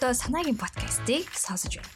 өнөөдөр 0.00 0.16
санаагийн 0.16 0.56
подкастыг 0.56 1.28
сонсож 1.36 1.76
байна. 1.76 1.92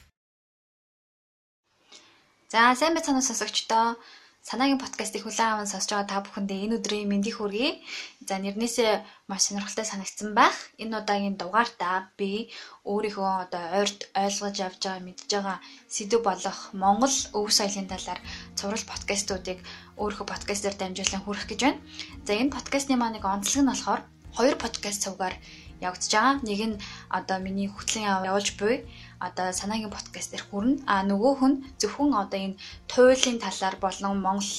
За 2.52 2.76
сайн 2.76 2.92
байцгаана 2.92 3.24
сонсогчдоо. 3.24 3.96
Санаагийн 4.44 4.76
подкастыг 4.76 5.24
хүлээн 5.24 5.64
аван 5.64 5.68
сонсож 5.72 5.88
байгаа 5.96 6.12
та 6.12 6.20
бүхэндээ 6.20 6.64
энэ 6.68 6.76
өдрийн 6.84 7.08
мэндийг 7.08 7.40
хүргэе. 7.40 7.80
За 8.28 8.36
нэрнээсээ 8.44 8.92
маш 9.24 9.48
сонирхолтой 9.48 9.88
санагдсан 9.88 10.36
байх. 10.36 10.52
Энэ 10.76 11.00
удаагийн 11.00 11.40
дугаартаа 11.40 12.12
би 12.20 12.52
өөрийнхөө 12.84 13.48
одоо 13.48 13.64
ойрт 13.80 14.00
ойлгож 14.12 14.56
авч 14.60 14.82
байгаа 14.84 15.00
мэдж 15.00 15.20
байгаа 15.32 15.58
сэдв 15.88 16.20
болох 16.28 16.58
Монгол 16.76 17.16
өв 17.32 17.48
соёлын 17.56 17.88
талаар 17.88 18.20
цуврал 18.52 18.84
подкастуудыг 18.84 19.64
өөрийнхөө 19.96 20.28
подкастаар 20.28 20.76
дамжуулан 20.76 21.24
хүргэх 21.24 21.48
гэж 21.48 21.60
байна. 21.64 21.80
За 22.28 22.36
энэ 22.36 22.52
подкастны 22.52 23.00
маань 23.00 23.16
нэг 23.16 23.24
онцлог 23.24 23.64
нь 23.64 23.70
болохоор 23.72 24.00
хоёр 24.36 24.56
подкаст 24.60 25.00
цугаар 25.08 25.32
явагдаж 25.80 26.12
байгаа. 26.12 26.34
Нэг 26.46 26.60
нь 26.68 26.80
одоо 27.08 27.38
миний 27.42 27.68
хөтлийн 27.70 28.10
явуулж 28.30 28.50
буй 28.60 28.86
одоо 29.18 29.52
санаагийн 29.52 29.94
подкаст 29.94 30.30
дээр 30.30 30.44
хүрнэ. 30.46 30.82
А 30.86 31.02
нөгөөх 31.08 31.40
нь 31.48 31.62
зөвхөн 31.80 32.12
одоо 32.22 32.40
энэ 32.46 32.60
туйлын 32.90 33.38
талаар 33.42 33.76
болон 33.80 34.20
Монгол 34.20 34.52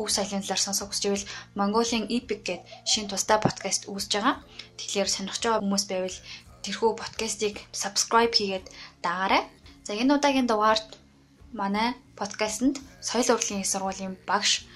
өв 0.00 0.08
соёлын 0.12 0.42
талаар 0.44 0.62
сонсох 0.62 0.92
гэж 0.92 1.02
байвал 1.04 1.28
Mongolian 1.58 2.04
Epic 2.16 2.40
гэдэг 2.44 2.60
шинэ 2.90 3.10
тусдаа 3.10 3.38
подкаст 3.40 3.88
үүсэж 3.88 4.12
байгаа. 4.16 4.36
Тэгэхээр 4.78 5.08
сонирхож 5.12 5.42
байгаа 5.44 5.62
хүмүүс 5.62 5.84
байвал 5.88 6.18
тэрхүү 6.64 6.90
подкастыг 7.00 7.54
subscribe 7.72 8.34
хийгээд 8.36 8.66
дагаарай. 9.04 9.42
За 9.86 9.92
энэ 9.96 10.14
удаагийн 10.16 10.50
дугаард 10.50 10.88
манай 11.60 11.88
подкастэнд 12.20 12.76
соёл 13.00 13.32
урлагийн 13.32 13.62
их 13.62 13.70
сургуулийн 13.72 14.14
багш 14.28 14.66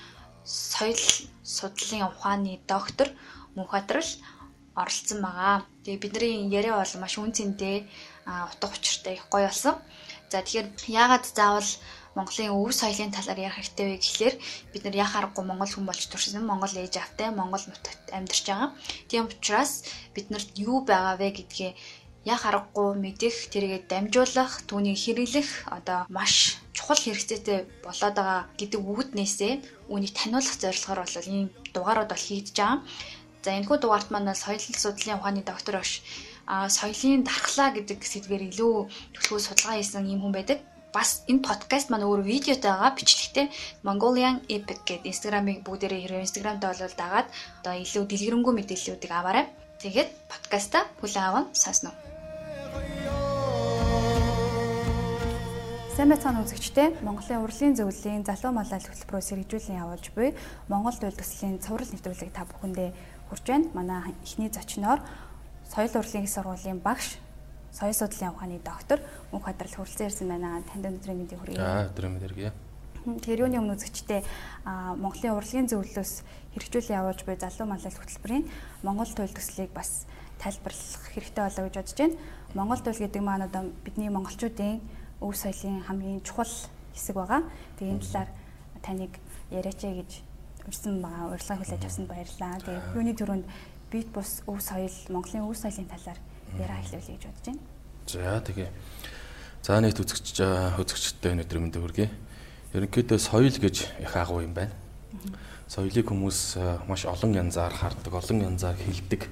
соёл 0.45 1.03
судлалын 1.45 2.09
ухааны 2.09 2.61
доктор 2.73 3.09
Мөнхбаатар 3.57 4.01
оролцсон 4.83 5.21
байгаа. 5.23 5.57
Тэгээ 5.85 6.03
бидний 6.03 6.49
яриа 6.59 6.75
бол 6.81 6.95
маш 7.03 7.15
үн 7.19 7.33
цэнтэй 7.37 7.77
утга 8.27 8.67
учиртай 8.73 9.15
их 9.15 9.25
гоё 9.33 9.49
болсон. 9.49 9.75
За 10.31 10.43
тэгэхээр 10.43 10.69
яагаад 10.89 11.25
заавал 11.27 11.71
Монголын 12.17 12.51
өв 12.59 12.75
соёлын 12.75 13.15
талаар 13.15 13.39
ярих 13.47 13.57
хэрэгтэй 13.59 13.87
вэ 13.87 13.97
гэхлээр 14.03 14.35
бид 14.73 14.83
нар 14.85 14.97
яхаа 15.05 15.19
аргагүй 15.23 15.45
монгол 15.47 15.71
хүн 15.73 15.87
болж 15.87 16.03
төрсөн 16.11 16.43
монгол 16.43 16.75
ээж 16.75 16.95
автай 16.99 17.31
монгол 17.31 17.65
нутагт 17.67 18.07
амьдарч 18.11 18.47
байгаа. 18.51 18.71
Тийм 19.09 19.31
учраас 19.31 19.73
биднэрт 20.15 20.51
юу 20.59 20.83
байгаа 20.91 21.15
вэ 21.23 21.29
гэдгээ 21.39 21.73
яг 22.35 22.43
аргагүй 22.45 22.99
мэдэх 23.05 23.37
тэргээ 23.53 23.81
дамжуулах 23.89 24.53
түүнийг 24.69 24.99
хэрэглэх 25.01 25.51
одоо 25.77 25.99
маш 26.17 26.59
чухал 26.77 27.01
хэрэгцээтэй 27.01 27.59
болоод 27.87 28.15
байгаа 28.19 28.43
гэдэг 28.61 28.81
үгднээсээ 28.93 29.53
үүнийг 29.89 30.13
таниулах 30.19 30.57
зорилгоор 30.61 31.01
бол 31.07 31.31
ийм 31.31 31.47
дугаарууд 31.75 32.11
бол 32.11 32.27
хийгдэж 32.27 32.57
байгаа. 32.59 32.79
За 33.41 33.57
энэхүү 33.57 33.79
дугаарт 33.81 34.09
маань 34.13 34.37
соёл 34.37 34.61
судлалын 34.61 35.17
ухааны 35.17 35.41
доктор 35.41 35.81
биш 35.81 36.05
а 36.45 36.69
соёлын 36.69 37.25
дархлаа 37.25 37.73
гэдэг 37.73 38.05
сэдвээр 38.05 38.53
илүү 38.53 38.75
төлөвлөгөө 39.15 39.41
судалгаа 39.47 39.77
хийсэн 39.81 40.13
юм 40.13 40.21
хүн 40.21 40.35
байдаг. 40.37 40.59
Бас 40.93 41.25
энэ 41.31 41.47
подкаст 41.49 41.89
маань 41.89 42.05
өөр 42.05 42.21
видеотой 42.27 42.73
байгаа 42.75 42.93
бичлэгтэй 42.99 43.47
Mongolian 43.87 44.37
Epic 44.51 44.81
гэдэг 44.85 45.09
инстаграмыг 45.09 45.59
бүгдээрээ 45.65 46.01
хэрэг 46.03 46.25
инстаграмд 46.27 46.61
бол 46.61 46.95
дагаад 47.01 47.29
одоо 47.63 47.75
илүү 47.85 48.05
дэлгэрэнгүй 48.11 48.55
мэдээллүүдийг 48.57 49.13
аваарай. 49.15 49.47
Тэгээд 49.81 50.11
подкаста 50.29 50.79
хүлээн 51.01 51.29
аван 51.31 51.45
сонсно. 51.55 51.95
Сайн 56.01 56.17
байцгаана 56.17 56.41
үзэгчдээ 56.49 57.05
Монголын 57.05 57.45
урлагийн 57.45 57.77
зөвлөлийн 57.77 58.25
залуу 58.25 58.57
малал 58.57 58.81
хөтөлбөрөөс 58.81 59.29
хэрэгжүүлэн 59.37 59.81
явуулж 59.85 60.07
буй 60.17 60.33
Монгол 60.73 60.97
төл 60.97 61.13
төслийн 61.13 61.61
цуврал 61.61 61.93
нэвтрүүлэг 61.93 62.33
та 62.33 62.49
бүхэндээ 62.49 62.91
хүрч 63.31 63.47
байна. 63.47 63.71
Манай 63.73 64.11
эхний 64.27 64.51
зочноор 64.51 65.01
соёл 65.71 65.95
урлагийн 65.95 66.27
сургуулийн 66.27 66.83
багш, 66.83 67.17
соёл 67.71 67.95
судлалын 67.95 68.35
ухааны 68.35 68.59
доктор 68.59 68.99
Мөнх 69.31 69.47
Хадрал 69.47 69.71
хүрэлцэн 69.71 70.07
ирсэн 70.11 70.29
байна. 70.29 70.63
Танд 70.67 70.85
өнөөдрийн 70.91 71.19
мэндийг 71.19 71.39
хүргэе. 71.39 71.63
Аа, 71.63 71.87
өдрийн 71.87 72.13
мэнд 72.19 72.27
хүргэе. 72.27 72.53
Тэр 73.23 73.47
юуны 73.47 73.57
өмнө 73.63 73.79
үзэгчтэй 73.81 74.21
Монголын 74.67 75.39
урлагийн 75.39 75.71
зөвлөлөөс 75.71 76.13
хэрэгжүүлэн 76.53 76.99
явуулж 77.01 77.25
буй 77.25 77.37
залуу 77.39 77.65
малал 77.71 77.97
хөтөлбөрийн 77.97 78.45
Монгол 78.85 79.09
туйл 79.09 79.33
төслийг 79.33 79.73
бас 79.73 80.05
тайлбарлах 80.37 81.09
хэрэгтэй 81.15 81.45
болоо 81.49 81.65
гэж 81.65 81.77
бодож 81.81 81.97
байна. 81.97 82.19
Монгол 82.53 82.83
туйл 82.85 83.01
гэдэг 83.01 83.23
маань 83.25 83.49
одоо 83.49 83.73
бидний 83.87 84.13
монголчуудын 84.13 84.85
өв 85.25 85.33
соёлын 85.33 85.81
хамгийн 85.89 86.21
чухал 86.21 86.53
хэсэг 86.93 87.17
байгаа. 87.17 87.41
Тэгээ 87.81 87.95
энэ 87.95 88.05
талаар 88.05 88.29
таныг 88.85 89.13
яриач 89.49 89.81
гэж 89.81 90.11
урьсан 90.67 91.01
байгаа 91.01 91.33
урилга 91.33 91.57
хүлээж 91.57 91.85
авсанд 91.85 92.09
баярлалаа. 92.09 92.61
Тэгээ 92.61 92.97
юуны 92.97 93.13
төрөнд 93.17 93.45
бит 93.91 94.09
бус 94.13 94.43
өв 94.47 94.59
соёл 94.61 94.97
Монголын 95.09 95.49
өв 95.49 95.57
соёлын 95.57 95.89
талаар 95.89 96.19
яриа 96.59 96.79
хэлүүлье 96.83 97.15
гэж 97.17 97.25
бодож 97.27 97.47
байна. 97.47 97.63
За 98.07 98.41
тэгээ. 98.41 98.69
За 99.63 99.81
нийт 99.81 100.01
үзэгч 100.01 100.39
үзэгчтэй 100.81 101.33
өнөөдөр 101.35 101.59
мэндэ 101.61 101.81
хүргэе. 101.81 102.09
Ерөнхийдөө 102.75 103.19
соёл 103.19 103.51
гэж 103.51 103.77
их 104.01 104.15
агуу 104.17 104.41
юм 104.41 104.55
байна. 104.55 104.73
Соёлыг 105.69 106.07
хүмүүс 106.11 106.59
маш 106.87 107.05
олон 107.07 107.35
янзаар 107.35 107.75
хардаг, 107.75 108.15
олон 108.15 108.41
янзаар 108.43 108.77
хэлдэг. 108.79 109.27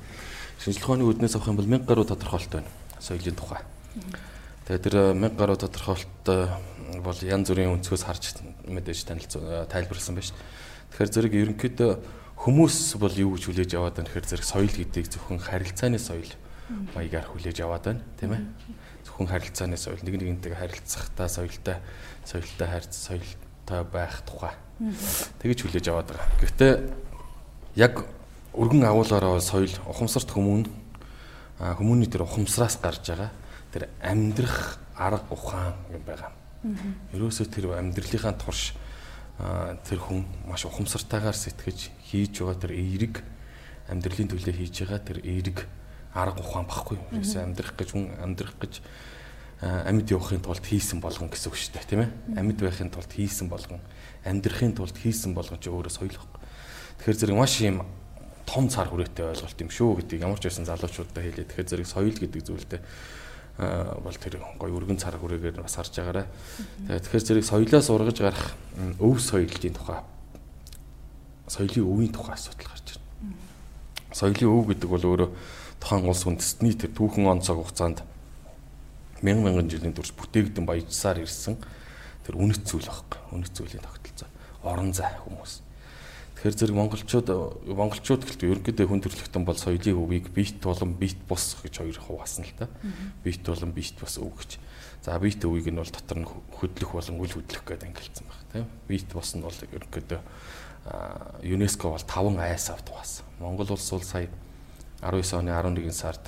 Шинжлэх 0.58 0.86
ухааны 0.86 1.06
үүднээс 1.06 1.34
авах 1.38 1.50
юм 1.50 1.58
бол 1.58 1.66
мянга 1.66 1.86
гаруй 1.86 2.06
тодорхойлолт 2.06 2.50
байна. 2.50 2.70
Соёлын 2.98 3.34
тухай. 3.34 3.62
Тэгээ 4.66 4.82
тэр 4.82 4.96
мянга 5.14 5.38
гаруй 5.38 5.56
тодорхойлолт 5.56 6.26
бол 7.02 7.18
янз 7.22 7.48
бүрийн 7.48 7.74
өнцгөөс 7.78 8.04
харж 8.06 8.42
мэдээж 8.66 9.06
танилцуулсан 9.06 9.70
тайлбарласан 9.70 10.14
байна 10.14 10.28
шүү. 10.28 10.38
Тэгэхээр 10.92 11.12
зэрэг 11.12 11.34
ерөнхийдөө 11.34 11.90
хүмүүс 12.38 12.76
бол 13.02 13.14
юу 13.18 13.34
гэж 13.34 13.42
хүлээж 13.50 13.70
аваад 13.74 13.98
байна 13.98 14.08
гэхээр 14.08 14.30
зэрэг 14.30 14.46
соёл 14.46 14.70
гэдгийг 14.70 15.06
зөвхөн 15.10 15.40
харилцааны 15.42 15.98
соёл 15.98 16.30
маягаар 16.94 17.26
хүлээж 17.28 17.58
аваад 17.66 17.84
байна 17.84 18.02
тийм 18.20 18.32
ээ. 18.34 18.42
Зөвхөн 19.04 19.28
харилцааны 19.28 19.76
соёл 19.76 20.00
нэг 20.06 20.14
нэгнтэйгээ 20.16 20.58
харилцахтаа 20.58 21.28
соёлтой 21.28 21.76
соёлтой 22.24 22.68
харьц 22.68 22.94
соёлтой 22.94 23.80
байх 23.90 24.22
тухай. 24.22 24.54
Тэгэж 25.42 25.58
хүлээж 25.66 25.86
аваад 25.90 26.08
байгаа. 26.14 26.28
Гэхдээ 26.38 26.72
яг 27.76 28.06
өргөн 28.54 28.86
агуулгаараа 28.86 29.40
соёл 29.42 29.74
ухамсарт 29.90 30.30
хүмүүн 30.30 30.66
хүмүүний 31.58 32.06
тэр 32.06 32.22
ухамсараас 32.22 32.78
гарч 32.78 33.02
байгаа 33.10 33.30
тэр 33.74 33.90
амьдрах 33.98 34.78
арга 34.94 35.26
ухаан 35.30 35.74
юм 35.90 36.02
байгаа. 36.06 36.30
Ерөөсөө 37.14 37.46
тэр 37.50 37.74
амьдралынхаа 37.78 38.34
турш 38.38 38.74
тэр 39.38 39.98
хүн 40.02 40.26
маш 40.50 40.66
ухамсартайгаар 40.66 41.36
сэтгэж 41.38 41.94
хийж 42.10 42.42
байгаа 42.42 42.58
тэр 42.58 42.72
эерэг 42.74 43.22
амьдралын 43.86 44.30
төлөө 44.34 44.54
хийж 44.58 44.82
байгаа 44.82 44.98
тэр 44.98 45.18
эерэг 45.22 45.62
арга 46.10 46.42
ухаан 46.42 46.66
багхгүй. 46.66 46.98
Ерөөсөө 47.14 47.46
амьдрах 47.46 47.74
гэж 47.78 47.88
хүн 47.94 48.18
амьдрах 48.18 48.58
гэж 48.58 48.82
амьд 49.62 50.10
явахын 50.10 50.42
тулд 50.42 50.66
хийсэн 50.66 50.98
болгон 50.98 51.30
гэсэн 51.30 51.50
үг 51.50 51.58
шүү 51.58 51.74
дээ, 51.74 51.86
тийм 51.86 52.02
ээ. 52.02 52.10
Амьд 52.34 52.58
байхын 52.58 52.90
тулд 52.90 53.10
хийсэн 53.10 53.46
болгон, 53.50 53.82
амьдрахын 54.26 54.74
тулд 54.74 54.94
хийсэн 54.98 55.34
болгон 55.34 55.58
ч 55.58 55.70
өөрөө 55.70 55.92
соёл 55.94 56.14
баг. 56.14 56.42
Тэгэхээр 57.02 57.18
зэрэг 57.22 57.38
маш 57.38 57.58
юм 57.62 57.82
том 58.46 58.66
цар 58.70 58.90
хүрээтэй 58.90 59.34
ойлголт 59.34 59.58
юм 59.58 59.70
шүү 59.70 60.02
гэдгийг 60.02 60.22
ямар 60.26 60.38
ч 60.38 60.46
байсан 60.46 60.66
залуучуудаа 60.66 61.22
хэлээ. 61.22 61.46
Тэгэхээр 61.46 61.70
зэрэг 61.74 61.88
соёл 61.90 62.16
гэдэг 62.16 62.42
зүйлтэй 62.42 62.80
бол 63.58 64.14
тэр 64.14 64.38
гой 64.58 64.70
өргөн 64.70 65.02
цар 65.02 65.18
хүрээгээр 65.18 65.62
бас 65.62 65.74
харж 65.74 65.98
байгаарай. 65.98 66.26
Тэгэхээр 66.86 67.26
зэрэг 67.26 67.44
соёлоос 67.44 67.90
ургаж 67.90 68.18
гарах 68.22 68.54
өв 69.02 69.18
соёлын 69.18 69.74
тухай 69.74 69.98
соёлын 71.50 71.84
өвийн 71.90 72.12
тухай 72.12 72.34
асуудал 72.34 72.70
гарч 72.70 72.94
байна. 72.94 73.34
Соёлын 74.14 74.52
өв 74.52 74.64
гэдэг 74.70 74.88
бол 74.88 75.04
өөрөө 75.10 75.30
тухайн 75.80 76.06
улс 76.06 76.22
үндэстний 76.22 76.74
тэр 76.78 76.92
түүхэн 76.94 77.26
он 77.26 77.42
цаг 77.42 77.58
хугацаанд 77.58 78.04
мянган 79.22 79.58
мянган 79.58 79.70
жилийн 79.70 79.94
турш 79.96 80.12
бүтээгдэн 80.14 80.62
баяжсаар 80.62 81.18
ирсэн 81.24 81.58
тэр 82.26 82.38
үнэт 82.38 82.62
зүйл 82.62 82.86
байхгүй. 82.86 83.20
Үнэт 83.34 83.52
зүйлийн 83.56 83.82
тогтолцоо. 83.82 84.28
Орон 84.62 84.92
зай 84.92 85.10
хүмүүс. 85.26 85.66
Тэгэхээр 86.38 86.54
зэрэг 86.54 86.76
монголчууд 86.78 87.28
монголчууд 87.66 88.22
гэлтэй 88.22 88.46
ерөнхийдөө 88.54 88.86
хүн 88.86 89.02
төрөлхтөн 89.02 89.42
бол 89.42 89.58
соёлын 89.58 89.98
өвийг 89.98 90.30
бит 90.30 90.62
болон 90.62 90.94
бит 90.94 91.18
бус 91.26 91.58
гэж 91.58 91.82
хоёр 91.82 91.98
хуваасан 91.98 92.46
л 92.46 92.54
та. 92.54 92.70
Бит 93.26 93.42
болон 93.42 93.74
бит 93.74 93.98
бус 93.98 94.22
өв 94.22 94.38
гэж. 94.38 94.62
За 95.02 95.18
бит 95.18 95.42
өвийг 95.42 95.66
нь 95.66 95.82
бол 95.82 95.90
дотор 95.90 96.22
нь 96.22 96.30
хөдлөх 96.30 96.94
болон 96.94 97.18
үл 97.18 97.34
хөдлөх 97.34 97.66
гэдэг 97.66 97.90
ангилсан 97.90 98.22
баг 98.30 98.38
тийм. 98.54 98.70
Бит 98.86 99.10
бус 99.10 99.34
нь 99.34 99.42
бол 99.42 99.58
ерөнхийдөө 99.66 100.22
ЮНЕСКО 101.42 101.90
бол 101.90 102.06
5 102.06 102.38
айс 102.38 102.70
авт 102.70 102.86
хуваасан. 102.86 103.26
Монгол 103.42 103.74
улс 103.74 103.90
бол 103.90 104.06
сая 104.06 104.30
19 105.02 105.42
оны 105.42 105.50
11 105.50 105.90
сард 105.90 106.22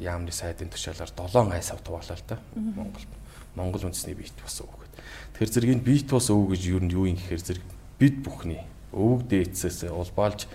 яамны 0.00 0.32
сайдын 0.32 0.72
тушаалаар 0.72 1.12
7 1.12 1.52
айс 1.52 1.76
авт 1.76 1.84
хуваалаа 1.84 2.16
л 2.16 2.24
та. 2.24 2.40
Монгол 2.56 3.04
Монгол 3.52 3.84
үндэсний 3.84 4.16
бит 4.16 4.32
бус 4.40 4.64
өв 4.64 4.72
гэдэг. 4.80 4.96
Тэгэхээр 5.36 5.52
зэрэг 5.52 5.72
энэ 5.76 5.84
бит 5.84 6.08
бус 6.08 6.32
өв 6.32 6.56
гэж 6.56 6.62
юу 6.72 6.80
юм 6.80 7.20
гэхээр 7.20 7.44
зэрэг 7.44 7.66
бид 8.02 8.18
бүхний 8.26 8.58
өвөг 8.92 9.26
дээдсээс 9.28 9.88
улбаалж 9.90 10.46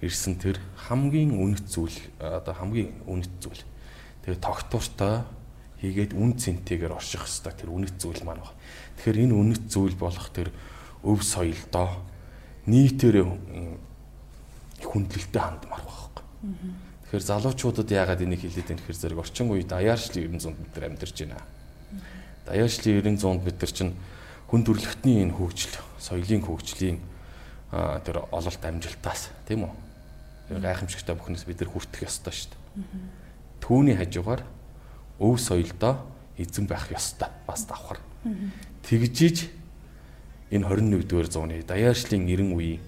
ирсэн 0.00 0.38
тэр 0.38 0.62
хамгийн 0.88 1.34
үнэт 1.34 1.66
зүйл 1.66 1.98
одоо 2.22 2.54
хамгийн 2.54 3.02
үнэт 3.08 3.34
зүйл. 3.42 3.62
Тэгээ 4.22 4.38
тогтвортой 4.38 5.26
хийгээд 5.82 6.12
үн 6.14 6.38
цэнтэйгээр 6.38 6.94
орших 6.94 7.26
хэвээр 7.26 7.56
тэр 7.58 7.70
үнэт 7.74 7.96
зүйл 7.98 8.22
маань 8.22 8.42
байна. 8.42 8.54
Тэгэхээр 9.02 9.22
энэ 9.26 9.34
үнэт 9.34 9.64
зүйл 9.66 9.96
болох 9.98 10.30
тэр 10.30 10.54
өв 11.02 11.22
соёлдоо 11.22 11.88
нийтээр 12.66 13.26
хүндлэлтэй 14.82 15.42
хандмаар 15.42 15.82
байхгүй. 15.82 16.22
Тэгэхээр 17.08 17.24
залуучуудад 17.24 17.88
яагаад 17.90 18.22
энийг 18.22 18.42
хэлээд 18.42 18.68
байна 18.68 18.82
гэхээр 18.84 19.00
зэрэг 19.02 19.18
орчин 19.18 19.50
үед 19.50 19.70
даяаршлын 19.70 20.38
900 20.38 20.54
м 20.54 20.84
амьдарч 20.92 21.16
байна. 21.24 21.42
Даяаршлын 22.46 23.18
900 23.18 23.42
м 23.42 23.72
чинь 23.72 23.94
хүн 24.46 24.62
төрөлхтний 24.62 25.24
энэ 25.24 25.34
хөгжил, 25.34 25.74
соёлын 25.98 26.42
хөгжлийн 26.44 26.98
тэр 27.70 28.24
ололт 28.32 28.62
амжилтаас 28.64 29.28
тийм 29.46 29.68
үү? 29.68 29.72
Гайхамшигтай 30.60 31.14
бүхнээс 31.16 31.44
бид 31.44 31.60
нар 31.60 31.70
хүртэх 31.72 32.08
ёстой 32.08 32.32
шүү 32.32 32.52
дээ. 32.52 32.58
Түүний 33.60 33.96
хажуугаар 33.96 34.42
өв 35.20 35.36
соёлдоо 35.36 36.00
эзэн 36.38 36.64
байх 36.64 36.88
ёстой 36.88 37.28
бас 37.44 37.68
давхар. 37.68 38.00
Тэгжиж 38.86 39.52
энэ 40.50 40.64
21-р 40.64 41.28
зууны 41.28 41.60
даяаршлын 41.60 42.24
90 42.24 42.56
үеийн 42.56 42.80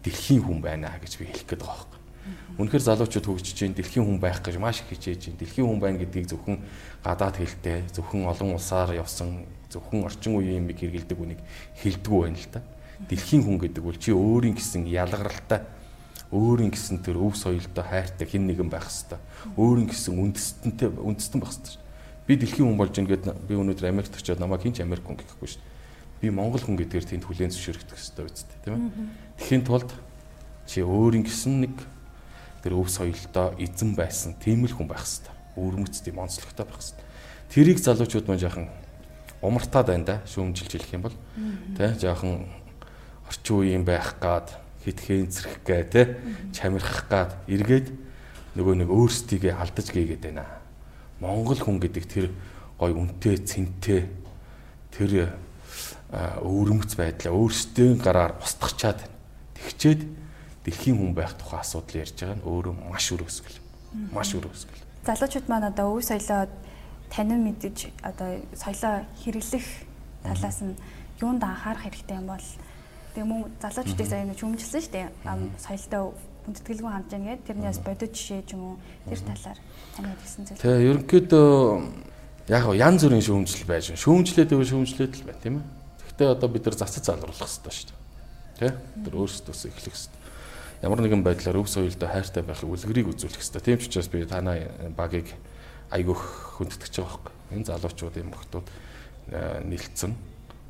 дэлхийн 0.00 0.40
хүн 0.40 0.62
байна 0.64 0.96
гэж 1.02 1.18
би 1.20 1.28
хэлэх 1.28 1.44
гээд 1.44 1.60
байгаа 1.60 1.76
байхгүй. 1.76 2.00
Үнэхээр 2.56 2.86
залуучууд 2.88 3.26
хөгжиж 3.26 3.52
чинь 3.52 3.76
дэлхийн 3.76 4.06
хүн 4.06 4.16
байх 4.22 4.40
гэж 4.40 4.56
маш 4.56 4.80
их 4.80 4.88
хичээж 4.94 5.18
чинь 5.28 5.36
дэлхийн 5.36 5.66
хүн 5.66 5.82
байна 5.82 6.00
гэдгийг 6.00 6.30
зөвхөн 6.30 6.62
гадаад 7.04 7.36
хэлтэй 7.36 7.84
зөвхөн 7.92 8.24
олон 8.24 8.56
улсаар 8.56 8.96
явсан 8.96 9.44
зөвхөн 9.68 10.08
орчин 10.08 10.38
үеийн 10.38 10.64
юм 10.64 10.72
хэрэгэлдэг 10.72 11.18
үнийг 11.18 11.40
хэлдэггүй 11.82 12.20
байна 12.22 12.38
л 12.38 12.48
та. 12.48 12.62
Дэлхийн 13.04 13.44
хүн 13.44 13.60
гэдэг 13.60 13.82
бол 13.84 13.98
чи 14.00 14.16
өөрийн 14.16 14.56
гэсэн 14.56 14.88
ялгаралтай 14.88 15.68
өөрийн 16.32 16.72
гэсэн 16.72 17.04
тэр 17.04 17.20
өв 17.22 17.36
соёлтой 17.38 17.84
хайртай 17.84 18.26
хэн 18.26 18.50
нэгэн 18.50 18.66
байх 18.72 18.88
хэвээр. 18.90 19.20
Өөрийн 19.54 19.88
гэсэн 19.92 20.14
үндэстэнтэй 20.18 20.88
үндэстэн 20.90 21.38
байх 21.38 21.54
хэвээр. 21.54 21.78
Би 22.26 22.32
дэлхийн 22.34 22.66
хүн 22.66 22.80
болж 22.80 22.94
ингээд 22.98 23.24
би 23.46 23.54
өнөөдөр 23.54 23.86
Америкт 23.86 24.18
очиод 24.18 24.42
намайг 24.42 24.66
хинч 24.66 24.82
Америк 24.82 25.06
хүн 25.06 25.20
гэхгүй 25.22 25.46
шүү 25.46 25.62
дээ. 25.62 26.26
Би 26.26 26.28
Монгол 26.34 26.64
хүн 26.64 26.74
гэдгээр 26.82 27.06
тэнд 27.06 27.24
хүлээн 27.30 27.54
зөвшөөрөх 27.54 27.86
хэрэгтэй 27.86 28.26
үстэй 28.26 28.58
тийм 28.66 28.74
ээ. 28.74 28.90
Тэхийн 29.38 29.62
тулд 29.62 29.90
чи 30.66 30.82
өөрийн 30.82 31.22
гэсэн 31.22 31.54
нэг 31.62 31.76
тэр 32.66 32.74
өв 32.74 32.90
соёлтой 32.90 33.54
эзэн 33.62 33.94
байсан 33.94 34.34
тийм 34.42 34.66
л 34.66 34.74
хүн 34.74 34.90
байх 34.90 35.06
хэвээр. 35.06 35.30
Өөрмөц 35.54 36.02
тийм 36.02 36.18
онцлогтой 36.18 36.66
байх 36.66 36.82
хэвээр. 36.82 37.06
Тэрийг 37.54 37.78
залуучууд 37.78 38.26
маань 38.26 38.42
жаахан 38.42 38.66
умартаад 39.38 39.86
байна 39.86 40.04
да 40.04 40.16
шүүмжилж 40.26 40.72
хэлэх 40.74 40.96
юм 40.98 41.06
бол 41.06 41.16
тий 41.78 41.90
жоохон 42.02 42.50
орчин 43.28 43.56
үеийн 43.60 43.84
байх 43.84 44.16
гад 44.22 44.54
хитгэн 44.84 45.30
зэрэх 45.30 45.60
гээ 45.66 45.84
тий 45.90 46.06
чамирхах 46.54 47.06
гад 47.10 47.30
эргээд 47.50 47.90
нөгөө 48.54 48.74
нэг 48.86 48.90
өөрсдийгөө 48.90 49.52
алдаж 49.52 49.86
гээгээд 49.90 50.22
байна. 50.22 50.46
Монгол 51.20 51.58
хүн 51.58 51.82
гэдэг 51.82 52.04
тэр 52.06 52.26
гой 52.78 52.92
үнтэй 52.94 53.36
цэнтэй 53.42 54.06
тэр 54.94 55.36
өвөрмөц 56.14 56.94
байдлаа 56.94 57.34
өөрсдөө 57.34 57.98
гараар 57.98 58.38
устгачаад 58.38 59.02
тэгчээд 59.58 60.00
дэлхийн 60.64 60.96
хүн 60.96 61.12
байх 61.12 61.34
тухай 61.34 61.60
асуудал 61.60 62.00
ярьж 62.00 62.14
байгаа 62.14 62.38
нь 62.38 62.46
өөрөө 62.46 62.74
маш 62.90 63.06
өрөөсгөл. 63.10 63.58
Маш 64.14 64.30
өрөөсгөл. 64.38 64.82
Залуучууд 65.02 65.46
маань 65.50 65.68
одоо 65.70 65.98
өв 65.98 66.06
соёлоо 66.06 66.46
танин 67.10 67.42
мэдэж 67.42 67.90
одоо 68.06 68.38
соёлоо 68.54 69.02
хэрэглэх 69.22 69.66
талаас 70.22 70.58
нь 70.62 70.78
юунд 71.20 71.42
анхаарах 71.42 71.86
хэрэгтэй 71.86 72.16
юм 72.18 72.26
бол 72.30 72.46
тэгээ 73.16 73.32
мөн 73.32 73.48
залуучдыг 73.64 74.06
сая 74.06 74.28
нэг 74.28 74.36
чүмжилсэн 74.36 74.82
шүү 74.84 74.92
дээ. 74.92 75.08
Соёлтой 75.56 76.12
хүндэтгэлгүй 76.44 76.90
хандж 76.92 77.10
яана 77.16 77.26
гэдэг 77.32 77.46
тэрнээс 77.48 77.80
бодит 77.80 78.12
жишээ 78.12 78.42
ч 78.44 78.52
юм 78.52 78.62
уу 78.62 78.74
тэр 79.08 79.20
талаар 79.24 79.58
тань 79.96 80.12
хэлсэн 80.20 80.42
зүйл. 80.44 80.60
Тэгээ 80.60 80.86
ерөнхийдөө 80.92 81.50
яг 82.52 82.64
янз 82.76 83.00
бүрийн 83.08 83.24
шүүмжлэл 83.24 83.66
байж 83.66 83.84
байна. 83.90 84.04
Шүүмжлээд 84.04 84.52
өв 84.52 84.62
шүүмжлээд 84.68 85.12
л 85.16 85.26
байна 85.26 85.40
тийм 85.40 85.54
ээ. 85.58 85.64
Гэхдээ 86.04 86.28
одоо 86.36 86.48
бид 86.52 86.64
нар 86.68 86.76
засаж 86.76 87.02
залруулах 87.08 87.40
хэрэгтэй 87.40 87.72
шүү 87.72 87.88
дээ. 87.88 87.98
Тэ? 88.60 88.68
Тэр 89.08 89.14
өөрсдөөс 89.16 89.62
эхлэх 89.64 89.96
хэрэгтэй. 89.96 90.20
Ямар 90.84 91.00
нэгэн 91.00 91.24
байдлаар 91.24 91.58
өв 91.58 91.68
соёлтой 91.72 92.08
хайртай 92.12 92.42
байхыг 92.44 92.68
үлгэрийг 92.68 93.10
үзүүлэх 93.16 93.40
хэрэгтэй. 93.40 93.64
Тийм 93.64 93.78
ч 93.80 93.88
учраас 93.90 94.12
би 94.12 94.28
танай 94.28 94.68
багийг 94.92 95.32
айгүйх 95.90 96.22
хүндэтгэж 96.60 96.94
байгаа 97.00 97.16
байхгүй. 97.16 97.34
Энэ 97.56 97.68
залуучуудын 97.72 98.28
мөхтүүд 98.30 98.66
нэлцэн 99.66 100.12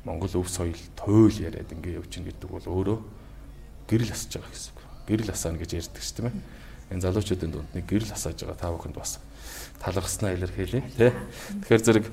Монгол 0.07 0.31
өв 0.39 0.47
соёл 0.47 0.79
туйл 0.95 1.35
яриад 1.35 1.67
ингэ 1.67 1.99
явчихна 1.99 2.31
гэдэг 2.31 2.47
бол 2.47 2.63
өөрөө 2.63 2.97
гэрэл 3.91 4.15
асаж 4.15 4.39
байгаа 4.39 4.51
гэсэн 4.55 4.71
үг. 4.71 4.79
Гэрэл 5.11 5.31
асаана 5.35 5.59
гэж 5.59 5.71
ярьдаг 5.75 6.03
ш 6.03 6.11
тийм 6.15 6.31
ээ. 6.31 6.35
Энэ 6.95 7.03
залуучуудын 7.03 7.51
дунд 7.51 7.69
нэг 7.75 7.85
гэрэл 7.91 8.15
асааж 8.15 8.39
байгаа 8.39 8.55
та 8.55 8.71
бүхэнд 8.71 8.95
бас 8.95 9.19
талархснаа 9.83 10.31
илэрхийлье 10.39 10.81
тий. 10.95 11.11
Тэгэхээр 11.67 11.83
зэрэг 11.83 12.05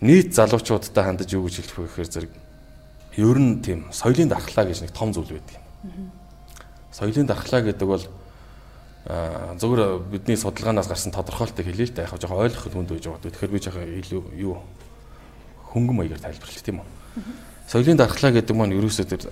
нийт 0.00 0.30
залуучуудтай 0.38 1.02
хандаж 1.02 1.28
юу 1.34 1.50
гэж 1.50 1.66
хэлэх 1.66 1.78
вэ 1.78 1.86
гэхээр 1.90 2.10
зэрэг 2.14 2.32
ер 3.18 3.38
нь 3.42 3.60
тийм 3.60 3.90
соёлын 3.90 4.30
дархлаа 4.30 4.64
гэж 4.70 4.86
нэг 4.86 4.94
том 4.94 5.10
зүйл 5.10 5.34
байдаг 5.34 5.58
юм. 5.58 6.10
Соёлын 6.94 7.26
дархлаа 7.26 7.60
гэдэг 7.66 7.88
бол 7.90 8.04
зөвхөн 9.58 10.10
бидний 10.10 10.38
судалгаанаас 10.38 10.86
гарсан 10.86 11.12
тодорхойлтыг 11.12 11.66
хэлье 11.66 11.90
л 11.90 11.94
да 11.94 12.06
яг 12.06 12.14
жоохон 12.16 12.46
ойлгоход 12.46 12.72
хүнд 12.72 12.90
байж 12.94 13.04
байгаа. 13.04 13.26
Тэгэхээр 13.26 13.50
би 13.50 13.58
жоохон 13.58 13.86
илүү 13.98 14.22
юу 14.38 14.62
хөнгөн 15.74 15.96
маягаар 15.98 16.22
тайлбарлах 16.22 16.62
тийм 16.62 16.80
үү. 16.80 17.01
Соёлын 17.68 17.96
дархлаа 17.96 18.32
гэдэг 18.32 18.56
маань 18.56 18.76
ерөөсөө 18.76 19.06
тэр 19.08 19.22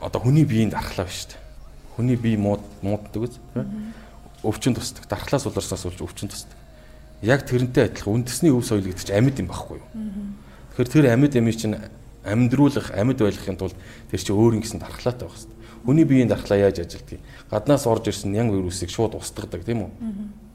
одоо 0.00 0.20
хүний 0.20 0.44
биеийн 0.48 0.72
дархлаа 0.72 1.06
биш 1.06 1.28
дээ. 1.28 1.40
Хүний 1.96 2.16
бие 2.16 2.38
мууд 2.40 2.64
мууддаг 2.80 3.28
үз. 3.28 3.36
Өвчин 4.42 4.72
тусдаг. 4.72 5.04
Дархлаас 5.08 5.44
уларснаас 5.46 5.84
болж 5.84 6.00
өвчин 6.00 6.28
тусдаг. 6.32 6.56
Яг 7.20 7.44
тэрнтэй 7.44 7.92
адилхан 7.92 8.24
үндэсний 8.24 8.50
өв 8.50 8.64
соёл 8.64 8.82
гэдэг 8.82 9.04
чинь 9.04 9.16
амьд 9.16 9.38
юм 9.38 9.48
байхгүй 9.52 9.78
юу? 9.78 9.88
Тэгэхээр 10.72 10.88
тэр 10.88 11.06
амьд 11.12 11.36
ямиг 11.36 11.54
чинь 11.54 11.76
амьдруулах, 12.24 12.90
амьд 12.96 13.18
байхын 13.20 13.60
тулд 13.60 13.76
тэр 14.10 14.20
чинь 14.20 14.34
өөр 14.34 14.56
юм 14.56 14.62
гэсэн 14.64 14.80
дархлаатай 14.80 15.28
байх 15.28 15.36
хэрэгтэй. 15.36 15.58
Хүний 15.84 16.06
биеийн 16.08 16.30
дархлаа 16.32 16.58
яаж 16.58 16.80
ажилтгийг? 16.80 17.20
Гаднаас 17.50 17.86
орж 17.86 18.08
ирсэн 18.08 18.32
нянг 18.32 18.54
вирусыг 18.54 18.90
шууд 18.90 19.14
устгадаг 19.14 19.62
тийм 19.62 19.86
үү? 19.86 19.90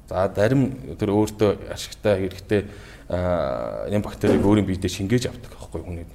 За 0.09 0.31
зарим 0.33 0.95
тэр 0.97 1.11
өөртөө 1.11 1.71
ашигтай 1.71 2.27
хэрэгтэй 2.27 2.65
нэм 3.91 4.01
бактерийг 4.01 4.43
өөрийн 4.43 4.67
биедээ 4.67 4.91
шингээж 4.91 5.27
авдаг 5.31 5.51
аахгүй 5.59 5.83
хүний. 5.83 6.07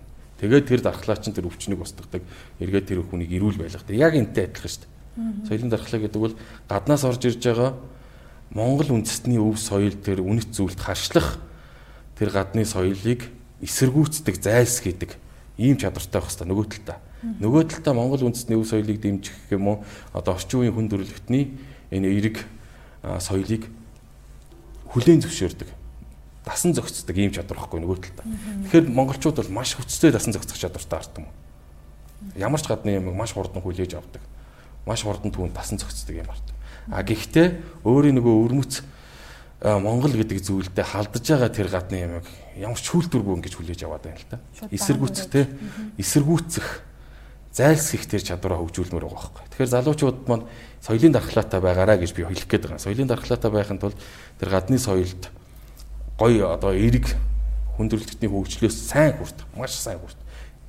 Тэгээд 0.43 0.67
тэр 0.67 0.81
дархлаа 0.83 1.15
чинь 1.23 1.31
тэр 1.39 1.47
өвчнийг 1.47 1.79
устгадаг. 1.79 2.27
Эргээд 2.59 2.91
тэр 2.91 3.07
хүнийг 3.07 3.31
эрүүл 3.31 3.63
байлгадаг. 3.63 3.95
Яг 3.95 4.19
энтэй 4.19 4.51
адилхан 4.51 4.75
шүү 4.75 4.83
дээ. 4.83 5.47
Соёлын 5.47 5.71
дархлаа 5.71 6.01
гэдэг 6.03 6.19
бол 6.19 6.35
гаднаас 6.67 7.07
орж 7.07 7.23
ирж 7.31 7.39
байгаа 7.47 7.79
Монгол 8.51 8.91
үндэстний 8.91 9.39
өв 9.39 9.55
соёл 9.57 9.95
тэр 10.03 10.19
үнэт 10.21 10.51
зүйлд 10.51 10.83
харшлах 10.83 11.39
тэр 12.19 12.35
гадны 12.35 12.67
соёлыг 12.67 13.31
эсэргүүцдэг, 13.63 14.37
зайлсхийдэг 14.43 15.17
ийм 15.57 15.79
чадвартай 15.79 16.21
байх 16.21 16.29
хэрэгтэй 16.29 16.49
нөгөө 16.51 16.67
талдаа. 16.75 16.99
Нөгөө 17.23 17.63
талдаа 17.71 17.95
Монгол 17.95 18.27
үндэстний 18.29 18.59
өв 18.59 18.67
соёлыг 18.67 18.99
дэмжих 18.99 19.37
юм 19.55 19.69
уу? 19.69 19.77
Одоо 20.13 20.35
орчин 20.35 20.61
үеийн 20.61 20.75
хүн 20.75 20.91
төрөлхтний 20.91 21.55
энэ 21.95 22.09
эерэг 22.13 22.37
соёлыг 23.23 23.71
хүлээн 24.91 25.23
зөвшөөрдөг. 25.23 25.71
Дасан 26.45 26.75
зохицдог 26.75 27.17
ийм 27.17 27.31
чадвар 27.31 27.63
байхгүй 27.63 27.81
нөгөө 27.83 27.99
талдаа. 28.03 28.27
Тэгэхээр 28.67 28.87
монголчууд 28.91 29.37
бол 29.39 29.55
маш 29.63 29.79
хүчтэй 29.79 30.11
дасан 30.11 30.35
зохицох 30.35 30.59
чадвартай 30.59 30.99
ард 30.99 31.15
юм. 31.23 31.27
Ямар 32.35 32.59
ч 32.59 32.67
гадны 32.67 32.99
юм 32.99 33.15
маш 33.15 33.33
хурдан 33.35 33.63
хүлээж 33.63 33.95
авдаг. 33.95 34.23
Маш 34.87 35.07
хурдан 35.07 35.31
түүнд 35.31 35.55
дасан 35.55 35.79
зохицдог 35.79 36.19
юм 36.19 36.27
ард. 36.27 36.47
А 36.91 37.07
гэхдээ 37.07 37.87
өөрийн 37.87 38.19
нөгөө 38.19 38.35
өвөрмөц 38.43 38.83
Монгол 39.63 40.11
гэдэг 40.11 40.43
зүйлдээ 40.43 40.83
халдж 40.83 41.23
байгаа 41.23 41.51
тэр 41.55 41.71
гадны 41.71 41.97
ямиг 42.03 42.27
ямар 42.59 42.83
ч 42.83 42.91
хүлдвэргүй 42.91 43.39
ингэж 43.39 43.55
хүлээж 43.55 43.87
аваад 43.87 44.03
байна 44.03 44.19
л 44.19 44.27
да. 44.35 44.43
Эсэргүүцэх 44.75 45.27
те 45.31 45.47
эсэргүүцэх 46.03 46.67
зайлсхийх 47.55 48.11
тэр 48.11 48.27
чадвараа 48.27 48.59
хөгжүүлмээр 48.59 49.07
байгаа 49.07 49.23
байхгүй. 49.23 49.47
Тэгэхээр 49.55 49.75
залуучууд 49.79 50.19
маань 50.27 50.51
соёлын 50.83 51.15
дархлаатай 51.15 51.61
байгаараа 51.63 51.95
гэж 52.03 52.11
би 52.11 52.27
хэлэх 52.27 52.51
гээд 52.51 52.65
байгаа. 52.67 52.83
Соёлын 52.83 53.07
дархлаатай 53.07 53.51
байхын 53.55 53.79
тулд 53.79 53.99
тэр 54.43 54.49
гадны 54.51 54.83
соёлд 54.83 55.31
гоё 56.23 56.55
одоо 56.55 56.71
эерэг 56.71 57.19
хүндрэлтний 57.75 58.31
хөгжлөөс 58.31 58.79
сайн 58.79 59.19
хүрт, 59.19 59.43
маш 59.59 59.75
сайн 59.75 59.99
хүрт. 59.99 60.15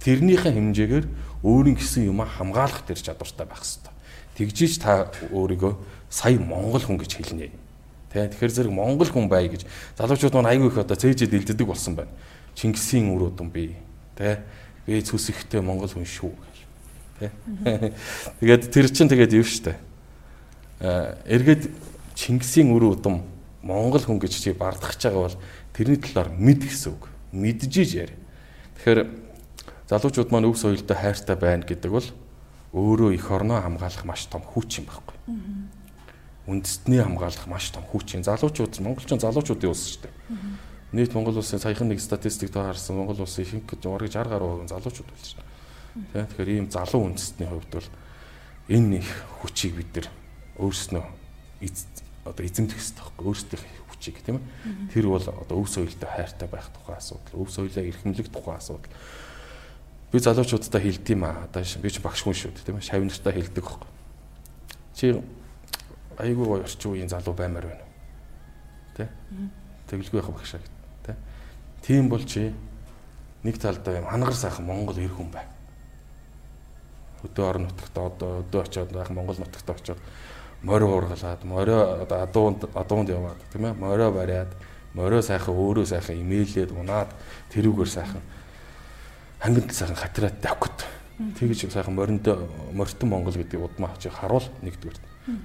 Тэрнийхээ 0.02 0.58
хэмжээгээр 0.58 1.06
өөрийн 1.46 1.78
гэсэн 1.78 2.10
юм 2.10 2.26
хамгаалах 2.26 2.82
тэр 2.90 2.98
чадвартай 2.98 3.46
байх 3.46 3.62
хэрэгтэй. 3.62 3.94
Тэгжиж 4.34 4.82
та 4.82 5.14
өөрийгөө 5.30 5.78
сая 6.10 6.42
монгол 6.42 6.82
хүн 6.82 6.98
гэж 6.98 7.22
хэлнэ 7.22 7.54
Тэ 8.14 8.30
тэгэхээр 8.30 8.70
зэрэг 8.70 8.74
Монгол 8.78 9.10
хүн 9.10 9.26
бай 9.26 9.50
гэж 9.50 9.66
залуучууд 9.98 10.38
маань 10.38 10.54
айгүй 10.54 10.70
их 10.70 10.78
одоо 10.78 10.94
цээжэд 10.94 11.34
илддэг 11.34 11.66
болсон 11.66 11.98
байна. 11.98 12.14
Чингисийн 12.54 13.10
үр 13.10 13.34
удам 13.34 13.50
би. 13.50 13.74
Тэ 14.14 14.38
би 14.86 15.02
цүс 15.02 15.34
ихтэй 15.34 15.66
Монгол 15.66 15.90
хүн 15.90 16.06
шүү 16.06 16.30
гэж. 16.30 16.58
Тэ. 17.18 17.34
Тэгээд 18.38 18.70
тэр 18.70 18.86
чинь 18.94 19.10
тэгээд 19.10 19.34
юу 19.34 19.42
штэ. 19.42 19.74
Аа 20.78 21.18
эргээд 21.26 21.74
Чингисийн 22.14 22.70
үр 22.70 22.94
удам 22.94 23.26
Монгол 23.64 24.04
хүн 24.04 24.20
гэж 24.20 24.34
чи 24.36 24.52
бардахж 24.52 25.08
байгаа 25.08 25.32
бол 25.32 25.38
тэрний 25.74 25.98
талаар 25.98 26.30
мэд 26.36 26.68
гэсэн 26.68 26.94
үг. 26.94 27.10
Мэджиж 27.32 27.90
яар. 27.96 28.12
Тэгэхээр 28.78 29.08
залуучууд 29.88 30.30
маань 30.30 30.52
өв 30.52 30.60
соёлтой 30.60 30.98
хайртай 31.00 31.40
байна 31.40 31.64
гэдэг 31.64 31.92
бол 31.92 32.08
өөрөө 32.76 33.16
эх 33.16 33.32
орноо 33.32 33.64
хамгаалах 33.64 34.04
маш 34.04 34.28
том 34.28 34.44
хүч 34.44 34.84
юм 34.84 34.92
байхгүй 34.92 35.16
үндэстний 36.48 37.00
хамгаалах 37.00 37.48
маш 37.48 37.72
том 37.72 37.84
хүч 37.88 38.20
юм. 38.20 38.24
Залуучууд 38.24 38.80
монголчин 38.84 39.20
залуучуудын 39.20 39.72
улс 39.72 39.96
шүү 39.96 40.04
дээ. 40.04 40.14
Нийт 40.92 41.14
Монгол 41.16 41.40
улсын 41.40 41.60
саяхан 41.60 41.88
нэг 41.88 42.02
статистик 42.04 42.52
та 42.52 42.68
харсан 42.68 42.98
Монгол 43.00 43.24
улсын 43.24 43.48
ихэнх 43.48 43.64
гэж 43.64 43.88
бараг 43.88 44.12
60 44.12 44.28
гаруй 44.28 44.68
залуучууд 44.68 45.08
байна 45.08 45.24
шүү 45.24 45.40
дээ. 46.12 46.28
Тэгэхээр 46.28 46.50
ийм 46.52 46.68
залуу 46.68 47.08
үндэстний 47.08 47.48
хувьд 47.48 47.72
бол 47.72 47.90
энэ 48.68 49.00
их 49.00 49.10
хүчийг 49.40 49.74
бид 49.80 49.92
нар 49.96 50.08
өөрснөө 50.60 51.04
одоо 52.26 52.44
эзэмдэх 52.46 52.80
хэрэгтэй 52.80 53.04
байхгүй 53.04 53.26
өөрсдийнх 53.28 53.66
хүчийг 53.92 54.18
тийм 54.24 54.38
ээ. 54.40 54.92
Тэр 54.92 55.08
бол 55.08 55.24
одоо 55.24 55.58
өв 55.60 55.70
соёлтой 55.70 56.10
хайртай 56.10 56.48
байх 56.48 56.68
тухай 56.72 56.98
асуудал, 56.98 57.40
өв 57.40 57.50
соёлоо 57.52 57.84
эрхэмлэх 57.84 58.30
тухай 58.32 58.58
асуудал. 58.58 58.92
Би 60.12 60.20
залуучуудтай 60.20 60.82
хэлдэм 60.82 61.24
аа. 61.24 61.48
Одоо 61.48 61.64
би 61.64 61.90
ч 61.90 62.00
багш 62.00 62.22
хүн 62.24 62.36
шүү 62.36 62.52
дээ 62.54 62.66
тийм 62.68 62.78
ээ. 62.78 62.86
Шавь 62.86 63.04
нартай 63.04 63.34
хэлдэг 63.34 63.64
байхгүй. 63.64 63.90
Чи 64.94 65.06
айгүй 66.22 66.46
гоё 66.46 66.64
орчин 66.64 66.92
үеийн 66.92 67.10
залуу 67.10 67.34
баймаар 67.34 67.66
байна. 67.66 67.86
Тэ? 68.94 69.10
Тэглгүй 69.90 70.22
байх 70.22 70.30
багшаа 70.30 70.62
гэт. 70.62 70.76
Тэ? 71.04 71.16
Тийм 71.82 72.10
бол 72.10 72.22
чи 72.22 72.54
нэг 73.44 73.58
талдаа 73.58 73.98
юм 73.98 74.06
хангар 74.06 74.38
сайхан 74.38 74.66
Монгол 74.70 75.02
эр 75.02 75.10
хүн 75.10 75.34
бай. 75.34 75.50
Өдөө 77.26 77.46
орон 77.50 77.68
нутагт 77.68 77.98
одоо 77.98 78.46
өдөө 78.46 78.62
очиод 78.62 78.94
байх 78.94 79.10
Монгол 79.10 79.42
нутагт 79.42 79.70
очиод 79.70 80.00
морио 80.64 80.96
ургалаад 80.98 81.44
морио 81.44 82.04
одоо 82.04 82.24
адуунд 82.24 82.64
адуунд 82.74 83.10
яваад 83.10 83.40
тийм 83.52 83.66
ээ 83.66 83.74
морио 83.74 84.12
бариад 84.12 84.48
морио 84.94 85.22
сайхан 85.22 85.54
өөрөө 85.54 85.86
сайхан 85.86 86.16
имэйлээд 86.24 86.72
унаад 86.72 87.12
тэрүүгээр 87.52 87.90
сайхан 87.90 88.22
хангилт 89.44 89.76
сайхан 89.76 90.00
хатраад 90.00 90.40
тавхад 90.40 90.80
тэгж 91.38 91.68
сайхан 91.68 91.96
моринд 91.96 92.28
морьтон 92.72 93.10
Монгол 93.10 93.36
гэдэг 93.36 93.60
удмаа 93.60 93.92
чи 94.00 94.10
харуул 94.10 94.48
нэгдүгээр. 94.64 94.98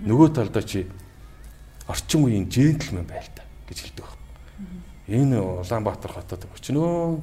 Нөгөө 0.07 0.29
талдаа 0.35 0.63
чи 0.63 0.87
орчин 1.89 2.25
үеийн 2.25 2.49
джентльмен 2.49 3.05
байл 3.05 3.27
та 3.35 3.43
гэж 3.69 3.91
хэлдэг 3.91 4.05
баг. 4.07 4.17
Энэ 5.09 5.41
Улаанбаатар 5.41 6.13
хотод 6.13 6.47
өчнөө 6.55 7.21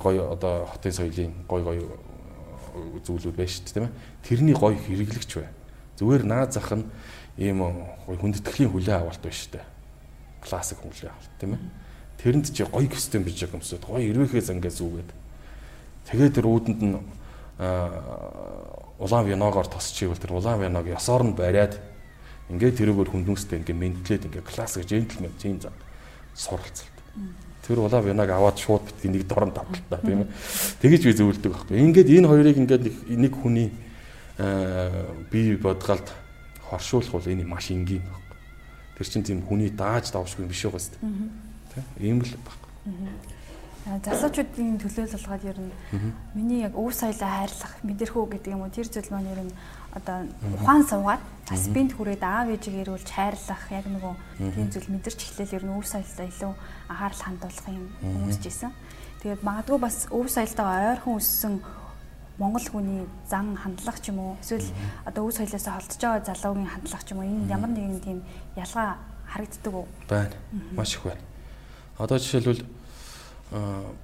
гоё 0.00 0.22
одоо 0.32 0.66
хотын 0.70 0.92
соёлын 0.92 1.34
гоё 1.48 1.64
гоё 1.64 1.84
зүйлүүд 3.04 3.36
байна 3.36 3.50
шүү 3.50 3.64
дээ 3.66 3.74
тийм 3.74 3.84
ээ. 3.84 3.92
Тэрний 4.22 4.54
гоё 4.54 4.76
хэрэглэгч 4.78 5.34
бай 5.36 5.48
Зүгээр 5.96 6.24
наад 6.24 6.52
зах 6.52 6.72
нь 6.72 6.84
ийм 7.36 7.64
хүндэтгэлийн 8.06 8.70
хүлээ 8.72 8.96
авалт 9.00 9.22
байна 9.22 9.36
шүү 9.36 9.52
дээ. 9.56 9.66
Классик 10.44 10.78
хүлээ 10.80 11.10
авалт 11.10 11.32
тийм 11.40 11.52
ээ. 11.56 11.62
Тэрэнд 12.22 12.46
чи 12.54 12.62
гоё 12.64 12.88
костюм 12.88 13.22
биж 13.24 13.42
юмсууд 13.48 13.84
гоё 13.84 14.04
ирвэхээ 14.04 14.42
зангаа 14.46 14.70
зүгээд. 14.70 15.10
Тэгээд 16.10 16.34
тэр 16.38 16.46
үүдэнд 16.46 16.80
нь 16.82 16.96
улаан 18.98 19.26
виногоор 19.26 19.66
тосчихвэл 19.66 20.18
тэр 20.18 20.32
улаан 20.38 20.60
виног 20.60 20.86
ёсоор 20.86 21.22
нь 21.26 21.34
бариад 21.34 21.78
ингээд 22.50 22.78
тэрүүгээр 22.78 23.10
хүнднүстэй 23.10 23.58
ингээд 23.62 23.78
ментлээд 23.78 24.26
ингээд 24.30 24.46
классик 24.46 24.86
джентльмен 24.86 25.34
тийм 25.38 25.58
зам 25.60 25.74
суралцалт. 26.34 26.96
Тэр 27.66 27.78
улаан 27.82 28.04
виног 28.04 28.30
аваад 28.30 28.58
шууд 28.58 28.82
битгий 28.82 29.10
нэг 29.10 29.26
дорн 29.26 29.50
давталтаа 29.54 30.00
тийм 30.02 30.26
ээ. 30.26 30.30
Тэгэж 30.82 31.02
би 31.06 31.12
зөвлөдөг 31.14 31.52
байхгүй. 31.52 31.78
Ингээд 31.78 32.08
энэ 32.10 32.28
хоёрыг 32.30 32.56
ингээд 32.58 32.84
нэг 33.10 33.32
хүний 33.38 33.70
бие 34.38 35.56
бодгалд 35.56 36.12
хоршуулах 36.70 37.12
бол 37.12 37.26
энэ 37.26 37.44
маш 37.44 37.70
энгийн 37.70 38.02
баг. 38.02 38.22
Тэр 38.96 39.06
чинь 39.08 39.24
тийм 39.24 39.42
хүний 39.44 39.68
дааж 39.68 40.12
давшгүй 40.12 40.46
биш 40.48 40.64
байгаа 40.64 40.80
сте. 40.80 40.96
Тэ? 41.74 41.82
Ийм 42.00 42.22
л 42.22 42.36
баг. 42.40 42.58
Залуучуудын 43.82 44.78
төлөөлөл 44.78 45.18
болгоод 45.18 45.42
ер 45.42 45.58
нь 45.58 45.72
миний 46.38 46.62
яг 46.62 46.78
өв 46.78 46.94
соёлоо 46.94 47.26
хайрлах 47.26 47.74
мэдэрхүү 47.82 48.24
гэдэг 48.30 48.54
юм 48.54 48.62
уу 48.62 48.70
тэр 48.70 48.86
зүйл 48.86 49.10
маань 49.10 49.26
ер 49.34 49.42
нь 49.42 49.54
одоо 49.90 50.22
ухаан 50.54 50.86
суугаад 50.86 51.22
бас 51.50 51.66
бинт 51.66 51.98
хүрээд 51.98 52.22
аав 52.22 52.54
ээжийг 52.54 52.86
ирүүлж 52.86 53.10
хайрлах 53.10 53.62
яг 53.74 53.90
нөгөө 53.90 54.14
тийм 54.54 54.68
зүйл 54.70 54.86
мэдэрч 54.86 55.18
эхлээл 55.26 55.56
ер 55.58 55.64
нь 55.66 55.74
өв 55.74 55.82
соёлоо 55.82 56.26
илүү 56.30 56.52
анхаарал 56.94 57.22
хандуулах 57.26 57.66
юм 57.74 57.86
хүмүүсч 57.98 58.42
исэн. 58.46 58.70
Тэгээд 59.18 59.42
магадгүй 59.42 59.78
бас 59.82 60.06
өв 60.14 60.26
соёлтойгоо 60.30 60.78
ойрхон 60.94 61.18
өссөн 61.18 61.54
монгол 62.42 62.66
хүний 62.66 63.06
зан 63.30 63.54
хандлага 63.54 64.02
ч 64.02 64.10
юм 64.10 64.18
уу 64.18 64.34
эсвэл 64.42 64.66
одоо 65.06 65.30
үс 65.30 65.38
соёлоосоо 65.38 65.78
холдож 65.78 66.02
байгаа 66.02 66.26
залуугийн 66.26 66.72
хандлага 66.74 67.06
ч 67.06 67.08
юм 67.14 67.18
уу 67.22 67.30
энэ 67.30 67.46
ямар 67.54 67.70
нэгэн 67.70 68.02
тийм 68.02 68.18
ялгаа 68.58 68.98
харагддаг 69.30 69.74
уу? 69.74 69.86
Байна. 70.10 70.34
Маш 70.74 70.98
их 70.98 71.06
байна. 71.06 71.22
Одоо 71.98 72.18
жишээлбэл 72.18 72.66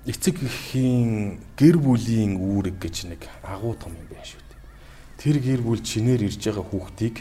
эцэг 0.06 0.36
эхийн 0.44 1.40
гэр 1.56 1.76
бүлийн 1.82 2.36
үүрэг 2.38 2.76
гэж 2.78 2.96
нэг 3.10 3.26
агуу 3.42 3.74
том 3.74 3.96
юм 3.96 4.06
байна 4.06 4.28
шүү 4.28 4.44
дээ. 4.44 4.60
Тэр 5.18 5.36
гэр 5.40 5.60
бүл 5.64 5.80
чинээр 5.80 6.28
ирж 6.28 6.38
байгаа 6.38 6.64
хүүхдийг 6.68 7.16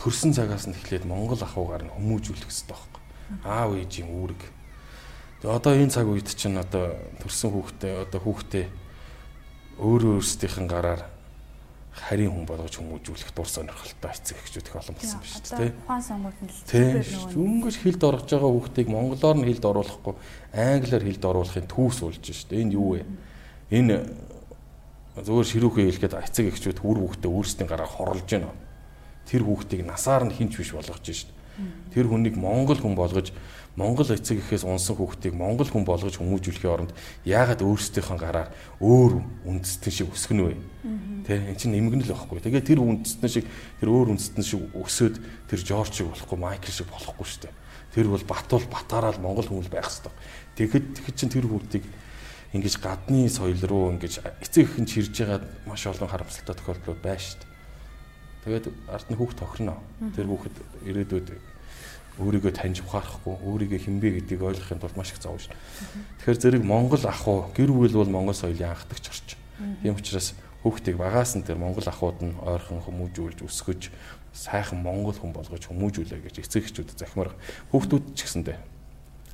төрсэн 0.00 0.32
цагаас 0.32 0.64
нь 0.64 0.72
эхлээд 0.72 1.04
монгол 1.04 1.40
ахуйгаар 1.40 1.84
нь 1.84 1.92
хүмүүжүүлэх 1.92 2.48
хэрэгтэй 2.48 2.72
байхгүй. 2.72 3.02
Аав 3.44 3.70
ээжийн 3.76 4.08
үүрэг. 4.08 4.42
Тэгээ 5.44 5.56
одоо 5.60 5.72
энэ 5.76 5.92
цаг 5.92 6.08
үед 6.08 6.28
чинь 6.32 6.56
одоо 6.56 6.96
төрсэн 7.20 7.52
хүүхдээ 7.52 7.92
одоо 8.08 8.20
хүүхдээ 8.24 8.64
өөрөө 9.76 10.20
өөрсдийнхэн 10.20 10.68
гараар 10.68 11.02
харийн 11.96 12.32
хүн 12.32 12.44
болгож 12.48 12.76
хүмүүжүүлэх 12.76 13.32
дур 13.32 13.48
сонирхолтой 13.48 14.10
эцэг 14.12 14.36
эхчүүд 14.40 14.68
их 14.68 14.76
олон 14.76 14.96
болсон 14.96 15.20
байна 15.20 15.32
шүү 15.32 15.56
дээ. 15.56 15.72
Ухаан 15.84 16.04
сонгууд 16.04 16.38
нь 16.44 16.50
тийм 16.68 17.40
өнгөж 17.40 17.76
хилд 17.80 18.02
орж 18.04 18.28
байгаа 18.28 18.52
хүүхдийг 18.52 18.88
монголоор 18.92 19.36
нь 19.40 19.48
хилд 19.48 19.64
оруулахгүй 19.64 20.14
англиар 20.52 21.04
хилд 21.08 21.24
оруулахын 21.24 21.68
түүс 21.72 21.98
болж 22.04 22.24
шүү 22.24 22.48
дээ. 22.52 22.62
Энэ 22.68 22.76
юу 22.76 22.88
вэ? 22.96 23.04
Энэ 23.72 23.96
зөвөр 25.24 25.46
ширүүхээ 25.48 25.88
хэлгээд 25.88 26.20
эцэг 26.20 26.46
эхчүүд 26.52 26.78
хүр 26.84 26.98
хүүхдээ 27.00 27.32
өөрсдийн 27.32 27.68
гараар 27.68 27.88
хорлож 27.88 28.28
байна. 28.28 28.52
Тэр 29.24 29.42
хүүхдийг 29.48 29.88
насаар 29.88 30.28
нь 30.28 30.36
хинч 30.36 30.60
биш 30.60 30.76
болгож 30.76 31.00
шүү 31.00 31.32
дээ. 31.32 31.96
Тэр 31.96 32.06
хүнийг 32.12 32.36
монгол 32.36 32.76
хүн 32.76 32.92
болгож 32.92 33.32
Монгол 33.76 34.08
эцэг 34.08 34.40
эхээс 34.40 34.64
унсан 34.64 34.96
хүүхдийг 34.96 35.36
монгол 35.36 35.68
хүн 35.68 35.84
болгож 35.84 36.16
хүмүүжүүлэхийн 36.16 36.72
оронд 36.72 36.92
яагаад 37.28 37.60
өөрсдийнхөө 37.60 38.16
гараар 38.16 38.48
өөр 38.80 39.20
үндэстэн 39.44 39.92
шиг 39.92 40.08
өсгөн 40.16 40.40
вэ? 40.48 40.56
Тэ 41.28 41.52
эн 41.52 41.60
чинь 41.60 41.76
нэмгэн 41.76 42.08
л 42.08 42.16
байхгүй. 42.16 42.40
Тэгээ 42.40 42.64
тэр 42.64 42.80
үндэстэн 42.80 43.28
шиг 43.28 43.44
тэр 43.76 43.92
өөр 43.92 44.16
үндэстэн 44.16 44.44
шиг 44.48 44.64
өсөөд 44.72 45.20
тэр 45.52 45.60
Жорж 45.60 45.92
шиг 45.92 46.08
болохгүй, 46.08 46.38
Майкл 46.40 46.72
шиг 46.72 46.88
болохгүй 46.88 47.26
шүү 47.28 47.40
дээ. 47.44 47.54
Тэр 47.92 48.06
бол 48.08 48.24
Батуул 48.24 48.64
Батаараа 48.64 49.12
монгол 49.20 49.44
хүмүүс 49.44 49.68
байх 49.68 49.92
хэрэгтэй. 49.92 50.12
Тэгэхэд 50.56 50.86
тэгэхэд 50.96 51.16
чинь 51.20 51.32
тэр 51.36 51.44
хүүхдийг 51.44 51.84
ингэж 52.56 52.74
гадны 52.80 53.28
соёл 53.28 53.60
руу 53.68 53.92
ингэж 53.92 54.24
эцэг 54.40 54.72
эхэн 54.72 54.88
чирж 54.88 55.12
байгаа 55.12 55.44
маш 55.68 55.84
олон 55.84 56.08
харамсалтай 56.08 56.56
тохиолдлууд 56.56 57.00
байна 57.04 57.20
шүү 57.20 57.44
дээ. 57.44 57.52
Тэгээд 58.46 58.66
ард 58.88 59.08
нь 59.12 59.18
хүүхд 59.20 59.36
тохирно. 59.36 59.76
Тэр 60.16 60.26
хүүхэд 60.32 60.56
ирээдүйд 60.88 61.28
өөрийгөө 62.16 62.52
таньж 62.56 62.80
ухаарахгүй, 62.80 63.34
өөрийгөө 63.44 63.80
хинбэ 63.80 64.08
гэдгийг 64.24 64.42
ойлгохын 64.42 64.80
тулд 64.80 64.96
маш 64.96 65.12
их 65.12 65.20
зовж. 65.20 65.48
Шин. 65.48 65.56
Тэгэхээр 66.24 66.40
зэрэг 66.40 66.62
Монгол 66.64 67.04
ах 67.04 67.28
уу, 67.28 67.52
гэр 67.52 67.70
бүл 67.72 67.92
бол 67.92 68.08
Монгол 68.08 68.36
соёлын 68.36 68.72
анхдагч 68.72 69.04
орчин. 69.12 69.38
Тийм 69.82 69.96
учраас 69.96 70.32
хүүхдийг 70.66 70.96
багаас 70.96 71.36
нь 71.36 71.46
тэр 71.46 71.60
Монгол 71.62 71.86
ахуйд 71.86 72.20
нь 72.26 72.34
ойрхон 72.42 72.82
хүмүүжүүлж 72.82 73.46
өсгөж 73.46 73.94
сайхан 74.34 74.82
Монгол 74.82 75.14
хүн 75.14 75.32
болгож 75.32 75.62
хүмүүжүүлээ 75.70 76.26
гэж 76.26 76.42
эцэг 76.42 76.66
эхчүүд 76.66 76.98
захимаар 76.98 77.30
хүүхдүүд 77.70 78.04
ч 78.18 78.26
гэсэндээ 78.26 78.58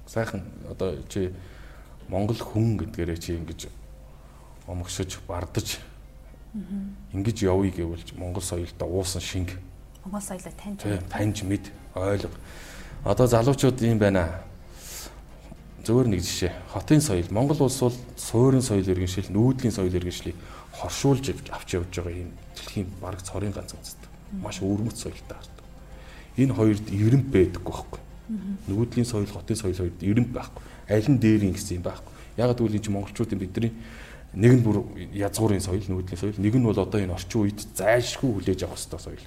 сайхан 0.06 0.44
одоо 0.68 1.00
чи 1.08 1.32
Монгол 2.12 2.36
хүн 2.36 2.76
гэдгээрээ 2.84 3.18
чи 3.18 3.34
ингэж 3.34 3.72
омгшиж 4.68 5.24
бардаж 5.26 5.80
ингэж 7.16 7.36
явъя 7.48 7.72
гэвэл 7.72 8.04
Монгол 8.20 8.44
соёлдоо 8.44 8.88
уусан 8.92 9.24
шинг. 9.24 9.56
Монгол 10.04 10.20
соёлоо 10.20 10.52
таньж 10.52 10.84
таньж 11.08 11.42
мэд 11.48 11.72
ойлго 11.96 12.28
Одоо 13.04 13.26
залуучууд 13.26 13.82
юм 13.82 13.98
байна. 13.98 14.30
Зөвөр 15.82 16.06
нэг 16.06 16.22
жишээ. 16.22 16.54
Хотын 16.70 17.02
соёл, 17.02 17.26
Монгол 17.34 17.66
улс 17.66 17.80
бол 17.82 17.96
суурин 18.14 18.62
соёл 18.62 18.86
иргэншил, 18.86 19.26
нүүдлийн 19.26 19.74
соёл 19.74 19.90
иргэншлийг 19.90 20.38
хоршуулж 20.70 21.34
авч 21.50 21.74
явж 21.74 21.90
байгаа 21.90 22.14
юм 22.14 22.30
дэлхийн 22.54 22.86
бараг 23.02 23.26
цорын 23.26 23.50
ганц 23.50 23.74
үндэстэн. 23.74 24.06
Маш 24.38 24.62
өвөрмөц 24.62 25.02
соёлтой 25.02 25.34
хардаг. 25.34 25.66
Энэ 26.38 26.54
хоёрд 26.54 26.86
эренб 26.94 27.26
байдаггүй 27.26 27.74
байхгүй. 27.74 28.00
Нүүдлийн 28.70 29.06
соёл, 29.10 29.26
хотын 29.26 29.58
соёл 29.58 29.74
хоёрд 29.74 29.98
эренб 29.98 30.30
байхгүй. 30.30 30.62
Аль 30.86 31.10
нь 31.10 31.18
дээрийн 31.18 31.58
гэсэн 31.58 31.82
юм 31.82 31.84
байхгүй. 31.90 32.14
Яг 32.38 32.54
гэвэл 32.54 32.78
энэ 32.78 32.86
монголчуудын 32.86 33.42
бидний 33.42 33.74
нэг 34.30 34.52
нь 34.54 34.62
бүр 34.62 34.86
язгуурын 35.10 35.58
соёл, 35.58 35.82
нүүдлийн 35.90 36.22
соёл, 36.22 36.38
нэг 36.38 36.54
нь 36.54 36.62
бол 36.62 36.78
одоо 36.78 37.02
энэ 37.02 37.18
орчин 37.18 37.50
үед 37.50 37.58
зайлшгүй 37.74 38.30
хүлээж 38.30 38.62
авах 38.62 38.78
ёстой 38.78 39.02
соёл. 39.02 39.26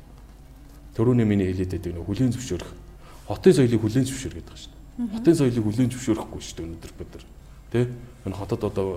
Төрөний 0.96 1.28
миний 1.28 1.52
хэлээд 1.52 1.76
байдаг 1.76 1.92
нөх 1.92 2.08
хүлийн 2.08 2.32
зөвшөөрөх 2.32 2.85
хотын 3.28 3.54
соёлыг 3.54 3.82
хүлээн 3.82 4.06
зөвшөөрөх 4.06 4.38
гэдэг 4.42 4.58
шүү 4.58 4.72
дээ. 4.72 5.14
Хотын 5.18 5.36
соёлыг 5.36 5.64
хүлээн 5.66 5.92
зөвшөөрөхгүй 5.92 6.42
шүү 6.42 6.56
дээ 6.56 6.66
өнөөдөр 6.66 6.94
бид 6.98 7.10
нар. 7.14 7.26
Тэ? 7.74 7.80
Энэ 8.26 8.38
хотод 8.38 8.62
одоо 8.64 8.90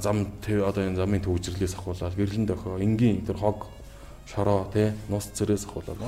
зам 0.00 0.26
одоо 0.42 0.82
энэ 0.84 0.96
замын 0.96 1.20
төвжирлээс 1.20 1.74
ахуулаад 1.76 2.16
гэрлэн 2.16 2.46
дохоо 2.46 2.80
энгийн 2.80 3.24
тэр 3.24 3.36
хог 3.36 3.68
шороо 4.26 4.68
тий 4.72 4.92
нус 5.08 5.28
цэрээс 5.32 5.64
ахуулаад 5.68 5.98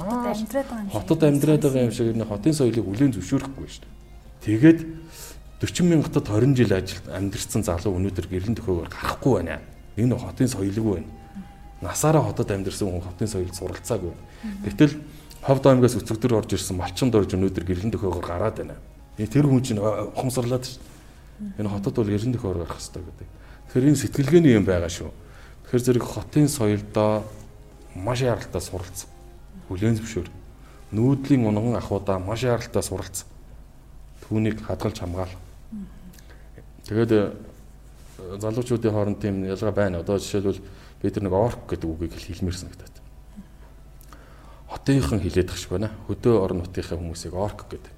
хотод 0.93 1.21
амьдраад 1.25 1.63
байгаа 1.65 1.89
юм 1.89 1.93
шиг 1.93 2.13
энэ 2.13 2.25
хотын 2.25 2.53
соёлыг 2.53 2.85
хүлээн 2.85 3.13
зөвшөөрөхгүй 3.17 3.69
шүү 3.69 3.85
дээ. 3.85 3.93
Тэгээд 4.45 4.79
40 5.61 5.89
мянгатад 5.89 6.29
20 6.29 6.57
жил 6.57 6.73
ажил 6.77 7.05
амьдэрсэн 7.09 7.63
залуу 7.65 7.97
өнөөдөр 7.97 8.27
гэрлэн 8.29 8.57
дөхөөгөр 8.59 8.91
гарахгүй 8.93 9.33
байна. 9.41 9.61
Энэ 9.97 10.19
хотын 10.19 10.49
соёлгүй 10.49 11.01
байна. 11.01 11.11
Насаараа 11.81 12.23
хотод 12.29 12.51
амьдэрсэн 12.51 12.89
хүн 12.89 13.01
хотын 13.01 13.29
соёлд 13.29 13.55
суралцаагүй. 13.57 14.13
Гэтэл 14.69 14.93
Ховд 15.45 15.67
аймгаас 15.69 15.97
өцөгдөр 16.01 16.41
орж 16.41 16.57
ирсэн 16.57 16.81
малчин 16.81 17.13
дорж 17.13 17.37
өнөөдөр 17.37 17.69
гэрлэн 17.69 17.93
дөхөөгөр 17.93 18.25
гараад 18.25 18.65
байна. 18.65 18.81
Тэр 19.21 19.45
хүн 19.45 19.61
чинь 19.61 19.77
ухамсарлаад 19.77 20.65
ш. 20.65 20.81
Энэ 21.61 21.69
хотод 21.69 22.01
бол 22.01 22.09
гэрлэн 22.09 22.33
дөхөөр 22.33 22.65
гарах 22.65 22.81
хэрэгтэй 22.81 23.05
гэдэг. 23.05 23.29
Тэгэхээр 23.69 23.89
энэ 23.93 24.01
сэтгэлгээний 24.01 24.57
юм 24.57 24.65
байгаа 24.65 24.89
шүү. 24.89 25.13
Тэгэхээр 25.69 25.85
зэрэг 25.85 26.05
хотын 26.09 26.49
соёлдоо 26.49 27.29
маш 27.93 28.25
яралтай 28.25 28.63
суралц. 28.65 29.05
Хүлээн 29.69 30.01
зөвшөөр. 30.01 30.29
нүүдлийн 30.95 31.45
унган 31.45 31.77
ахуудаа 31.77 32.19
маш 32.19 32.47
яралтай 32.47 32.83
суралц. 32.83 33.27
Түүнийг 34.25 34.63
хадгалж 34.63 34.99
хамгаал. 34.99 35.35
Тэгээд 36.87 37.13
э, 37.13 37.33
залуучуудын 38.39 38.93
хооронд 38.93 39.21
тийм 39.21 39.45
ялгаа 39.45 39.73
байна. 39.73 40.01
Одоо 40.01 40.19
жишээлбэл 40.19 40.63
бид 41.03 41.17
нэг 41.19 41.33
орк 41.33 41.67
гэдэг 41.69 41.89
үгийг 41.91 42.15
хэлмээр 42.15 42.57
санагдаад. 42.57 42.94
Хотынхан 44.75 45.23
хилээд 45.23 45.55
тахш 45.55 45.71
байна. 45.71 45.95
Хөдөө 46.11 46.35
орон 46.43 46.67
нутгийнхаа 46.67 46.99
хүмүүсийг 46.99 47.35
орк 47.39 47.71
гэдэг. 47.71 47.95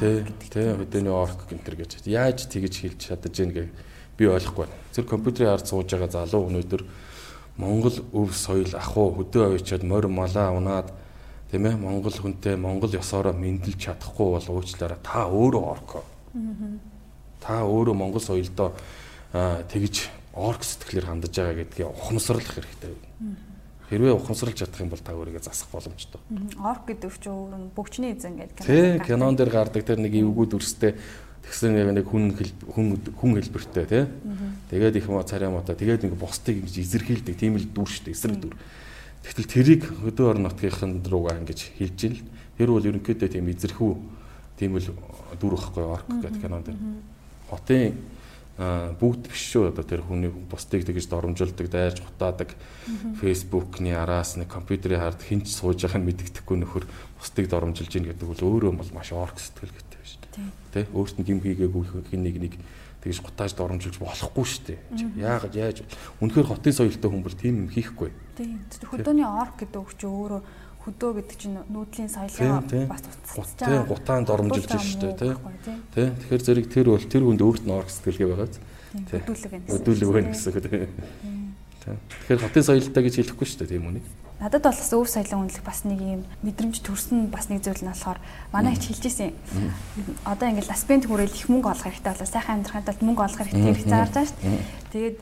Тий, 0.00 0.24
тий, 0.48 0.72
хөдөөний 0.72 1.12
орк 1.12 1.44
гэнтэр 1.52 1.76
гэж. 1.76 2.08
Яаж 2.08 2.48
тэгж 2.48 2.74
хэлж 2.80 3.00
чадаж 3.12 3.36
гин 3.36 3.52
гэ 3.52 3.68
би 4.16 4.24
ойлгохгүй 4.24 4.64
байна. 4.64 4.76
Тэр 4.96 5.04
компьютерийн 5.04 5.52
ард 5.52 5.68
сууж 5.68 5.92
байгаа 5.92 6.08
залуу 6.08 6.48
өнөөдөр 6.48 6.82
Монгол 7.60 7.96
өв 8.16 8.32
соёл 8.32 8.72
ахуу 8.72 9.12
хөдөө 9.20 9.60
авчиад 9.60 9.84
морь 9.84 10.08
малаа 10.08 10.56
унаад 10.56 10.88
тийм 11.52 11.68
ээ 11.68 11.76
Монгол 11.76 12.12
хүнтэй 12.12 12.56
Монгол 12.56 12.92
ёсороо 12.96 13.32
мэдлж 13.36 13.76
чадахгүй 13.76 14.40
бол 14.40 14.48
уучлаарай 14.60 15.00
та 15.04 15.28
өөрөө 15.28 15.64
орко. 15.64 16.00
Та 17.40 17.64
өөрөө 17.64 17.92
Монгол 17.96 18.20
соёлдоо 18.24 18.72
тэгж 19.32 20.08
орк 20.32 20.64
сэтгэлээр 20.64 21.08
хандаж 21.08 21.32
байгаа 21.36 21.56
гэдгийг 21.60 21.88
ухамсарлах 21.92 22.56
хэрэгтэй. 22.56 22.92
Хэрвээ 23.86 24.18
ухамсарлж 24.18 24.58
чадах 24.58 24.82
юм 24.82 24.90
бол 24.90 24.98
та 24.98 25.14
өөрийгөө 25.14 25.46
засах 25.46 25.70
боломжтой. 25.70 26.18
Орк 26.58 26.90
гэдэг 26.90 27.12
чинь 27.22 27.30
өөр 27.30 27.54
нь 27.54 27.70
бөгчний 27.70 28.18
эзэн 28.18 28.34
гэдэг 28.34 28.58
кино. 28.58 28.66
Тий, 28.66 28.98
кинон 29.06 29.38
дээр 29.38 29.50
гардаг 29.54 29.86
тэр 29.86 30.02
нэг 30.02 30.10
эвгүүд 30.10 30.58
өрстэй 30.58 30.98
тэгсэн 31.46 31.78
яг 31.78 31.94
нэг 31.94 32.10
хүн 32.10 32.34
хүн 32.34 32.98
хүн 33.14 33.32
хэлбэртэй 33.38 33.86
тий. 33.86 34.04
Тэгээд 34.74 34.98
их 34.98 35.06
царай 35.30 35.50
мата 35.54 35.78
тэгээд 35.78 36.02
ингэ 36.02 36.18
босдгийг 36.18 36.66
ингэж 36.66 36.76
эзэрхийлдэг 36.82 37.38
тийм 37.38 37.54
л 37.54 37.66
дүр 37.70 37.86
шүү 37.86 38.10
дээ, 38.10 38.18
эсрэг 38.18 38.38
дүр. 38.42 38.54
Тэгтэл 39.22 39.54
тэрийг 39.54 39.82
хөдөө 39.86 40.26
орон 40.34 40.50
нутгийнхын 40.50 41.06
руугаа 41.06 41.38
ингэж 41.38 41.78
хилж 41.78 42.00
ил. 42.10 42.18
Тэр 42.58 42.74
бол 42.74 42.82
ерөнхийдөө 42.90 43.30
тийм 43.30 43.46
эзэрхүү 43.54 43.90
тийм 44.58 44.82
л 44.82 44.90
дүр 45.38 45.54
واخхой 45.54 45.86
орк 45.86 46.10
гэдэг 46.10 46.42
кинон 46.42 46.66
дээр. 46.66 46.78
Хотын 47.46 47.94
бүгд 48.56 49.28
биш 49.28 49.42
шүү. 49.52 49.70
Одоо 49.72 49.84
тэр 49.84 50.00
хүний 50.00 50.32
бусдыг 50.32 50.86
тэгж 50.88 51.08
доромжилдог, 51.12 51.68
дайрч 51.68 52.00
хутаадаг 52.00 52.56
фэйсбүүкний 53.20 53.92
араас 53.92 54.40
нэг 54.40 54.48
компьютерийн 54.48 55.04
хард 55.04 55.20
хинч 55.20 55.52
сууж 55.52 55.84
байгааг 55.84 56.00
нь 56.00 56.08
мэддэхгүй 56.08 56.56
нөхөр 56.64 56.84
бусдыг 57.20 57.52
доромжилж 57.52 57.92
ийн 57.92 58.08
гэдэг 58.08 58.26
бол 58.32 58.40
өөрөө 58.40 58.72
бол 58.80 58.92
маш 58.96 59.12
орк 59.12 59.36
сэтгэл 59.36 59.76
гэдэг 59.76 59.96
Тэ? 60.76 60.84
Өөрт 60.92 61.16
нь 61.16 61.24
гим 61.24 61.40
хийгээгүй 61.40 62.12
хин 62.12 62.20
нэг 62.20 62.36
нэг 62.36 62.54
тэгж 63.00 63.24
гутааж 63.24 63.56
доромжилж 63.56 63.96
болохгүй 63.96 64.44
шүү 64.44 64.64
дээ. 64.68 64.78
Яагаад 65.16 65.56
яаж? 65.56 65.80
Үнэхээр 66.20 66.50
хотын 66.52 66.76
соёлтой 66.76 67.08
хүн 67.08 67.24
бол 67.24 67.32
тийм 67.32 67.64
юм 67.64 67.68
хийхгүй. 67.72 68.12
Тийм. 68.36 68.60
Хөдөөний 68.84 69.24
орк 69.24 69.56
гэдэг 69.64 69.80
үг 69.80 69.96
чинь 69.96 70.12
өөрөө 70.12 70.40
хөдөө 70.86 71.10
гэдэг 71.18 71.36
чинь 71.36 71.58
нүүдлийн 71.66 72.10
соёлоо 72.10 72.62
бас 72.86 73.02
уцсаж 73.34 73.58
байгаа. 73.58 73.90
Гутаанд 73.90 74.26
доромжилж 74.30 74.70
шүү 74.70 75.02
дээ, 75.02 75.14
тэ. 75.18 75.34
Тэ. 75.92 76.14
Тэгэхээр 76.14 76.42
зэрэг 76.46 76.66
тэр 76.70 76.86
бол 76.94 77.02
тэр 77.02 77.22
хүнд 77.26 77.42
өөрт 77.42 77.64
нь 77.66 77.74
орк 77.74 77.90
сэтгэлгээ 77.90 78.28
байгаа. 78.30 78.48
Тэ. 78.54 78.62
Хөдөлөг 79.26 79.50
байна. 79.50 79.66
Хөдөлөг 79.66 80.10
байна 80.14 80.30
гэсэн 80.30 80.50
үг 80.54 80.58
тэ. 80.62 80.86
Тэгэхээр 81.86 82.42
хотын 82.42 82.66
соёлтой 82.66 83.02
гэж 83.02 83.14
хэлэхгүй 83.18 83.46
шүү 83.46 83.58
дээ 83.66 83.72
тийм 83.78 83.86
үнийг. 83.90 84.06
Надад 84.36 84.62
бол 84.62 84.74
бас 84.74 84.92
өв 84.92 85.06
соёлын 85.08 85.48
үнэлэх 85.48 85.64
бас 85.64 85.80
нэг 85.86 86.00
юм 86.02 86.22
мэдрэмж 86.42 86.76
төрсөн 86.82 87.30
бас 87.30 87.46
нэг 87.48 87.62
зүйл 87.62 87.82
нь 87.82 87.88
болохоор 87.88 88.18
манай 88.52 88.74
их 88.74 88.82
хэлж 88.84 89.06
ирсэн. 89.06 89.32
Одоо 90.26 90.46
ингээл 90.50 90.74
аспент 90.74 91.06
хүрэл 91.06 91.30
их 91.30 91.46
мөнгө 91.48 91.72
олох 91.72 91.86
хэрэгтэй 91.88 92.12
болоо 92.12 92.28
сайхан 92.28 92.60
амьдрахад 92.60 92.90
бол 92.90 93.06
мөнгө 93.06 93.22
олох 93.22 93.40
хэрэгтэй 93.40 93.74
гэж 93.74 93.86
зааж 93.88 94.10
байгаа 94.12 94.28
шүү 94.28 94.38
дээ. 94.44 94.60
Тэгээд 94.92 95.16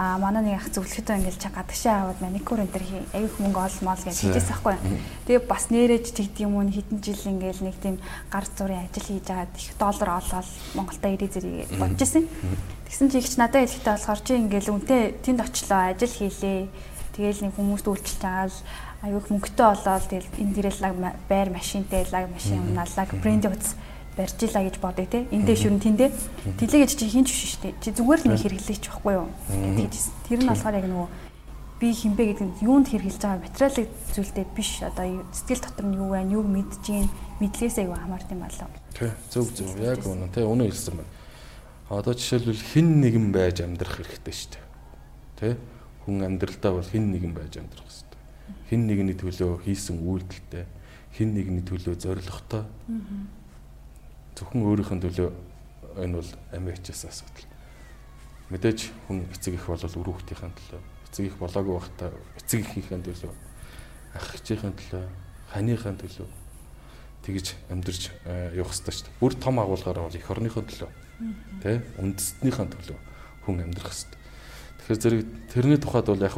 а 0.00 0.16
манай 0.16 0.40
нэг 0.40 0.64
ах 0.64 0.72
зөвлөхөдөө 0.72 1.12
ингээл 1.20 1.42
чаг 1.44 1.60
гадагшаа 1.60 2.08
аваад 2.08 2.24
маникюр 2.24 2.64
энэ 2.64 2.72
төр 2.72 2.84
аяг 3.12 3.36
мөнгө 3.36 3.60
олмол 3.60 4.00
гэж 4.00 4.16
хэлжээс 4.16 4.48
байхгүй. 4.48 4.76
Тэгээ 5.28 5.44
бас 5.44 5.68
нэрэж 5.68 6.16
тэгдэг 6.16 6.40
юм 6.48 6.56
уу? 6.56 6.64
Хэдэн 6.64 7.04
жил 7.04 7.20
ингээл 7.28 7.68
нэг 7.68 7.76
тийм 7.84 8.00
гар 8.32 8.46
зургийн 8.48 8.88
ажил 8.88 9.04
хийж 9.12 9.28
агаад 9.28 9.52
их 9.60 9.76
доллар 9.76 10.10
олоод 10.16 10.48
Монголда 10.72 11.08
ирээ 11.12 11.28
зэрэг 11.36 11.76
бодож 11.76 12.00
ирсэн. 12.00 12.24
Тэгсэн 12.88 13.08
чи 13.12 13.18
ихч 13.20 13.34
надад 13.36 13.60
хэлэхдээ 13.68 13.92
болохоор 13.92 14.20
чи 14.24 14.32
ингээл 14.40 14.72
үнтэй 14.72 15.02
тэнд 15.20 15.40
очлоо 15.44 15.80
ажил 15.92 16.16
хийлээ. 16.16 16.60
Тэгээл 17.12 17.42
нэг 17.44 17.52
хүмүүст 17.60 17.86
үйлчлж 17.92 18.24
л 18.24 18.56
аюух 19.04 19.28
мөнгөтэй 19.28 19.66
болоод 19.68 20.04
тэгэл 20.08 20.32
энэ 20.40 20.54
дээрээ 20.56 21.12
байр 21.28 21.48
машинтай 21.52 22.08
лаг 22.08 22.24
машин 22.32 22.72
унаалаг 22.72 23.08
брэнд 23.20 23.52
утас 23.52 23.76
барьж 24.20 24.38
илаа 24.44 24.64
гэж 24.68 24.76
бодъё 24.76 25.06
те. 25.08 25.24
Эндээ 25.32 25.56
шүрэн 25.56 25.80
тэндээ. 25.80 26.10
Тэлээ 26.60 26.80
гэж 26.84 26.92
чи 27.00 27.06
хинч 27.08 27.28
биш 27.32 27.56
шүү 27.56 27.62
дээ. 27.64 27.74
Чи 27.80 27.88
зүгээр 27.96 28.20
л 28.20 28.28
нэг 28.28 28.40
хэрэглээч 28.44 28.84
байхгүй 28.84 29.14
юу? 29.16 29.28
Тэгж 29.48 29.94
тэр 30.28 30.40
нь 30.44 30.48
болохоор 30.52 30.76
яг 30.76 30.86
нөгөө 30.92 31.08
би 31.80 31.88
хинбэ 31.96 32.22
гэдэг 32.36 32.44
нь 32.44 32.56
юунд 32.60 32.86
хэрэглэж 32.92 33.20
байгаа 33.24 33.40
материалын 33.40 33.88
зүйлдээ 34.12 34.46
биш. 34.52 34.70
Одоо 34.84 35.04
сэтгэл 35.32 35.64
дотор 35.64 35.86
нь 35.88 35.96
юу 35.96 36.08
байна, 36.12 36.34
юуг 36.36 36.46
мэдж 36.46 36.84
гин 36.84 37.08
мэдлээсээ 37.40 37.88
юу 37.88 37.96
хамаард 37.96 38.28
юм 38.28 38.44
болоо. 38.44 38.68
Тий, 38.92 39.10
зөв 39.32 39.48
зөв. 39.56 39.72
Яг 39.80 40.04
үнэ. 40.04 40.28
Тэ 40.28 40.44
үнэ 40.44 40.68
хэлсэн 40.68 41.00
байна. 41.00 41.12
Одоо 41.88 42.12
жишээлбэл 42.12 42.68
хин 42.76 43.00
нэгэн 43.00 43.32
байж 43.32 43.64
амьдрах 43.64 43.96
хэрэгтэй 43.96 44.34
шүү 44.36 44.52
дээ. 44.52 45.56
Тэ? 45.56 45.56
хүн 46.04 46.24
амьдралдаа 46.26 46.72
бол 46.74 46.88
хэн 46.88 47.12
нэгэн 47.12 47.34
байж 47.36 47.60
амьдрах 47.60 47.86
хэрэгтэй. 47.86 48.20
Хэн 48.72 48.82
нэгний 48.88 49.16
төлөө 49.16 49.62
хийсэн 49.62 50.00
үйлдэлтэй, 50.02 50.64
хэн 51.14 51.30
нэгний 51.36 51.64
төлөө 51.64 51.94
зоригтой. 52.00 52.64
Зөвхөн 54.40 54.64
өөрийнх 54.64 54.92
нь 54.96 55.04
төлөө 55.04 55.28
энэ 56.00 56.16
бол 56.16 56.30
амиачаас 56.56 57.04
асуудал. 57.12 57.44
Мэдээж 58.48 58.88
хүн 59.04 59.28
эцэг 59.36 59.60
их 59.60 59.68
бол 59.68 59.84
үр 59.84 60.08
хүүхдийн 60.16 60.56
төлөө, 60.56 60.80
эцэг 61.12 61.24
их 61.28 61.36
болоогүй 61.36 61.76
байхдаа 61.76 62.10
эцэг 62.40 62.64
ихийнхээ 62.64 63.04
төлөө, 63.04 63.32
ах 64.16 64.32
ээжийн 64.40 64.72
төлөө, 64.72 65.04
ханыхаа 65.52 65.92
төлөө 65.92 66.28
тэгж 67.20 67.46
амьдарч 67.68 68.02
явах 68.56 68.72
хэрэгтэй 68.72 68.94
шүү 68.96 69.06
дээ. 69.12 69.20
Бүр 69.20 69.34
том 69.36 69.60
агуулгаараа 69.60 70.08
бол 70.08 70.16
эх 70.16 70.30
орныхоо 70.32 70.64
төлөө, 70.64 70.90
тэ 71.60 71.84
үндэстнийхээ 72.00 72.68
төлөө 72.72 72.98
хүн 73.44 73.60
амьдрах 73.60 73.92
хэрэгтэй. 73.92 74.18
Тэгэхээр 74.80 75.00
зэрэг 75.04 75.22
тэрний 75.52 75.76
тухайд 75.76 76.08
бол 76.08 76.24
яг 76.24 76.36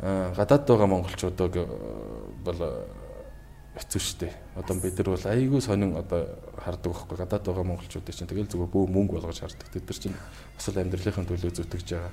гадаад 0.00 0.64
байгаа 0.64 0.86
монголчуудыг 0.86 1.54
бол 2.46 2.60
хэцүү 3.78 4.00
шттэ. 4.02 4.28
Одоо 4.58 4.74
бид 4.82 4.98
нар 4.98 5.08
бол 5.14 5.26
айгүй 5.30 5.60
сонин 5.62 5.94
одоо 5.94 6.26
хардаг 6.58 6.90
байхгүй 6.90 7.16
гадаад 7.18 7.44
байгаа 7.46 7.66
монголчуудыг 7.70 8.14
чинь 8.14 8.26
тэгэл 8.26 8.50
зүгээр 8.50 8.72
бөө 8.74 8.84
мөнгө 8.90 9.14
болгож 9.20 9.40
хардаг. 9.40 9.68
Тэд 9.70 9.86
нар 9.86 9.98
чинь 9.98 10.16
бас 10.58 10.66
л 10.66 10.80
амьдралынхаа 10.80 11.24
төлөө 11.26 11.52
зүтгэж 11.54 11.86
байгаа. 11.94 12.12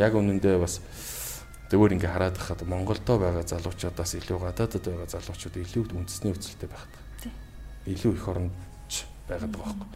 Яг 0.00 0.12
үнэндээ 0.16 0.56
бас 0.56 0.80
зөвөр 1.68 1.96
ингээ 2.00 2.08
хараад 2.08 2.36
хахад 2.40 2.64
Монголдо 2.64 3.20
байгаа 3.20 3.44
залуучуудаас 3.44 4.12
илүү 4.16 4.38
гадаадд 4.48 4.84
байгаа 4.88 5.08
залуучууд 5.12 5.56
илүү 5.60 5.82
үндэсний 5.92 6.32
өвцөлтэй 6.32 6.68
байхад. 6.72 6.92
Илүү 7.84 8.12
их 8.16 8.28
оронд 8.28 8.56
байгаад 9.28 9.52
байгаа 9.56 9.76
байхгүй. 9.80 9.88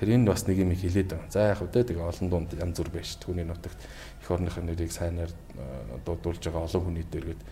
Тэгэхээр 0.00 0.14
энэ 0.16 0.28
бас 0.28 0.42
нэг 0.48 0.56
юм 0.56 0.72
хилээд 0.72 1.08
байгаа. 1.12 1.28
За 1.28 1.52
яг 1.52 1.58
хөдөө 1.60 1.82
тэгээ 1.84 2.08
олон 2.08 2.28
дунд 2.32 2.50
янз 2.56 2.76
бүр 2.80 2.90
байж 2.96 3.08
түүний 3.20 3.44
нутагт 3.44 3.76
их 3.76 4.28
орныхын 4.30 4.64
нэрийг 4.64 4.92
сайнаар 4.92 5.28
э, 5.28 6.00
дуудуулж 6.04 6.40
байгаа 6.40 6.64
олон 6.64 6.84
хүний 6.88 7.04
дээргээд 7.04 7.42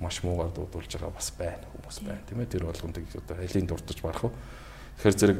маш 0.00 0.22
муугаар 0.22 0.50
дуудуулж 0.54 0.92
байгаа 0.92 1.10
бас 1.10 1.32
байна 1.38 1.64
хүмүүс 1.74 1.98
байна 2.06 2.22
тийм 2.28 2.40
ээ 2.40 2.52
тэр 2.52 2.64
болгонд 2.64 2.98
одоо 2.98 3.36
хилийн 3.36 3.66
дуртаж 3.66 3.98
барах 4.02 4.24
уу. 4.24 4.32
Тэгэхээр 4.98 5.18
зэрэг 5.18 5.38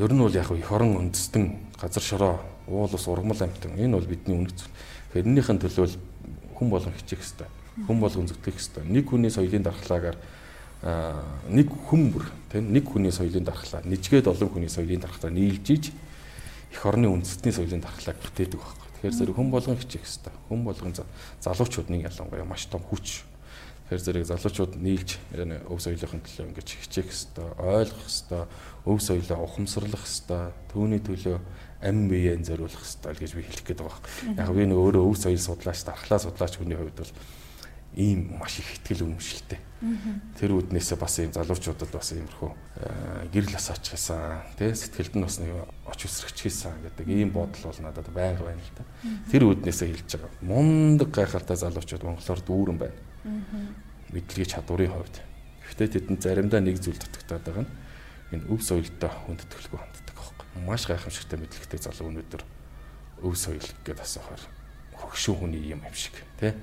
ер 0.00 0.12
нь 0.12 0.22
бол 0.22 0.32
яг 0.32 0.50
их 0.50 0.72
орон 0.72 0.96
үндэстэн 0.96 1.44
газар 1.80 2.02
шороо 2.02 2.40
уул 2.66 2.88
ус 2.94 3.06
ургамал 3.06 3.42
амтан 3.42 3.76
энэ 3.76 3.96
бол 3.96 4.08
бидний 4.08 4.36
үнэт 4.36 4.56
зүйл. 4.56 4.72
Тэрнийхэн 5.12 5.60
төлөө 5.60 5.86
хүн 6.56 6.70
болгон 6.70 6.94
хичээх 6.96 7.20
хэрэгтэй. 7.20 7.48
Хүн 7.84 8.00
болгон 8.00 8.28
зүтгэх 8.28 8.56
хэрэгтэй. 8.56 8.84
Нэг 8.88 9.04
хүний 9.10 9.30
соёлын 9.30 9.64
дархлаагаар 9.64 10.16
нэг 11.52 11.68
хүн 11.68 12.08
бүр 12.08 12.24
тийм 12.48 12.72
нэг 12.72 12.88
хүний 12.88 13.12
соёлын 13.12 13.44
дархлаа 13.44 13.84
нэжгээд 13.84 14.32
олон 14.32 14.48
хүний 14.48 14.72
соёлын 14.72 15.04
дархлаа 15.04 15.28
нийлж 15.28 15.66
иж 15.68 15.92
их 16.72 16.86
орны 16.86 17.12
үндэстний 17.12 17.52
соёлын 17.52 17.84
дархлааг 17.84 18.16
бүтээдэг 18.16 18.56
байхгүй. 18.56 18.79
Тэгэхээр 19.00 19.16
зэрэг 19.16 19.36
хүн 19.40 19.48
болгон 19.48 19.80
хичээх 19.80 20.04
хэрэгтэй. 20.04 20.34
Хүн 20.52 20.60
болгон 20.60 20.92
залуучууд 21.40 21.88
нэг 21.88 22.12
ялангуяа 22.12 22.44
маш 22.44 22.68
том 22.68 22.84
хүч. 22.84 23.24
Тэгэхээр 23.88 24.04
зэрэг 24.04 24.28
залуучууд 24.28 24.76
нийлж 24.76 25.16
өв 25.32 25.80
соёлын 25.80 26.20
төлөө 26.20 26.46
ингэж 26.52 26.68
хичээх 26.84 27.08
хэрэгтэй, 27.08 27.48
ойлгох 27.64 28.04
хэрэгтэй, 28.04 28.44
өв 28.84 28.98
соёлоо 29.00 29.38
ухамсарлах 29.40 30.04
хэрэгтэй, 30.04 30.42
түүний 30.68 31.00
төлөө 31.00 31.36
ам 31.80 32.12
биеэн 32.12 32.44
зориулах 32.44 32.76
хэрэгтэй 32.76 33.16
гэж 33.24 33.32
би 33.34 33.42
хэлэх 33.48 33.64
гээд 33.72 33.80
байгаа. 33.80 34.04
Яг 34.36 34.52
би 34.52 34.68
нэг 34.68 34.76
өөрөө 34.76 35.04
өв 35.08 35.16
соёл 35.16 35.40
судлаач, 35.40 35.80
дархлаа 35.80 36.20
судлаач 36.20 36.60
хүний 36.60 36.76
хувьд 36.76 37.00
бол 37.00 37.12
ийм 37.94 38.38
маш 38.38 38.58
их 38.58 38.70
ихтгэл 38.78 39.02
үнэмшилтэй. 39.02 39.58
Тэр 40.38 40.60
үднээсээ 40.60 40.98
бас 41.00 41.18
ийм 41.18 41.32
залуучуудад 41.32 41.90
бас 41.90 42.12
иймэрхүү 42.12 42.50
гэрэл 43.32 43.56
ас 43.56 43.72
очихсан 43.74 44.44
тий 44.54 44.70
сэтгэлд 44.76 45.14
нь 45.16 45.24
бас 45.24 45.40
нэг 45.40 45.50
оч 45.88 46.00
үсрэгч 46.06 46.38
хийсэн 46.46 46.84
гэдэг 46.86 47.08
ийм 47.08 47.32
бодол 47.34 47.72
бол 47.72 47.80
надад 47.82 48.06
байнга 48.12 48.44
байна 48.46 48.60
л 48.62 48.74
да. 48.76 48.84
Тэр 49.32 49.50
үднээсээ 49.50 49.88
хэлж 49.90 50.10
байгаа. 50.20 50.44
Мундаг 50.44 51.10
гайхалтай 51.10 51.56
залуучууд 51.56 52.04
монголоор 52.04 52.40
дүүрэн 52.44 52.78
байна. 52.78 52.98
Мэдлэгийн 54.12 54.52
чадварын 54.52 54.92
хувьд. 54.94 55.16
Гэхдээ 55.66 55.88
тэдэнд 55.96 56.20
заримдаа 56.22 56.60
нэг 56.60 56.76
зүйл 56.78 57.00
дутагтаад 57.00 57.42
байгаа 57.42 57.64
нь 57.64 57.72
энэ 58.36 58.46
өв 58.52 58.60
соёлтой 58.62 59.10
хүндэтгэлгүй 59.10 59.80
ханддаг 59.80 60.16
аахгүй. 60.20 60.46
Маш 60.62 60.86
гайхамшигтай 60.86 61.40
мэдлэгтэй 61.40 61.80
залуу 61.80 62.12
өнөөдөр 62.14 62.42
өв 63.26 63.34
соёл 63.34 63.64
гэдээ 63.82 64.04
асуухаар 64.04 64.42
хөгшин 64.94 65.34
хүний 65.40 65.72
юм 65.72 65.82
юм 65.82 65.96
шиг 65.96 66.14
тий 66.38 66.54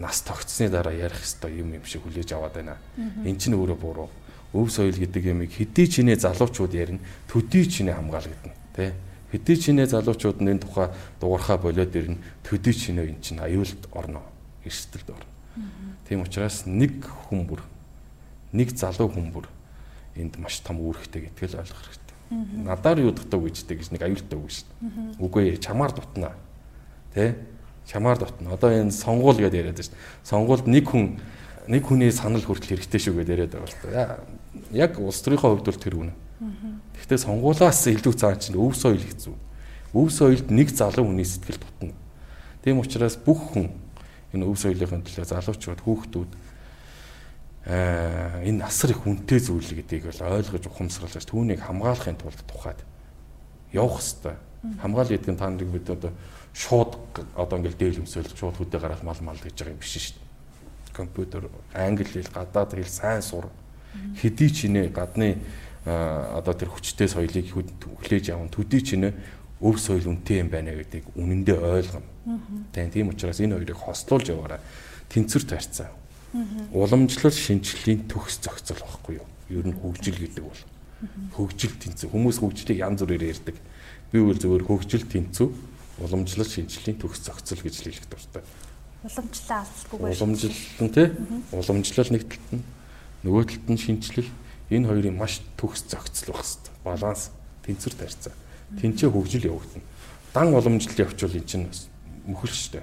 нас 0.00 0.22
тогтсны 0.22 0.68
дараа 0.70 0.94
ярих 0.94 1.18
хэвээр 1.18 1.60
юм 1.60 1.74
юм 1.78 1.84
шиг 1.84 2.02
хүлээж 2.02 2.32
аваад 2.32 2.54
байна. 2.54 2.76
Эн 2.96 3.36
чинь 3.38 3.58
өөрөө 3.58 3.78
буруу. 3.78 4.10
Өв 4.54 4.70
соёл 4.72 4.96
гэдэг 4.96 5.24
ямиг 5.28 5.52
хэдий 5.52 5.86
чинээ 5.86 6.16
залуучууд 6.24 6.72
ярина, 6.72 7.04
төдий 7.28 7.68
чинээ 7.68 8.00
хамгаалагдана. 8.00 8.56
Тэ? 8.72 8.94
Хэдий 9.28 9.56
чинээ 9.60 9.86
залуучууд 9.92 10.40
нь 10.40 10.56
энэ 10.56 10.64
тухай 10.64 10.88
дуурхаа 11.20 11.60
болоод 11.60 11.92
ирнэ, 11.92 12.16
төдий 12.40 12.72
чинээ 12.72 13.12
эн 13.12 13.20
чинь 13.20 13.44
аюулд 13.44 13.84
орно. 13.92 14.24
Эрсдэлд 14.64 15.10
орно. 15.12 15.28
Тийм 16.08 16.24
учраас 16.24 16.64
нэг 16.64 17.04
хүн 17.28 17.44
бүр 17.44 17.60
нэг 18.52 18.72
залуу 18.72 19.12
хүн 19.12 19.28
бүр 19.32 19.46
энд 20.16 20.38
маш 20.40 20.60
том 20.64 20.80
үүрэгтэй 20.80 21.28
гэдгийг 21.28 21.60
ойлгох 21.60 21.82
хэрэгтэй. 21.84 22.16
Надаар 22.64 22.98
юу 23.04 23.12
дутав 23.12 23.44
гэжтэй 23.44 23.76
гэж 23.76 23.92
нэг 23.92 24.02
аюултай 24.02 24.38
үг 24.38 24.48
шүү 24.48 24.64
дээ. 24.64 25.20
Үгүй 25.20 25.42
ээ 25.52 25.60
чамаар 25.60 25.92
дутнаа. 25.92 26.32
Тэ? 27.12 27.36
Чамаар 27.88 28.20
дутна. 28.20 28.52
Одоо 28.52 28.68
энэ 28.68 28.92
сонгуул 28.92 29.40
гэдээ 29.40 29.64
яриад 29.64 29.80
байна 29.80 29.88
шүү 29.88 29.96
дээ. 29.96 30.28
Сонгуульд 30.28 30.66
нэг 30.68 30.84
хүн 30.92 31.16
нэг 31.68 31.82
хүний 31.88 32.12
санал 32.12 32.44
хүртэл 32.44 32.76
хэрэгтэй 32.76 33.00
шүү 33.00 33.16
гэдээ 33.24 33.48
яриад 33.48 33.52
байгаа 33.56 33.80
та. 33.80 34.20
Яг 34.76 35.00
улс 35.00 35.24
төрийнхөө 35.24 35.56
хувьд 35.56 35.68
бол 35.72 35.80
тэр 35.80 35.96
үнэ. 35.96 36.14
Гэхдээ 37.00 37.24
сонгуулаас 37.24 37.80
илүү 37.88 38.14
цаан 38.14 38.36
чинь 38.36 38.60
өв 38.60 38.76
соёл 38.76 39.00
хэцүү. 39.00 39.36
Өв 39.96 40.08
соёлд 40.12 40.52
нэг 40.52 40.68
залуу 40.68 41.08
хүний 41.08 41.24
сэтгэл 41.24 41.60
дутна. 41.64 41.96
Тийм 42.60 42.84
учраас 42.84 43.16
бүх 43.16 43.56
хүн 43.56 43.72
энэ 44.36 44.44
өв 44.44 44.56
соёлын 44.60 45.00
төлөө 45.00 45.24
залуучууд 45.24 45.80
хүүхдүүд 45.80 46.30
аа 47.68 48.44
энэ 48.44 48.64
асар 48.64 48.92
их 48.92 49.04
үнэтэй 49.04 49.40
зүйл 49.40 49.76
гэдгийг 49.80 50.08
бол 50.08 50.40
ойлгож 50.40 50.64
ухамсарлаж 50.68 51.24
түүнийг 51.24 51.64
хамгаалахын 51.64 52.16
тулд 52.20 52.40
тухайд 52.48 52.80
явах 53.72 54.00
хэрэгтэй. 54.00 54.36
Хамгаал 54.80 55.08
гэдэг 55.08 55.32
нь 55.32 55.40
та 55.40 55.48
нарыг 55.48 55.68
бид 55.68 55.88
одоо 55.88 56.12
шууд 56.58 56.98
одоо 57.38 57.58
ингээл 57.62 57.78
дээл 57.78 58.02
өмсөөл 58.02 58.34
шууд 58.34 58.58
хөдөө 58.58 58.80
гараад 58.82 59.06
мал 59.06 59.20
мал 59.22 59.38
гэж 59.38 59.54
байгаа 59.62 59.74
юм 59.78 59.78
биш 59.78 59.94
шүү 59.94 60.18
дээ. 60.18 60.26
Компьютер, 60.98 61.42
англи 61.70 62.02
хэл, 62.02 62.34
гадаад 62.34 62.74
хэл 62.74 62.90
сайн 62.90 63.22
сур. 63.22 63.46
Хэдий 64.18 64.50
чинээ 64.50 64.90
гадны 64.90 65.38
одоо 65.86 66.54
тэр 66.58 66.74
хүчтэй 66.74 67.06
соёлыг 67.06 67.46
хүлээж 67.54 68.34
аван 68.34 68.50
төдий 68.50 68.82
чинээ 68.82 69.14
өв 69.62 69.78
соёл 69.78 70.10
үнэтэй 70.10 70.42
юм 70.42 70.50
байна 70.50 70.74
гэдгийг 70.74 71.14
үнэндээ 71.14 71.58
ойлгоно. 71.62 72.10
Тийм 72.74 73.14
учраас 73.14 73.38
энэ 73.38 73.54
хоёрыг 73.54 73.78
хослуулж 73.78 74.26
яваараа 74.34 74.60
тэнцвэр 75.08 75.44
тарьцаа. 75.46 75.94
Уламжлал 76.74 77.32
шинжилгээний 77.32 78.10
төгс 78.10 78.42
зохицол 78.42 78.82
багхгүй 78.82 79.22
юу? 79.22 79.26
Ер 79.48 79.66
нь 79.66 79.78
хөгжил 79.78 80.18
гэдэг 80.18 80.44
бол 80.44 80.62
хөгжил 81.38 81.74
тэнцүү. 81.78 82.10
Хүмүүс 82.10 82.42
хөгжлийг 82.42 82.82
янз 82.84 83.00
бүрээр 83.06 83.32
ярьдаг. 83.32 83.56
Би 84.12 84.18
үл 84.20 84.36
зөвөр 84.36 84.66
хөгжил 84.68 85.08
тэнцүү, 85.08 85.48
уламжлал 85.98 86.46
шинжилгээний 86.46 87.00
төгс 87.00 87.20
зохицол 87.26 87.62
гэж 87.62 87.74
хэлэх 87.82 88.06
дуртай. 88.06 88.42
Уламжлалаа 89.02 89.66
алдахгүй 89.66 89.98
байх. 89.98 90.18
Уламжлал 90.18 90.58
нь 90.82 90.94
тий? 90.94 91.08
Уламжлал 91.52 92.10
нэг 92.14 92.22
талд 92.30 92.50
нь 92.54 92.64
нөгөө 93.26 93.44
талд 93.50 93.68
нь 93.70 93.82
шинжилэл 93.82 94.30
энэ 94.70 94.88
хоёрын 94.88 95.16
маш 95.18 95.42
төгс 95.58 95.86
зохицол 95.90 96.34
байх 96.34 96.46
хэрэгтэй. 96.46 96.74
Баланс, 96.86 97.30
тэнцвэр 97.66 97.94
тарьцаа. 97.94 98.34
Тэнцээ 98.78 99.10
хөгжил 99.10 99.50
явагдана. 99.50 99.86
Дан 100.34 100.54
уламжлал 100.54 101.02
явуучвал 101.02 101.34
эн 101.34 101.46
чинь 101.46 101.66
мөхөл 102.26 102.52
штэ. 102.54 102.82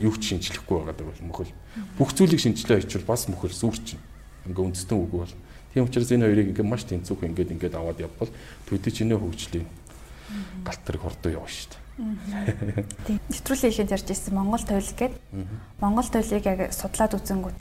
Юу 0.00 0.14
ч 0.14 0.34
шинжлэхгүй 0.34 0.78
байгаад 0.78 1.00
бол 1.02 1.22
мөхөл. 1.26 1.52
Бүх 1.98 2.14
зүйлийг 2.14 2.40
шинжилээ 2.40 2.86
хийчихвэл 2.86 3.08
бас 3.08 3.28
мөхөл 3.28 3.52
сүрчин. 3.52 3.98
Ингээ 4.46 4.64
үндэстэн 4.64 4.96
үг 4.96 5.10
бол. 5.10 5.34
Тийм 5.74 5.90
учраас 5.90 6.12
энэ 6.12 6.28
хоёрыг 6.28 6.48
ингээ 6.54 6.66
маш 6.66 6.84
тэнцвэх 6.86 7.24
ингээд 7.24 7.52
ингээд 7.56 7.74
аваад 7.74 7.98
явбал 7.98 8.30
төдий 8.68 8.92
чинээ 8.94 9.18
хөгжлийн 9.18 9.66
галтрыг 10.64 11.02
хордоо 11.02 11.32
явна 11.34 11.50
штэ. 11.50 11.83
Тийм. 13.06 13.18
Нэвтрүүлгийн 13.30 13.72
ихэд 13.72 13.94
ярьж 13.94 14.08
ирсэн 14.10 14.34
Монгол 14.34 14.64
тойл 14.66 14.92
гээд 14.98 15.14
Монгол 15.78 16.08
тойлыг 16.10 16.44
яг 16.46 16.60
судлаад 16.74 17.14
үзэнгүүт 17.14 17.58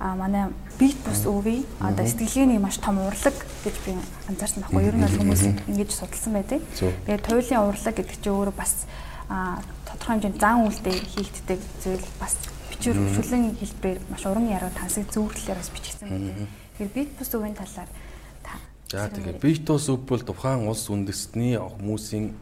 а 0.00 0.16
манай 0.16 0.48
бит 0.78 0.96
бус 1.04 1.24
өвий 1.28 1.64
одоо 1.80 2.04
сэтгэлгээний 2.08 2.56
маш 2.56 2.80
том 2.80 2.96
урлаг 3.00 3.36
гэж 3.64 3.76
би 3.84 3.92
анзаарсан 4.28 4.64
байхгүй. 4.64 4.84
Ер 4.88 4.96
нь 4.96 5.04
бол 5.04 5.16
хүмүүс 5.20 5.42
ингэж 5.68 5.90
судалсан 5.92 6.32
байдаг. 6.32 6.60
Тэгээд 6.76 7.24
туйлын 7.24 7.68
урлаг 7.68 7.94
гэдэг 7.96 8.16
чинь 8.16 8.32
өөрөө 8.32 8.56
бас 8.56 8.88
тодорхой 9.84 10.16
хэмжээнд 10.16 10.40
зан 10.40 10.64
үйлдэл 10.64 11.04
хийгддэг 11.04 11.60
зүйл 11.84 12.06
бас 12.16 12.32
бичвэр 12.72 12.96
хөгжүүлэн 12.96 13.60
хэлбэрээр 13.60 14.00
маш 14.08 14.24
уран 14.24 14.48
яруу 14.48 14.72
тансаг 14.72 15.04
зөвөрлөлөөр 15.12 15.60
бас 15.60 15.68
бичигдсэн 15.68 16.08
байдаг. 16.08 16.48
Тэгэхээр 16.48 16.96
бит 16.96 17.10
бус 17.20 17.30
өвийн 17.36 17.56
талаар 17.60 17.90
та 18.40 18.56
За 18.88 19.04
тэгэхээр 19.12 19.36
бит 19.36 19.68
бус 19.68 19.84
өв 19.92 20.00
бол 20.08 20.24
тухайн 20.24 20.64
улс 20.64 20.88
үндэстний 20.88 21.60
хүмүүсийн 21.60 22.32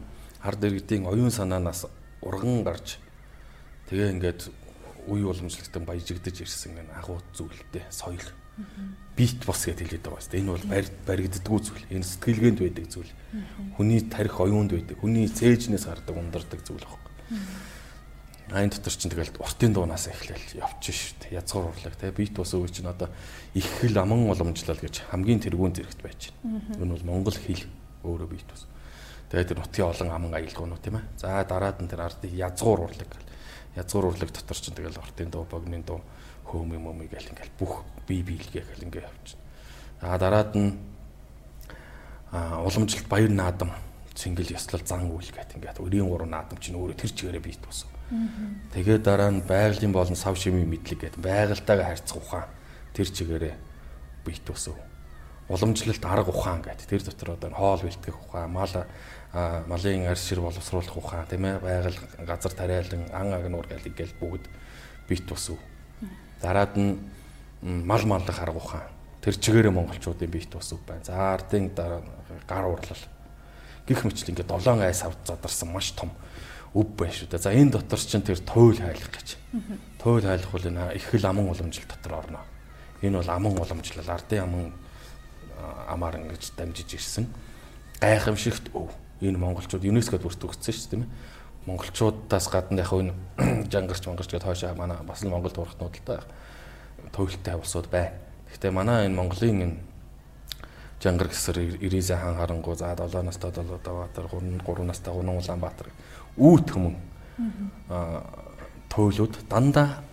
ард 0.43 0.63
иргэдийн 0.63 1.05
оюун 1.05 1.31
санаанаас 1.31 1.87
урган 2.21 2.63
гарч 2.63 2.99
тэгээ 3.89 4.13
ингээд 4.15 4.41
үе 5.07 5.23
уламжлалтан 5.25 5.83
баяжигдаж 5.85 6.35
ирсэн 6.41 6.75
гэн 6.75 6.89
агуу 6.95 7.19
зүйлтэй 7.33 7.83
соёл 7.89 8.23
бит 9.15 9.39
бос 9.45 9.65
гэж 9.65 9.79
хэлээд 9.83 10.03
байгаа 10.03 10.23
шүү 10.23 10.31
дээ. 10.31 10.41
Энэ 10.43 10.53
бол 10.55 10.67
баригддаггүй 11.07 11.59
зүйл. 11.59 11.85
Энэ 11.91 12.07
сэтгэлгээнд 12.07 12.59
байдаг 12.59 12.85
зүйл. 12.87 13.11
Хүний 13.75 14.01
тарих 14.07 14.39
оюунд 14.39 14.71
байдаг. 14.71 14.99
Хүний 14.99 15.27
цээжнээс 15.27 15.87
гардаг 15.87 16.15
ундардаг 16.15 16.59
зүйл 16.63 16.83
байхгүй. 16.83 17.11
Айн 18.49 18.71
дотор 18.71 18.95
чинь 18.95 19.11
тэгэл 19.11 19.37
уртын 19.39 19.73
дуунаас 19.75 20.07
эхлээл 20.09 20.59
явчих 20.59 20.95
шүү 20.95 21.15
дээ. 21.29 21.37
Язгуур 21.39 21.69
урлаг 21.69 21.95
те 21.99 22.11
бит 22.11 22.33
бос 22.33 22.55
үе 22.55 22.71
чинь 22.71 22.89
одоо 22.89 23.11
их 23.53 23.67
хэл 23.79 23.99
аман 23.99 24.25
уламжлал 24.25 24.79
гэж 24.79 25.05
хамгийн 25.11 25.43
тэргүүн 25.43 25.75
зэрэгт 25.75 26.01
байж 26.01 26.33
байна. 26.41 26.63
Энэ 26.79 26.93
бол 26.97 27.05
монгол 27.05 27.37
хэл 27.37 27.63
өөрөө 28.03 28.27
бит 28.31 28.47
бос. 28.49 28.65
Тэгээд 29.29 29.49
тэр 29.53 29.59
нутгийн 29.61 29.89
олон 29.89 30.09
аман 30.09 30.33
аялгуунууд 30.33 30.81
тийм 30.81 30.97
ээ. 30.97 31.05
За 31.17 31.45
дараад 31.45 31.81
нь 31.81 31.89
тэр 31.89 32.01
ардын 32.05 32.33
язгуур 32.33 32.89
урлаг 32.89 33.09
гэл. 33.09 33.29
Язгуур 33.77 34.09
урлаг 34.09 34.29
дотор 34.33 34.57
чинь 34.57 34.73
тэгэл 34.73 34.97
уртын 34.97 35.29
дуу, 35.29 35.45
богны 35.45 35.81
дуу 35.85 36.01
хөөм 36.49 36.73
юм 36.73 36.89
юм 36.89 37.05
гэл 37.05 37.29
ингээл 37.29 37.53
бүх 37.61 37.85
бие 38.09 38.25
биелгээ 38.25 38.65
гэл 38.65 38.85
ингээ 38.89 39.05
явчихна. 39.05 39.43
А 40.01 40.17
дараад 40.17 40.57
нь 40.57 40.73
а 42.31 42.61
уламжлалт 42.65 43.05
баяр 43.05 43.29
наадам 43.29 43.69
цэнгэл 44.17 44.57
ёслол 44.57 44.83
зан 44.85 45.05
үйл 45.13 45.29
гэх 45.29 45.53
ингээд 45.55 45.77
93 45.77 46.25
наадам 46.25 46.57
чинь 46.57 46.77
өөрөө 46.77 46.97
тэр 46.97 47.11
чигээрээ 47.13 47.45
бийт 47.45 47.61
болсон. 47.61 47.89
Тэгээд 48.73 49.03
дараа 49.05 49.29
нь 49.29 49.45
байгалийн 49.45 49.93
болон 49.93 50.17
сав 50.17 50.37
шимийн 50.37 50.69
мэдлэг 50.69 51.05
гэдэг 51.05 51.21
байгальтайгаа 51.21 51.87
харьцах 51.93 52.17
ухаан 52.17 52.49
тэр 52.93 53.07
чигээрээ 53.07 53.55
бийт 54.25 54.43
болсон. 54.45 54.75
Уламжлалт 55.49 56.03
арга 56.05 56.33
ухаан 56.33 56.61
гэдэг 56.61 56.85
тэр 56.89 57.01
дотор 57.05 57.29
одоо 57.37 57.49
хоол 57.53 57.81
бэлтгэх 57.85 58.17
ухаан, 58.17 58.49
мал 58.49 58.73
малын 59.33 60.07
арьс 60.07 60.27
шир 60.27 60.41
боловсруулах 60.41 60.97
ухаан 60.97 61.27
тийм 61.27 61.45
ээ 61.45 61.59
байгаль 61.59 61.99
газар 62.25 62.53
тариалан 62.53 63.09
ан 63.13 63.33
агнуур 63.33 63.67
гэл 63.67 63.87
ингээл 63.87 64.19
бүгд 64.19 64.45
бийт 65.07 65.29
болсон 65.29 65.57
Дараад 66.41 66.77
нь 66.77 66.97
мал 67.61 68.05
маллах 68.05 68.39
арга 68.39 68.57
ухаан. 68.57 68.87
Тэр 69.21 69.35
чигээрээ 69.35 69.71
монголчуудын 69.75 70.31
биет 70.31 70.53
бас 70.55 70.71
үг 70.71 70.79
байна. 70.87 71.03
За 71.03 71.33
ардын 71.35 71.75
дараа 71.75 72.01
гар 72.47 72.65
урлал. 72.65 73.03
Гэх 73.87 74.03
мэтлэн 74.07 74.31
ингээд 74.31 74.47
долоон 74.47 74.79
айс 74.79 75.03
авд 75.03 75.19
задарсан 75.27 75.71
маш 75.71 75.91
том 75.91 76.11
өв 76.73 76.95
байна 76.95 77.11
шүү 77.11 77.27
дээ. 77.27 77.43
За 77.43 77.51
энэ 77.51 77.71
дотор 77.71 77.99
чинь 77.99 78.23
тэр 78.23 78.39
туйл 78.39 78.79
хайлах 78.79 79.11
гэж. 79.11 79.35
Туйл 79.99 80.23
хайлах 80.23 80.51
бол 80.51 80.63
энэ 80.63 80.95
их 80.95 81.03
хэл 81.03 81.25
аман 81.27 81.51
уламжлал 81.51 81.91
дотор 81.91 82.13
орно. 82.15 82.39
Энэ 83.01 83.19
бол 83.19 83.29
аман 83.29 83.59
уламжлал 83.59 84.07
ардын 84.07 84.43
аман 84.43 84.73
амаар 85.91 86.15
ингэж 86.23 86.55
дамжиж 86.55 86.95
ирсэн. 86.95 87.27
Гайхамшигт 87.99 88.71
өв. 88.71 88.87
Энэ 89.21 89.37
монголчууд 89.37 89.83
ЮНЕСКОд 89.83 90.23
бүртгүүлсэн 90.23 90.73
шүү 90.73 90.87
дээ 90.87 90.91
тийм 90.91 91.03
ээ 91.03 91.09
монголчуудаас 91.67 92.47
гадна 92.49 92.81
яг 92.81 92.91
энэ 92.93 93.13
жангарч 93.73 94.03
монголч 94.07 94.31
гэдээ 94.31 94.47
хойшоо 94.47 94.75
манай 94.75 94.97
бас 95.03 95.23
л 95.23 95.29
Монгол 95.29 95.51
турхтнууд 95.51 95.95
л 95.95 96.05
та 96.05 96.23
туйлтай 97.11 97.55
улсууд 97.55 97.87
байна. 97.91 98.15
Гэхдээ 98.49 98.71
манай 98.71 99.05
энэ 99.05 99.15
Монголын 99.15 99.61
энэ 99.61 99.77
жангар 101.03 101.27
гэсэр 101.27 101.79
99 101.79 102.15
хаан 102.15 102.35
харангуй 102.35 102.75
за 102.75 102.95
7 102.95 103.23
настай 103.23 103.51
7 103.51 103.79
Даваатар 103.83 104.27
3 104.27 104.63
3 104.65 104.83
настай 104.83 105.13
Гунан 105.13 105.37
Улаанбаатар 105.37 105.87
үүд 106.37 106.67
хүмүүн 106.71 106.95
а 107.89 108.23
туйлууд 108.89 109.35
дандаа 109.49 110.03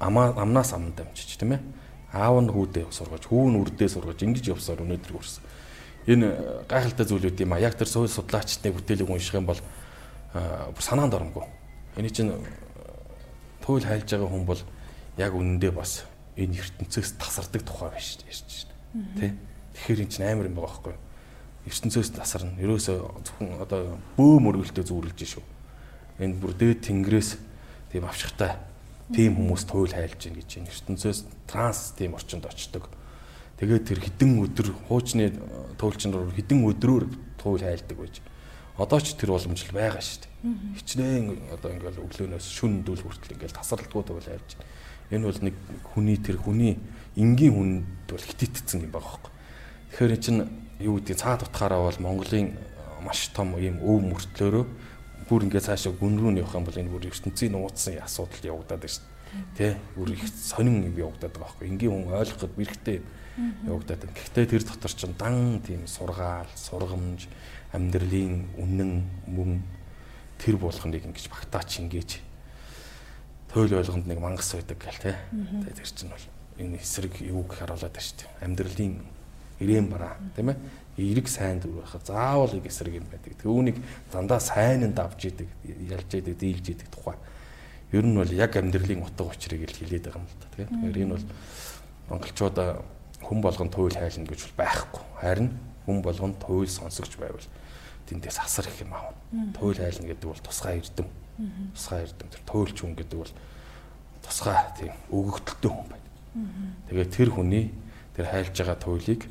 амнаас 0.00 0.72
амн 0.72 0.92
дамжиж 0.96 1.36
тийм 1.36 1.52
ээ 1.56 1.60
аав 2.12 2.40
нь 2.40 2.52
хүүдээ 2.52 2.88
сургаж 2.88 3.26
хүү 3.28 3.44
нь 3.50 3.58
үрдээ 3.60 3.88
сургаж 3.88 4.18
ингэж 4.22 4.54
явсаар 4.54 4.80
өнөөдөр 4.80 5.12
хүрсэн. 5.12 5.42
Энэ 6.06 6.66
гайхалтай 6.68 7.06
зүйлүүд 7.06 7.40
юм 7.44 7.54
а 7.56 7.62
яг 7.62 7.78
тэр 7.78 7.88
судлаачдын 7.88 8.74
бүтээлийг 8.76 9.08
унших 9.08 9.34
юм 9.34 9.46
бол 9.48 9.60
бүр 10.34 10.84
санаанд 10.84 11.14
оромгүй. 11.16 11.44
Эний 11.96 12.10
чинь 12.12 12.32
туйл 13.64 13.84
хайлж 13.84 14.10
байгаа 14.10 14.28
хүн 14.28 14.44
бол 14.44 14.60
яг 15.16 15.32
үнэндээ 15.32 15.72
бас 15.72 16.04
энэ 16.36 16.60
ертөнцөөс 16.60 17.16
тасардаг 17.16 17.62
тухай 17.64 17.88
байж 17.94 18.20
ярьж 18.28 18.68
байна. 18.68 19.08
Тэ? 19.16 19.32
Тэгэхээр 19.78 20.02
энэ 20.04 20.12
чинь 20.12 20.28
амар 20.28 20.50
юм 20.50 20.60
байгаа 20.60 20.68
байхгүй 20.68 20.92
юу? 20.92 21.04
ертөнцөөс 21.64 22.12
тасарна. 22.12 22.60
Ерөөсөө 22.60 22.98
зөвхөн 23.24 23.62
одоо 23.64 23.96
бөө 24.18 24.36
мөргөлтөө 24.44 24.84
зүүрлж 24.84 25.20
шүү. 25.24 25.44
Энэ 26.20 26.36
бүр 26.36 26.52
дээд 26.52 26.84
тэнгэрээс 26.84 27.30
тийм 27.88 28.04
авшигтай 28.04 28.60
тийм 29.16 29.38
хүмүүс 29.40 29.64
туйл 29.64 29.96
хайлж 29.96 30.20
гин 30.20 30.36
гэж 30.36 30.60
энэ 30.60 30.68
ертөнцөөс 30.68 31.18
транс 31.48 31.96
тийм 31.96 32.14
орчинд 32.20 32.44
очдог. 32.44 32.92
Тэгээд 33.58 33.84
тэр 33.86 33.98
хідэн 34.02 34.30
өдөр 34.44 34.68
хуучны 34.90 35.30
туйлчин 35.78 36.12
руу 36.12 36.30
хідэн 36.34 36.66
өдрөөр 36.66 37.04
туйл 37.38 37.62
хайлдаг 37.62 37.98
байж 37.98 38.18
одоо 38.74 38.98
ч 38.98 39.14
тэр 39.14 39.30
боломжтой 39.30 39.70
байгаа 39.70 40.02
шүү 40.02 40.26
дээ. 40.26 40.32
Хичнээн 40.82 41.26
одоо 41.54 41.70
ингээл 41.70 42.02
өглөөнөөс 42.02 42.46
шүн 42.50 42.82
дүүл 42.82 43.06
хүртэл 43.06 43.38
ингээл 43.38 43.54
тасралтгүй 43.54 44.02
тул 44.02 44.18
хайж. 44.18 44.58
Энэ 45.14 45.30
бол 45.30 45.40
нэг 45.46 45.54
хүний 45.94 46.18
тэр 46.18 46.42
хүний 46.42 46.74
энгийн 47.14 47.54
хүнд 47.54 48.10
бол 48.10 48.26
хитэтцсэн 48.26 48.82
юм 48.82 48.90
байгаа 48.90 49.14
хөөхгүй. 49.14 49.32
Тэгэхээр 49.94 50.14
эн 50.18 50.22
чинь 50.26 50.40
юу 50.82 50.98
гэдэг 50.98 51.14
цаад 51.22 51.46
утгаараа 51.46 51.86
бол 51.86 52.02
Монголын 52.02 52.58
маш 53.06 53.30
том 53.30 53.54
ийм 53.62 53.78
өв 53.78 54.02
мөртлөөрөө 54.02 54.64
бүр 55.30 55.46
ингээд 55.46 55.70
цаашаа 55.70 55.94
гүн 55.94 56.18
рүү 56.18 56.42
явах 56.42 56.58
юм 56.58 56.66
бол 56.66 56.74
энэ 56.74 56.90
бүр 56.90 57.06
ертөнцийн 57.14 57.54
нууцсан 57.54 58.02
асуудал 58.02 58.42
явагдаад 58.42 58.82
байна 58.82 58.90
шүү 58.90 59.06
дээ. 59.06 59.13
Тэ? 59.56 59.76
Бүр 59.94 60.14
их 60.14 60.28
сонин 60.28 60.84
юм 60.84 60.96
явагдаад 60.98 61.34
байгаа 61.34 61.48
байхгүй. 61.48 61.68
Энгийн 61.68 61.92
хүн 61.92 62.14
ойлгоход 62.14 62.52
бэрхтээ 62.54 62.98
явагдаад 63.66 64.00
байна. 64.02 64.14
Гэхдээ 64.14 64.46
тэр 64.46 64.62
дотор 64.62 64.92
ч 64.92 65.00
дан 65.10 65.60
тийм 65.62 65.86
сургаал, 65.86 66.50
сургамж, 66.54 67.26
амьдралын 67.74 68.46
үнэн, 68.58 68.92
мөн 69.26 69.62
тэр 70.38 70.56
болгоныг 70.58 71.02
ингэж 71.02 71.26
багтаач 71.30 71.82
ингэж 71.82 72.10
туйл 73.50 73.74
ойлгонд 73.74 74.06
нэг 74.06 74.18
мангас 74.18 74.54
байдаг 74.54 74.78
гэл 74.78 75.02
тэ. 75.02 75.14
Тэгээ 75.30 75.78
тэр 75.78 75.90
чинь 75.90 76.10
бол 76.10 76.26
энэ 76.58 76.78
эсрэг 76.78 77.14
юуг 77.22 77.54
харуулад 77.54 77.94
байна 77.94 78.02
шүү 78.02 78.18
дээ. 78.18 78.30
Амьдралын 78.42 78.94
ирээн 79.62 79.86
бараа 79.90 80.18
тийм 80.34 80.50
ээ 80.50 80.58
эерэг 80.98 81.26
сайн 81.26 81.58
дүр 81.58 81.82
байхад 81.82 82.06
заавал 82.06 82.54
эсрэг 82.62 82.94
юм 82.98 83.06
байдаг. 83.10 83.34
Төвөнийг 83.38 83.78
дандаа 84.10 84.38
сайн 84.38 84.86
нь 84.86 84.94
давж 84.94 85.26
идэг, 85.26 85.48
ялж 85.90 86.10
идэг, 86.10 86.38
дийлж 86.38 86.66
идэг 86.70 86.88
тухай. 86.90 87.18
Ер 87.94 88.02
нь 88.02 88.18
бол 88.18 88.32
яг 88.34 88.58
амьдралын 88.58 89.06
утга 89.06 89.30
учирыг 89.30 89.70
л 89.70 89.78
хилээд 89.78 90.10
байгаа 90.10 90.18
юм 90.18 90.26
л 90.26 90.38
та. 90.42 90.46
Тэгэхээр 90.58 91.02
энэ 91.06 91.14
бол 91.14 91.26
монголчууд 92.10 92.58
хүн 93.22 93.38
болгон 93.38 93.70
туйл 93.70 93.94
хайлна 93.94 94.26
гэж 94.26 94.40
бол 94.50 94.58
байхгүй. 94.58 95.02
Харин 95.22 95.48
хүн 95.86 96.02
болгон 96.02 96.34
туйл 96.42 96.66
сонсогч 96.66 97.14
байвал 97.22 97.46
тэндээс 98.10 98.42
асар 98.42 98.66
их 98.66 98.82
юм 98.82 98.98
аав. 98.98 99.14
Туйл 99.54 99.78
хайлна 99.78 100.10
гэдэг 100.10 100.26
бол 100.26 100.42
тусгай 100.42 100.82
эрдэм. 100.82 101.06
Тусгай 101.70 102.02
эрдэм 102.02 102.28
тэр 102.34 102.42
туйлч 102.42 102.76
хүн 102.82 102.94
гэдэг 102.98 103.18
бол 103.22 103.32
тусгай 104.26 104.58
тийм 104.74 104.92
өгөгдөлтөй 105.14 105.70
хүн 105.70 105.86
байна. 105.86 106.08
Тэгээд 106.90 107.10
тэр 107.14 107.30
хүний 107.30 107.70
тэр 108.18 108.26
хайлж 108.26 108.54
байгаа 108.58 108.78
туйлыг 108.82 109.22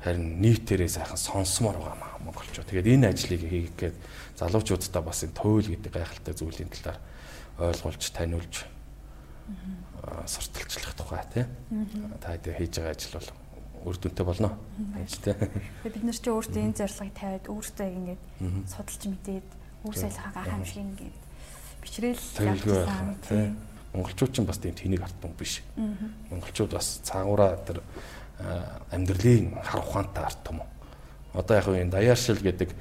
харин 0.00 0.40
нийтээрээ 0.40 0.88
сайхан 0.88 1.20
сонсомоор 1.20 1.76
байгаа 1.76 1.98
маа 2.00 2.16
монголчууд. 2.22 2.66
Тэгээд 2.70 2.92
энэ 2.96 3.10
ажлыг 3.12 3.42
хийх 3.44 3.74
гээд 3.76 3.96
залуучуудаа 4.38 5.02
бас 5.02 5.22
энэ 5.26 5.36
туйл 5.36 5.66
гэдэг 5.68 5.92
гайхалтай 5.92 6.34
зүйлийн 6.34 6.70
талаар 6.70 6.98
ойлгуулж 7.58 8.10
таниулж 8.14 8.64
сурталчлах 10.26 10.94
тухай 10.94 11.24
тий. 11.32 11.44
Та 12.20 12.32
хэдэ 12.36 12.54
хийж 12.54 12.74
байгаа 12.78 12.94
ажил 12.94 13.18
бол 13.18 13.30
үр 13.90 13.96
дүнтэй 13.98 14.24
болно. 14.26 14.50
Тэгээд 15.08 15.94
бид 15.94 16.04
нар 16.04 16.18
чи 16.18 16.30
өөртөө 16.30 16.62
энэ 16.62 16.78
зорилгыг 16.78 17.14
тавиад 17.14 17.46
өөртөө 17.48 17.88
ингээд 17.88 18.22
судалж 18.68 19.02
мэдээд 19.08 19.48
үр 19.84 19.94
салхаа 19.96 20.32
гайхамшиг 20.34 20.78
ингээд 20.82 21.16
бичрээл 21.82 22.24
явуулсан 22.46 23.16
тий. 23.26 23.54
Монголчууд 23.94 24.32
ч 24.34 24.36
бас 24.44 24.58
тийм 24.60 24.74
тэнийг 24.76 25.02
артсан 25.02 25.32
биш. 25.32 25.62
Монголчууд 26.30 26.72
бас 26.76 27.00
цаагаараа 27.02 27.56
тэр 27.64 27.80
амьдралын 28.92 29.56
хар 29.64 29.80
ухаантай 29.80 30.24
арт 30.24 30.40
том. 30.44 30.62
Одоо 31.32 31.56
яг 31.56 31.66
энэ 31.66 31.90
даяаршил 31.90 32.38
гэдэг 32.38 32.74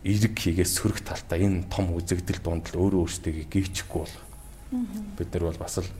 эрг 0.00 0.34
хийгээс 0.38 0.72
сөрөг 0.80 1.04
талтай 1.04 1.44
энэ 1.44 1.68
том 1.68 1.92
үзэгдэл 1.92 2.40
дунд 2.40 2.72
л 2.72 2.80
өөрөө 2.80 3.00
өөрсдөө 3.04 3.46
гүйчихгүй 3.52 4.00
бол 4.00 4.16
бид 5.18 5.28
нар 5.32 5.44
бол 5.52 5.60
бас 5.60 5.76
л 5.80 5.90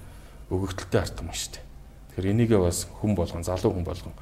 өгөгдөлтэй 0.52 1.00
арт 1.00 1.20
юм 1.20 1.32
шүү 1.32 1.52
дээ. 1.56 1.64
Тэгэхээр 2.12 2.32
энийгээ 2.32 2.60
бас 2.60 2.88
хүн 3.00 3.12
болгон 3.16 3.44
залуу 3.44 3.72
хүн 3.72 3.84
болгон 3.84 4.14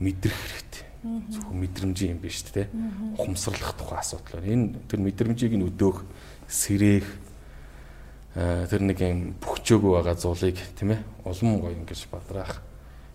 мэдрэх 0.00 0.36
хэрэгтэй. 0.36 0.84
Зөвхөн 1.00 1.60
мэдрэмжийн 1.60 2.12
юм 2.16 2.20
биш 2.20 2.44
дээ. 2.44 2.68
Ухамсарлах 3.16 3.72
тухай 3.76 4.00
асуудал 4.00 4.40
байна. 4.40 4.52
Энэ 4.52 4.66
тэр 4.88 5.00
мэдрэмжийг 5.00 5.52
нь 5.56 5.64
өдөөх, 5.64 6.04
сэрээх 6.48 7.08
тэр 8.36 8.82
нэг 8.84 8.98
юм 9.00 9.34
бөхчөөгөө 9.40 9.92
байгаа 10.00 10.16
зулыг 10.20 10.56
тийм 10.76 10.94
ээ 10.94 11.00
улам 11.24 11.60
гоё 11.60 11.74
ингэж 11.74 12.06
бадраах. 12.12 12.60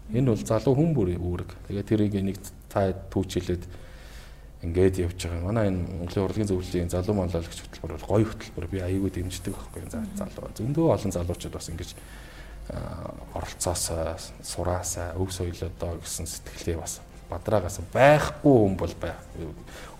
Энэ 0.09 0.33
бол 0.33 0.41
залуу 0.41 0.73
хүн 0.75 0.91
бүрийн 0.93 1.21
үүрэг. 1.21 1.49
Тэгээ 1.69 1.85
тэрийг 1.85 2.13
нэг 2.19 2.37
та 2.69 2.91
түүчилээд 2.91 3.63
ингээд 4.65 4.95
явж 5.05 5.19
байгаа. 5.29 5.45
Манай 5.45 5.69
энэ 5.69 5.85
Монголын 5.85 6.25
урлагийн 6.25 6.49
зөвлөлийн 6.49 6.89
залуу 6.89 7.15
манлайлагч 7.15 7.59
хөтөлбөр 7.61 7.93
бол 7.95 8.09
гоё 8.09 8.25
хөтөлбөр. 8.25 8.65
Би 8.67 8.79
аягүй 8.81 9.11
дэмждэг 9.13 9.53
байхгүй 9.53 9.85
залуу. 10.17 10.49
Зөндөө 10.57 10.85
олон 10.89 11.11
залуучууд 11.13 11.53
бас 11.53 11.69
ингэж 11.69 11.89
оролцоосоо 13.33 14.17
сураасаа 14.41 15.13
өв 15.21 15.29
соёлоодоо 15.29 16.01
гэсэн 16.01 16.25
сэтгэлээ 16.25 16.81
бас 16.81 17.01
бадраагаас 17.29 17.77
байхгүй 17.93 18.49
хүн 18.49 18.75
бол 18.77 18.93
байх. 18.97 19.21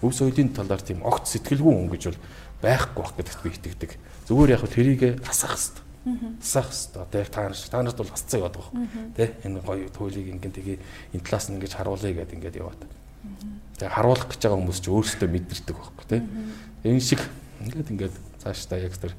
Өв 0.02 0.14
соёлын 0.14 0.50
талаар 0.50 0.82
тийм 0.82 1.06
огт 1.06 1.30
сэтгэлгүй 1.30 1.74
хүн 1.74 1.90
гэж 1.94 2.04
бол 2.10 2.20
байхгүй 2.66 3.02
байх 3.06 3.14
гэдэгт 3.22 3.42
би 3.46 3.50
итгэдэг. 3.54 3.92
Зүгээр 4.26 4.54
яг 4.58 4.66
тэрийг 4.66 5.02
асах 5.30 5.54
хэрэгтэй. 5.54 5.86
Асах 6.42 6.74
хэрэгтэй. 6.74 7.02
Одоо 7.06 7.20
яг 7.22 7.30
та 7.30 7.42
нар 7.46 7.54
та 7.54 7.84
нарт 7.86 7.98
бол 8.02 8.14
асцаа 8.14 8.40
яваад 8.42 8.58
байгаа. 8.58 8.74
Тэ 9.14 9.26
энэ 9.46 9.62
гоё 9.62 9.90
туйлыг 9.94 10.26
ингэн 10.34 10.54
тэгээ 10.58 10.78
энэ 11.14 11.22
талаас 11.22 11.46
нь 11.50 11.56
ингэж 11.62 11.74
харуулъя 11.78 12.14
гэдээ 12.18 12.38
ингэж 12.42 12.56
яваад. 12.58 12.82
Тэгээ 13.76 13.96
харуулах 13.96 14.28
гэж 14.32 14.40
байгаа 14.40 14.60
хүмүүс 14.60 14.80
ч 14.80 14.88
өөрсдөө 14.88 15.30
мэдэрдэг 15.30 15.76
байхгүй 15.76 16.06
тэ. 16.08 16.24
Энэ 16.88 17.04
шиг 17.04 17.22
ингээд 17.66 17.92
ингээд 17.92 18.16
цааш 18.40 18.66
та 18.72 18.80
яг 18.80 18.96
тэр 18.96 19.14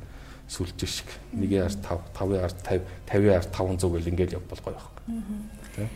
сүлж 0.48 0.78
шиг 0.86 1.10
1-ийн 1.34 1.66
ард 1.66 1.80
5 1.82 2.14
5-ын 2.14 2.44
ард 2.46 2.58
50 2.62 2.80
50-ийн 3.10 3.36
ард 3.36 3.50
500 3.50 3.92
гэл 3.92 4.10
ингээд 4.14 4.36
явбал 4.38 4.62
гоё 4.62 4.78
байхгүй. 4.78 5.02
Тийм. 5.76 5.88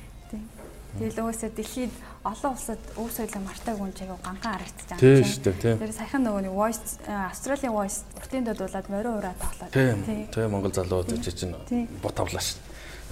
Тэгэл 0.98 1.22
өөсөө 1.22 1.50
дэлхийд 1.54 1.94
олон 2.26 2.50
улсад 2.50 2.82
өв 2.98 3.08
соёлоо 3.14 3.42
мартаагүй 3.46 3.78
хүн 3.78 3.94
чиг 3.94 4.10
ганхан 4.10 4.42
харагдаж 4.42 4.86
байгаа 4.90 5.06
юм 5.06 5.22
чинь. 5.22 5.54
Тийм. 5.62 5.76
Тэр 5.78 5.92
саяхан 5.94 6.22
нөгөө 6.26 6.42
нэг 6.50 6.54
voice 6.58 6.82
Австралийн 7.06 7.72
voice 7.72 8.02
уртын 8.18 8.44
додуулаад 8.44 8.86
морио 8.90 9.12
ураа 9.22 9.34
тоглоод. 9.38 9.70
Тийм. 9.70 10.02
Тийм 10.34 10.50
Монгол 10.50 10.74
залууд 10.74 11.14
чинь 11.22 11.54
бот 12.02 12.18
авлаа 12.18 12.42
шүү. 12.42 12.58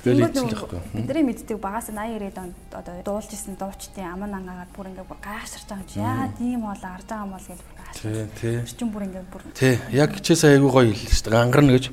Тэгэл 0.09 0.33
ичлэхгүй. 0.33 0.81
Бидний 0.97 1.25
мэддэг 1.29 1.59
багаас 1.61 1.93
80 1.93 2.33
90 2.33 2.41
онд 2.41 2.57
одоо 2.73 2.95
дуулж 3.05 3.31
исэн 3.33 3.61
дуучдын 3.61 4.09
аман 4.09 4.33
ангаагаад 4.41 4.73
бүр 4.73 4.89
ингээ 4.89 5.07
гайхширч 5.21 5.69
байгаа 5.69 5.85
юм 5.85 5.91
чи 5.93 5.99
яа 6.01 6.27
тийм 6.39 6.61
бол 6.65 6.81
арж 6.81 7.05
байгаа 7.05 7.27
юм 7.29 7.33
бол 7.37 7.47
гэж 7.49 7.61
Тий, 7.95 8.27
тий. 8.41 8.61
Чин 8.77 8.93
бүр 8.93 9.09
ингээ 9.09 9.25
бүр. 9.33 9.43
Тий, 9.57 9.79
яг 9.91 10.13
сая 10.23 10.55
айгуу 10.55 10.71
гоё 10.71 10.93
хэлсэн 10.93 11.17
шүү 11.17 11.25
дээ. 11.25 11.35
Гангарна 11.35 11.73
гэж. 11.73 11.87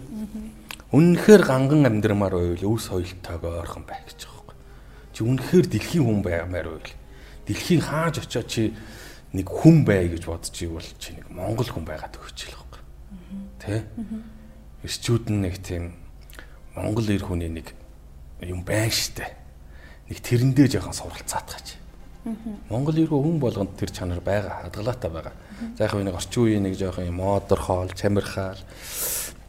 Үнэхээр 0.92 1.44
ганган 1.48 1.88
амьдрмаар 1.88 2.36
байвал 2.36 2.76
өв 2.76 2.84
соёлтойгоо 2.84 3.64
ойрхон 3.64 3.88
байх 3.88 4.04
гэж 4.06 4.28
байгаа 4.28 4.54
юм. 4.54 4.60
Чи 5.16 5.20
үнэхээр 5.24 5.66
дэлхийн 5.72 6.06
хүн 6.06 6.22
баймаар 6.22 6.68
байвал 6.68 6.94
дэлхийн 7.48 7.82
хааж 7.82 8.16
очиод 8.22 8.48
чи 8.52 8.76
нэг 9.34 9.48
хүн 9.50 9.88
бай 9.88 10.12
гэж 10.12 10.24
бодож 10.28 10.56
ивэл 10.62 10.92
чи 11.00 11.16
нэг 11.16 11.32
монгол 11.32 11.68
хүн 11.68 11.86
байгаад 11.88 12.20
өгч 12.20 12.40
л 12.52 12.56
байхгүй. 12.60 12.82
Тэ? 13.64 13.84
Ирчүүд 14.84 15.26
нь 15.32 15.42
нэг 15.42 15.56
тийм 15.64 15.96
монгол 16.76 17.08
ир 17.08 17.24
хүний 17.24 17.50
нэг 17.50 17.72
юм 18.46 18.62
байна 18.64 18.92
штэ. 18.92 19.26
Нэг 20.10 20.20
тэрэндээ 20.22 20.68
жоохон 20.78 20.94
суралцаад 20.94 21.48
гаж. 21.50 21.68
Монгол 22.70 22.98
иргэн 22.98 23.22
хүн 23.22 23.38
болгонд 23.42 23.78
тэр 23.78 23.92
чанар 23.94 24.22
байгаа, 24.22 24.66
хадгалаатай 24.66 25.12
байгаа. 25.12 25.36
За 25.78 25.86
яг 25.86 25.94
нэг 25.94 26.16
орчин 26.16 26.44
үеийн 26.44 26.64
нэг 26.66 26.78
жоохон 26.78 27.10
модер 27.14 27.60
хоол, 27.62 27.90
чамирхаал 27.94 28.58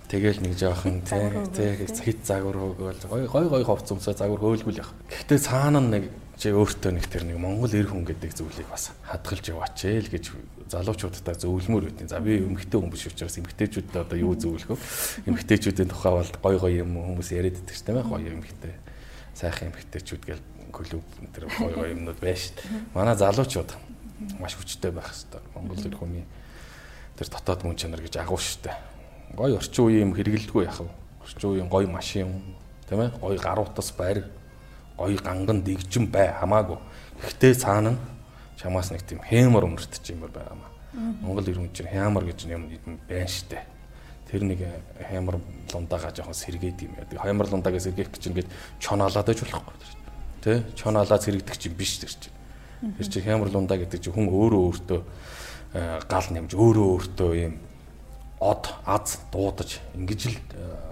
Тэгэл 0.06 0.38
нэг 0.38 0.54
жоохон 0.54 1.02
тий 1.02 1.82
хит 1.82 2.22
загвар 2.22 2.54
хөөгөл 2.54 3.10
гой 3.10 3.26
гой 3.26 3.46
гой 3.50 3.64
ховц 3.66 3.90
өмсөө 3.90 4.14
загвар 4.14 4.38
хөөлгүүл 4.38 4.78
явах. 4.78 4.94
Гэхдээ 5.10 5.38
цаана 5.42 5.82
нэг 5.82 6.06
чи 6.38 6.54
өөртөө 6.54 6.94
нэг 6.94 7.10
тэр 7.10 7.26
нэг 7.26 7.42
Монгол 7.42 7.74
эр 7.74 7.90
хүн 7.90 8.06
гэдэг 8.06 8.30
зүйлийг 8.38 8.70
бас 8.70 8.94
хадгалж 9.02 9.50
яваач 9.50 9.82
ээ 9.82 10.06
л 10.06 10.12
гэж 10.14 10.24
залуучуудтай 10.70 11.34
зөвлөмөр 11.42 11.90
өгдیں۔ 11.90 12.06
За 12.06 12.22
би 12.22 12.38
эмгтэй 12.38 12.78
хүн 12.78 12.86
биш 12.94 13.10
учраас 13.10 13.34
эмгтэйчүүдэд 13.34 13.98
одоо 13.98 14.14
юу 14.14 14.38
зөвлөх 14.38 14.78
вэ? 14.78 14.78
Эмгтэйчүүдийн 15.26 15.90
тухай 15.90 16.12
бол 16.14 16.30
гой 16.38 16.56
гой 16.62 16.72
юм 16.86 16.94
хүмүүс 16.94 17.34
яриад 17.34 17.58
байдаг 17.58 17.74
шүү 17.74 17.86
дээ. 17.90 18.06
Гоё 18.06 18.30
эмгтэй. 18.30 18.74
Сайхан 19.36 19.68
эмгтэйчүүд 19.68 20.22
гэл 20.24 20.42
клуб 20.72 21.04
тэр 21.36 21.44
гой 21.60 21.72
гой 21.76 21.92
юмнууд 21.92 22.16
байж 22.16 22.48
шүү 22.48 22.56
дээ. 22.56 22.96
Манай 22.96 23.16
залуучууд 23.20 23.70
маш 24.40 24.56
хүчтэй 24.56 24.90
байх 24.90 25.12
хэрэгтэй. 25.12 25.44
Монгол 25.52 25.84
эр 25.84 25.96
хүний 25.96 26.24
тэр 27.20 27.28
дотоод 27.28 27.68
мөн 27.68 27.76
чанар 27.76 28.00
гэж 28.00 28.16
агуу 28.24 28.40
шүү 28.40 28.64
дээ 28.64 28.96
гоё 29.34 29.56
орчин 29.58 29.84
үеийн 29.84 30.08
юм 30.08 30.14
хэрэгэлдэггүй 30.14 30.64
яах 30.64 30.80
вэ? 30.80 30.90
Орчин 31.20 31.50
үеийн 31.50 31.68
гоё 31.68 31.88
машин 31.90 32.40
тийм 32.88 33.00
ээ 33.04 33.10
гоё 33.18 33.36
гаруутас 33.36 33.90
байр 33.92 34.24
гоё 34.96 35.18
ганган 35.20 35.60
дэгжин 35.62 36.06
бай 36.08 36.32
хамаагүй. 36.32 36.78
Гэхдээ 37.20 37.54
цаана 37.54 37.98
чамаас 38.56 38.90
нэг 38.90 39.02
тийм 39.02 39.20
хэмор 39.20 39.66
өмөртөж 39.66 40.04
юм 40.14 40.24
байгаа 40.30 40.56
маа. 40.56 40.70
Монгол 41.20 41.44
иргэн 41.44 41.72
чинь 41.74 41.90
хямар 41.90 42.24
гэж 42.24 42.48
юм 42.48 42.70
байна 43.08 43.28
штэ. 43.28 43.60
Тэр 44.30 44.42
нэг 44.42 44.60
хямар 45.10 45.38
лундаага 45.72 46.10
жоохон 46.10 46.34
сэргээд 46.34 46.82
юм 46.82 46.94
яа. 46.98 47.06
Хямар 47.22 47.46
лундаагаа 47.46 47.80
сэргээх 47.80 48.10
гэж 48.10 48.24
ингээд 48.30 48.48
чоноолоод 48.82 49.26
байж 49.26 49.40
болохгүй. 49.42 49.74
Тэ? 50.42 50.62
Чоноолаад 50.74 51.22
сэргэгдэх 51.22 51.58
чинь 51.58 51.78
биш 51.78 52.02
тэр 52.02 52.10
чинь. 52.10 52.34
Тэр 52.98 53.06
чинь 53.06 53.22
хямар 53.22 53.50
лундаа 53.54 53.78
гэдэг 53.78 54.02
чинь 54.02 54.14
хүн 54.14 54.26
өөрөө 54.26 54.62
өөртөө 54.66 55.00
гал 56.10 56.28
нэмж 56.34 56.58
өөрөө 56.58 56.86
өөртөө 56.90 57.30
юм 57.38 57.54
од 58.42 58.68
аз 58.84 59.16
дуудаж 59.32 59.80
ингэж 59.96 60.20
л 60.28 60.36
э, 60.36 60.42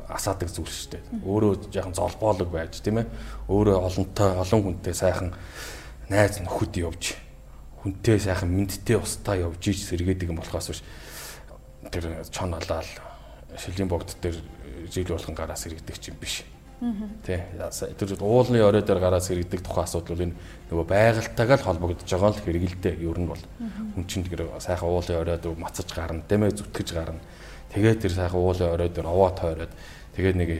асаадаг 0.08 0.48
зүйл 0.48 0.70
шүү 0.70 0.90
дээ. 0.96 1.02
Өөрөө 1.28 1.52
жоохон 1.68 1.94
золбоолог 1.94 2.48
байж 2.48 2.80
тийм 2.80 3.04
ээ. 3.04 3.06
Өөрөө 3.52 3.84
олонтой 3.84 4.32
олон 4.40 4.62
хүнтэй 4.64 4.94
сайхан 4.96 5.36
найз 6.08 6.40
нөхөд 6.40 6.80
явж 6.80 7.20
хүнтэй 7.84 8.16
сайхан 8.16 8.48
мэдтэй 8.48 8.96
устаа 8.96 9.36
явж 9.36 9.60
иж 9.68 9.84
сэргээдэг 9.84 10.32
юм 10.32 10.40
болохоос 10.40 10.72
биш 10.72 10.80
тэр 11.92 12.24
чон 12.32 12.56
алаал 12.56 12.88
шилийн 13.58 13.88
богд 13.88 14.16
дээр 14.20 14.36
жил 14.90 15.08
болгон 15.08 15.34
гараа 15.34 15.56
сэргийдэг 15.56 15.98
чинь 15.98 16.18
биш. 16.20 16.44
Тий. 17.24 17.40
Тэр 17.98 18.18
уулны 18.20 18.60
орой 18.60 18.82
дээр 18.82 18.98
гараас 18.98 19.30
иргэдэг 19.30 19.62
тухайн 19.62 19.88
асуудал 19.88 20.20
энэ 20.20 20.36
нөгөө 20.68 20.84
байгальтайгаа 20.84 21.56
л 21.56 21.66
холбогдож 21.70 22.04
байгаа 22.04 22.30
л 22.34 22.44
хэрэгэлтэй 22.44 23.00
ер 23.00 23.18
нь 23.18 23.30
бол. 23.30 23.40
Хүн 23.94 24.04
чинь 24.04 24.26
тэр 24.26 24.50
сайхан 24.58 24.90
уулын 24.90 25.22
оройд 25.22 25.46
мацаж 25.56 25.88
гарна, 25.94 26.20
дэмэ 26.28 26.52
зүтгэж 26.52 26.88
гарна. 26.92 27.22
Тэгээд 27.72 28.04
тэр 28.04 28.12
сайхан 28.12 28.36
уулын 28.36 28.74
орой 28.74 28.90
дээр 28.90 29.06
овоо 29.06 29.30
тойроод 29.32 29.72
тэгээд 30.18 30.36
нэг 30.36 30.50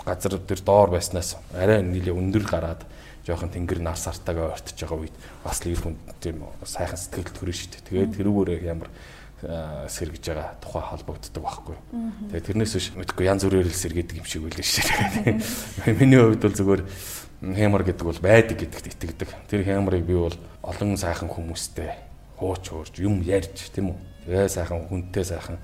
газар 0.00 0.38
тэр 0.40 0.60
доор 0.64 0.90
байснаас 0.96 1.36
арай 1.52 1.82
нэлээ 1.84 2.14
өндөр 2.14 2.44
гараад 2.48 2.86
жоохон 3.26 3.52
тэнгэр 3.52 3.84
нар 3.84 4.00
сартаагаа 4.00 4.56
ортож 4.56 4.80
байгаа 4.80 4.98
үед 5.04 5.16
бас 5.44 5.60
л 5.60 5.68
ир 5.68 5.80
хүн 5.82 5.96
тийм 6.24 6.40
сайхан 6.64 6.96
сэтгэл 6.96 7.36
төрөн 7.36 7.56
шүү 7.58 7.68
дээ. 7.74 7.86
Тэгээд 7.90 8.16
тэрүүгээрээ 8.16 8.64
ямар 8.64 8.88
сэргэж 9.40 10.24
байгаа 10.28 10.56
тухай 10.60 10.82
холбогддог 10.84 11.42
байхгүй. 11.42 11.76
Тэгээд 12.28 12.46
тэрнээс 12.50 12.74
биш 12.76 12.86
мэдгүй 12.92 13.24
янз 13.24 13.44
бүрээр 13.48 13.68
л 13.68 13.72
сэргээдэг 13.72 14.20
юм 14.20 14.28
шиг 14.28 14.44
шүү 14.44 14.84
дээ. 15.24 15.96
Миний 16.00 16.20
хувьд 16.20 16.44
бол 16.44 16.56
зүгээр 16.60 16.82
хэмар 17.40 17.82
гэдэг 17.88 18.04
бол 18.04 18.20
байдаг 18.20 18.56
гэдэгт 18.60 18.86
итгэдэг. 18.92 19.30
Тэр 19.48 19.64
хэмарыг 19.64 20.04
би 20.04 20.12
бол 20.12 20.36
олон 20.60 21.00
сайхан 21.00 21.32
хүмүүстэй 21.32 21.88
хууч 22.36 22.64
хуурж 22.68 22.94
юм 23.00 23.24
ярьж 23.24 23.72
тийм 23.72 23.96
үү. 23.96 23.98
Тэгээ 24.28 24.48
сайхан 24.52 24.84
хүнтэй 24.92 25.24
сайхан 25.24 25.56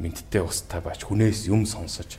мэдтэй 0.00 0.40
устай 0.40 0.80
байж 0.80 1.04
хүнээс 1.04 1.52
юм 1.52 1.68
сонсож 1.68 2.16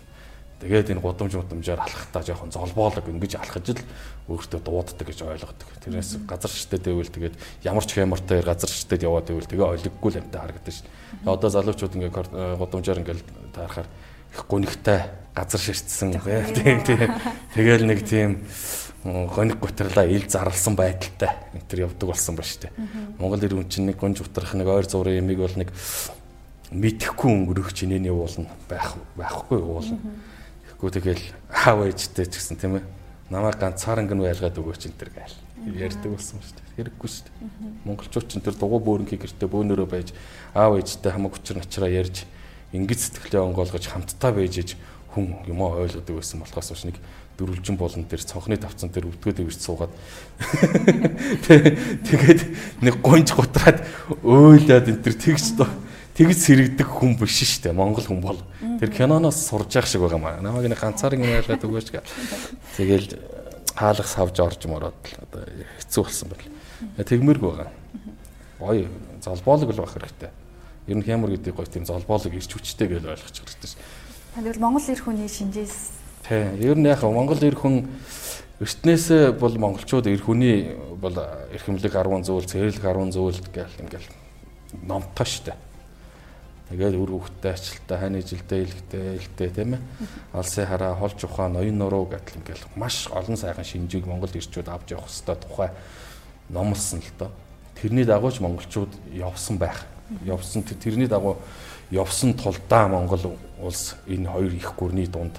Тэгээд 0.61 0.93
энэ 0.93 1.01
гудамж 1.01 1.33
гудамжаар 1.33 1.81
алхахтаа 1.81 2.21
жоохон 2.21 2.53
золбоолог 2.53 3.01
ингэж 3.09 3.41
алхаж 3.41 3.73
л 3.73 3.81
өөртөө 4.29 4.61
дууддаг 4.61 5.09
гэж 5.09 5.25
ойлгодог. 5.25 5.65
Тэрнээс 5.81 6.21
газар 6.29 6.53
шидэд 6.53 6.85
байвал 6.85 7.09
тэгээд 7.09 7.35
ямар 7.65 7.81
ч 7.81 7.97
хямартай 7.97 8.45
газар 8.45 8.69
шидэд 8.69 9.01
яваад 9.01 9.25
байвал 9.25 9.49
тэгээ 9.49 9.73
олиггүй 9.73 10.09
л 10.13 10.21
амтай 10.21 10.37
харагдаж. 10.37 10.75
Шин. 10.77 10.87
Одоо 11.25 11.49
залуучууд 11.49 11.97
ингээ 11.97 12.13
гудамжаар 12.61 13.01
ингээл 13.01 13.25
таарахаар 13.57 13.89
их 13.89 14.41
гунигтай 14.45 15.09
газар 15.33 15.61
ширтсэн 15.65 16.21
тийм 16.53 16.77
тэгэл 17.57 17.85
нэг 17.89 18.05
тийм 18.05 18.45
гоник 19.01 19.57
гутарлаа 19.57 20.05
ил 20.05 20.29
зарлсан 20.29 20.77
байдалтай. 20.77 21.41
Энэ 21.57 21.65
төр 21.65 21.89
явдаг 21.89 22.05
болсон 22.05 22.37
ба 22.37 22.45
штэ. 22.45 22.69
Монгол 23.17 23.41
ирүүн 23.41 23.65
чинь 23.65 23.89
нэг 23.89 23.97
гунж 23.97 24.21
утрах 24.21 24.53
нэг 24.53 24.69
ойр 24.69 24.85
зургийн 24.85 25.25
ямиг 25.25 25.41
бол 25.41 25.57
нэг 25.57 25.73
мэдхгүй 26.69 27.33
өнгөрөх 27.33 27.73
чинээний 27.73 28.13
уулна. 28.13 28.45
Байх 28.69 28.93
байхгүй 29.17 29.57
уулна 29.57 29.97
Гүү 30.81 30.89
тэгэл 30.97 31.25
аав 31.53 31.85
ээжтэй 31.85 32.25
ч 32.25 32.41
гэсэн 32.41 32.57
тийм 32.57 32.81
ээ. 32.81 32.85
Намайг 33.29 33.61
ганцаараа 33.61 34.01
гэн 34.01 34.17
байлгаад 34.17 34.57
өгөөч 34.57 34.89
энэ 34.89 34.97
төр 34.97 35.13
гайл. 35.13 35.37
Ярьдаг 35.77 36.09
болсон 36.09 36.41
шүү 36.41 36.57
дээ. 36.57 36.89
Хэрэггүй 36.89 37.09
шүү 37.13 37.25
дээ. 37.29 37.85
Монголчууд 37.85 38.25
ч 38.25 38.31
энэ 38.41 38.45
төр 38.49 38.55
дугуй 38.57 38.81
бөөрөнхий 38.81 39.21
гэртээ 39.21 39.45
бөөнөрөө 39.45 39.85
байж 39.85 40.09
аав 40.57 40.81
ээжтэй 40.81 41.13
хамаг 41.13 41.37
учир 41.37 41.61
начраа 41.61 41.85
ярьж 41.85 42.25
ингэж 42.73 42.99
сэтгэлээ 43.13 43.45
онгоолгож 43.45 43.85
хамтдаа 43.85 44.33
байж 44.33 44.57
иж 44.57 44.69
хүн 45.13 45.43
юмаа 45.45 45.85
ойлгодог 45.85 46.17
байсан 46.17 46.41
болохоос 46.41 46.71
биш 46.71 46.83
нэг 46.87 46.97
дөрвөлжин 47.35 47.75
болон 47.75 48.07
дээр 48.07 48.23
цонхны 48.23 48.55
давцан 48.55 48.89
дээр 48.89 49.11
өвдгөөд 49.11 49.43
ивэрч 49.43 49.59
суугаад 49.59 49.91
тэгээд 52.07 52.41
нэг 52.79 52.95
гонж 53.03 53.35
гутраад 53.35 53.83
өөлөөд 54.23 54.87
энэ 54.87 55.03
төр 55.03 55.15
тэгж 55.19 55.45
тэгж 56.21 56.37
сэрэгдэг 56.37 56.85
хүн 56.85 57.17
биш 57.17 57.41
шүү 57.41 57.73
дээ. 57.73 57.73
Монгол 57.73 58.05
хүн 58.05 58.21
бол. 58.21 58.37
Тэр 58.77 58.93
киноноос 58.93 59.41
сурж 59.41 59.73
явах 59.73 59.89
шиг 59.89 60.05
байгаа 60.05 60.21
маа. 60.21 60.37
Намайг 60.37 60.69
нэг 60.69 60.77
ганцаараа 60.77 61.17
юм 61.17 61.33
ойлгоод 61.33 61.65
өгөөч 61.65 61.89
гэ. 61.89 62.05
Тэгэл 62.77 63.09
хаалга 63.73 64.05
савж 64.05 64.37
орж 64.37 64.61
мороод 64.69 65.01
одоо 65.17 65.41
хэцүү 65.81 66.03
болсон 66.05 66.29
байл. 66.29 66.45
Тэгмэрг 67.01 67.41
байгаа. 67.41 67.69
Гоё 68.61 68.85
золбоолог 69.25 69.73
л 69.73 69.81
байх 69.81 69.97
хэрэгтэй. 69.97 70.29
Ер 70.85 70.97
нь 71.01 71.05
хямар 71.05 71.33
гэдэг 71.33 71.57
гоё 71.57 71.65
тийм 71.65 71.89
золбоолог 71.89 72.29
ирч 72.29 72.53
хүчтэй 72.53 72.85
гэж 72.85 73.09
ойлгочих 73.09 73.41
хэрэгтэй 73.41 73.69
шүү. 73.73 73.81
Тэгвэл 74.37 74.61
Монгол 74.61 74.85
эр 74.85 75.01
хүний 75.01 75.25
шинжээс 75.25 76.01
Тий, 76.21 76.45
ер 76.61 76.77
нь 76.77 76.85
яг 76.85 77.01
Монгол 77.01 77.41
эр 77.41 77.57
хүн 77.57 77.89
эртнээс 78.61 79.33
бол 79.41 79.57
монголчууд 79.57 80.05
эр 80.05 80.21
хүний 80.21 80.77
бол 81.01 81.17
эрхэмлэг 81.17 81.89
10 81.89 82.21
зүйл, 82.21 82.45
цэрлэг 82.45 82.85
10 82.85 83.09
зүйл 83.09 83.41
гэл 83.49 83.81
ингээл 83.81 84.09
номтой 84.85 85.25
штэ. 85.25 85.57
Тэгээд 86.71 86.95
үр 86.95 87.11
хөвгтэй 87.19 87.51
ачлалтай 87.51 87.97
хайны 87.99 88.23
жилдээ 88.23 88.59
илгтэй 88.63 89.03
илтэй 89.19 89.49
тийм 89.51 89.75
ээ. 89.75 89.81
Алсын 90.31 90.63
хараа 90.63 90.95
холж 90.95 91.19
ухаан 91.27 91.59
ноён 91.59 91.75
нуруу 91.75 92.07
гэдэл 92.07 92.39
ингээл 92.39 92.63
маш 92.79 93.11
олон 93.11 93.35
сайхан 93.35 93.67
шинжийг 93.67 94.07
Монгол 94.07 94.31
ирчүүд 94.31 94.71
авч 94.71 94.95
явах 94.95 95.11
хэвээр 95.11 95.39
тухай 95.43 95.69
номлосон 96.47 97.03
л 97.03 97.11
доо. 97.19 97.31
Тэрний 97.75 98.07
дагууч 98.07 98.39
монголчууд 98.39 98.87
явсан 99.11 99.59
байх. 99.59 99.83
Явсан 100.23 100.63
тэрний 100.63 101.11
дагуу 101.11 101.43
явсан 101.91 102.39
тулдаа 102.39 102.87
Монгол 102.87 103.35
улс 103.59 103.99
энэ 104.07 104.31
хоёр 104.31 104.55
их 104.55 104.71
гүрний 104.79 105.11
дунд 105.11 105.35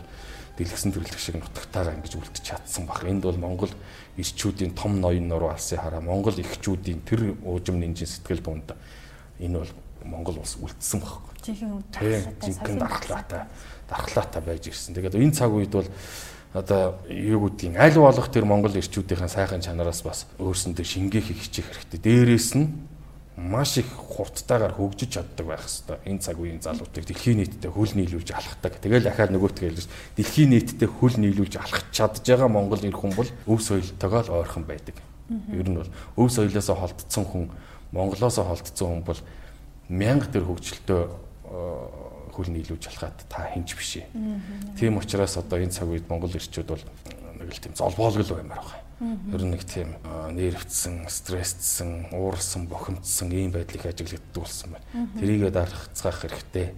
дэлгэсэн 0.60 0.92
төрлөх 0.92 1.16
шиг 1.16 1.40
нутагтайгаа 1.40 1.96
ингэж 1.96 2.12
үлдчих 2.12 2.44
чадсан 2.44 2.84
баг. 2.84 3.08
Энд 3.08 3.24
бол 3.24 3.40
Монгол 3.40 3.72
ирчүүдийн 4.20 4.76
том 4.76 5.00
ноён 5.00 5.32
нуруу 5.32 5.48
алсын 5.48 5.80
хараа 5.80 6.04
Монгол 6.04 6.36
ихчүүдийн 6.36 7.00
тэр 7.08 7.40
уужим 7.40 7.80
нинжин 7.80 8.04
сэтгэл 8.04 8.44
бунд 8.44 8.76
энэ 9.40 9.64
бол 9.64 9.72
Монгол 10.04 10.38
улс 10.42 10.58
үлдсэн 10.60 11.00
байхгүй. 11.00 11.32
Жинхэнэ 11.42 12.78
дархлаатай 12.78 13.46
дархлаатай 13.88 14.42
байж 14.42 14.68
ирсэн. 14.68 14.94
Тэгээд 14.94 15.18
энэ 15.20 15.36
цаг 15.36 15.52
үед 15.52 15.72
бол 15.72 15.88
одоо 16.54 17.00
юу 17.08 17.48
гэдгийг 17.48 17.76
аль 17.76 17.98
болох 17.98 18.28
тэр 18.28 18.44
Монгол 18.44 18.76
ирчүүдийн 18.76 19.28
сайхан 19.28 19.60
чанараас 19.60 20.02
бас 20.04 20.26
өөрсөндөө 20.38 20.84
шингээх 20.84 21.32
хичээх 21.32 21.68
хэрэгтэй. 21.68 22.00
Дээрээс 22.00 22.50
нь 22.56 22.68
маш 23.36 23.78
их 23.80 23.88
хурдтайгаар 23.88 24.76
хөгжиж 24.76 25.16
чаддаг 25.16 25.46
байх 25.48 25.64
хэвээр 25.64 26.04
энэ 26.04 26.20
цаг 26.20 26.36
үеийн 26.36 26.60
залуучууд 26.60 27.08
дэлхийн 27.08 27.40
нийтэд 27.40 27.72
хөл 27.72 27.92
нийлүүлж 27.96 28.28
алхдаг. 28.36 28.76
Тэгэл 28.76 29.08
ахаар 29.08 29.32
нөгөөтгөө 29.32 29.68
хэлж 29.72 29.88
дэлхийн 30.20 30.52
нийтэд 30.52 30.84
хөл 30.84 31.16
нийлүүлж 31.16 31.56
алхах 31.56 31.88
чадж 31.88 32.20
байгаа 32.20 32.52
Монгол 32.52 32.84
ир 32.84 32.92
хүн 32.92 33.16
бол 33.16 33.30
өв 33.48 33.60
соёлтойгоо 33.64 34.20
л 34.28 34.34
ойрхон 34.44 34.68
байдаг. 34.68 35.00
Ер 35.48 35.64
нь 35.64 35.80
бол 35.80 35.88
өв 36.20 36.28
соёлоосоо 36.28 36.76
холдсон 36.76 37.24
хүн 37.24 37.48
Монголоосоо 37.96 38.44
холдсон 38.44 39.00
хүн 39.00 39.04
бол 39.08 39.20
мянга 39.92 40.26
төр 40.32 40.48
хөгжилтөө 40.48 41.02
хөл 42.32 42.48
нийлүүлж 42.48 42.88
алхаад 42.88 43.18
та 43.28 43.44
хинч 43.52 43.76
биш 43.76 44.00
ээ. 44.00 44.08
Тийм 44.80 44.96
учраас 44.96 45.36
одоо 45.36 45.60
энэ 45.60 45.76
цаг 45.76 45.92
үед 45.92 46.08
Монгол 46.08 46.32
ирчүүд 46.32 46.68
бол 46.72 46.84
нэг 47.36 47.52
л 47.52 47.60
тийм 47.60 47.76
золбоолгол 47.76 48.40
баймаар 48.40 48.64
байгаа. 48.64 48.80
Ер 49.02 49.42
нь 49.44 49.52
нэг 49.52 49.66
тийм 49.68 49.98
нервцсэн, 50.32 51.04
стрессцсэн, 51.10 52.14
уурсан, 52.16 52.70
бохимдсан 52.70 53.28
ийм 53.34 53.52
байдлыг 53.52 53.84
ажиглагддаг 53.84 54.40
болсон 54.40 54.78
байна. 54.78 55.10
Тэрийгээ 55.20 55.50
дарахцгаах 55.52 56.22
хэрэгтэй. 56.24 56.72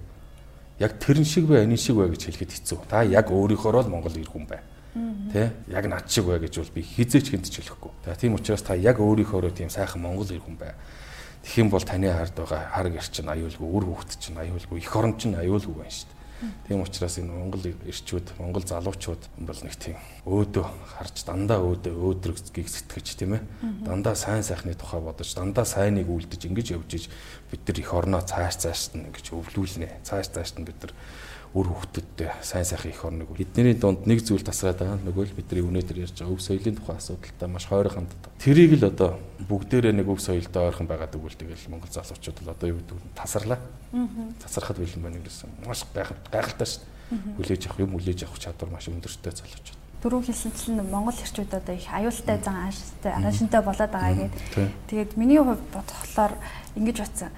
Яг 0.81 0.99
тэрэн 0.99 1.29
шиг 1.29 1.47
бай, 1.47 1.63
энэ 1.63 1.77
шиг 1.79 2.01
бай 2.01 2.11
гэж 2.11 2.35
хэлэхэд 2.35 2.51
хэцүү. 2.51 2.79
Та 2.91 3.05
яг 3.07 3.31
өөрийнхөө 3.31 3.87
л 3.87 3.93
Монгол 3.93 4.17
ир 4.17 4.27
хүн 4.27 4.49
бай. 4.49 4.65
Тэ? 5.31 5.53
Яг 5.69 5.87
над 5.87 6.11
шиг 6.11 6.27
бай 6.27 6.41
гэж 6.41 6.59
бол 6.59 6.75
би 6.75 6.83
хизээч 6.83 7.31
хинт 7.31 7.47
ч 7.47 7.63
хэлэхгүй. 7.63 7.93
За 8.09 8.17
тийм 8.17 8.35
учраас 8.35 8.65
та 8.65 8.75
яг 8.75 8.99
өөрийнхөө 8.99 9.55
тийм 9.55 9.71
сайхан 9.71 10.03
Монгол 10.03 10.27
ир 10.33 10.43
хүн 10.43 10.57
бай. 10.59 10.75
Тэгэх 11.45 11.61
юм 11.61 11.69
бол 11.69 11.85
таны 11.85 12.09
хард 12.09 12.35
байгаа 12.41 12.73
хар 12.73 12.89
гэр 12.89 13.05
чинь 13.05 13.29
аюулгүй, 13.29 13.69
үр 13.69 13.85
хөвгт 13.85 14.17
чинь 14.17 14.41
аюулгүй, 14.41 14.81
их 14.81 14.97
орон 14.97 15.21
чинь 15.21 15.37
аюулгүй 15.37 15.77
байна 15.77 15.93
шүү 15.93 16.09
дээ. 16.09 16.15
Тийм 16.69 16.81
учраас 16.81 17.17
энэ 17.21 17.33
Монгол 17.33 17.65
ирчүүд, 17.69 18.37
Монгол 18.41 18.65
залуучууд 18.65 19.23
бол 19.45 19.61
нэг 19.65 19.77
тийм 19.77 19.97
өөдөө 20.25 20.67
харж 20.97 21.25
дандаа 21.25 21.61
өөдөө 21.61 21.95
өөдрөгийг 21.95 22.69
сэтгэж 22.69 23.09
тийм 23.17 23.37
ээ. 23.39 23.43
Дандаа 23.85 24.17
сайн 24.17 24.43
сайхны 24.43 24.75
тухай 24.75 25.01
бодож, 25.01 25.31
дандаа 25.37 25.65
сайныг 25.65 26.09
үлдэж 26.09 26.49
ингэж 26.49 26.75
явж 26.77 26.91
иж 26.97 27.05
бид 27.53 27.65
нар 27.65 27.79
их 27.79 27.93
орноо 27.93 28.21
цааш 28.21 28.57
цаашд 28.61 28.97
нь 28.97 29.09
ингэж 29.09 29.33
өвлүүлнэ. 29.33 30.05
Цааш 30.05 30.33
цаашд 30.33 30.59
нь 30.61 30.67
бид 30.69 30.81
нар 30.81 30.93
үр 31.55 31.71
хөвгтөдтэй 31.71 32.31
сайн 32.43 32.67
сайхан 32.67 32.91
их 32.91 33.05
орног. 33.05 33.31
Бидний 33.31 33.79
дунд 33.79 34.11
нэг 34.11 34.27
зүйл 34.27 34.43
тасгаад 34.43 34.83
байгаа. 34.83 34.99
Нөгөө 35.07 35.23
л 35.31 35.39
бидний 35.39 35.63
өнөөдөр 35.63 36.03
ярьж 36.03 36.19
байгаа 36.19 36.35
өв 36.35 36.43
соёлын 36.43 36.75
тухай 36.75 36.99
асуудалтай 36.99 37.47
маш 37.47 37.71
хойроо 37.71 37.95
ханддаг. 37.95 38.35
Тэрийг 38.43 38.75
л 38.75 38.91
одоо 38.91 39.23
бүгдээрээ 39.47 39.95
нэг 39.95 40.11
өв 40.11 40.19
соёлтой 40.19 40.67
ойрхон 40.67 40.91
байгаад 40.91 41.15
өгвөл 41.15 41.39
тэгэл 41.39 41.71
Монгол 41.71 41.95
залуучууд 41.95 42.43
л 42.43 42.51
одоо 42.51 42.67
юу 42.75 42.83
гэдэг 42.83 42.99
нь 42.99 43.15
тасарлаа. 43.15 43.63
Тасархад 44.43 44.83
бэлэн 44.83 45.03
байна 45.07 45.23
гэсэн. 45.23 45.55
Маш 45.63 45.87
гайхалтай 45.95 46.67
шүү 46.67 46.83
дээ. 46.83 47.39
Хүлээж 47.39 47.63
авах 47.71 47.79
юм 47.87 47.95
хүлээж 47.95 48.27
авах 48.27 48.43
чадвар 48.43 48.75
маш 48.75 48.91
өндөртэй 48.91 49.31
залуучууд 49.31 49.83
дөрөв 50.05 50.29
хэлсэнчлэн 50.29 50.85
Монгол 50.93 51.17
эрчүүд 51.17 51.49
одоо 51.65 51.73
их 51.73 51.89
аюултай 51.89 52.37
зан 52.45 52.69
ааштай 52.69 53.09
араншинтай 53.09 53.63
болоод 53.65 53.89
байгаа 53.89 54.29
гэдэг. 54.29 54.69
Тэгээд 54.93 55.17
миний 55.17 55.41
хувьд 55.41 55.65
бодхолоор 55.73 56.37
ингэж 56.75 56.99
батсан. 56.99 57.31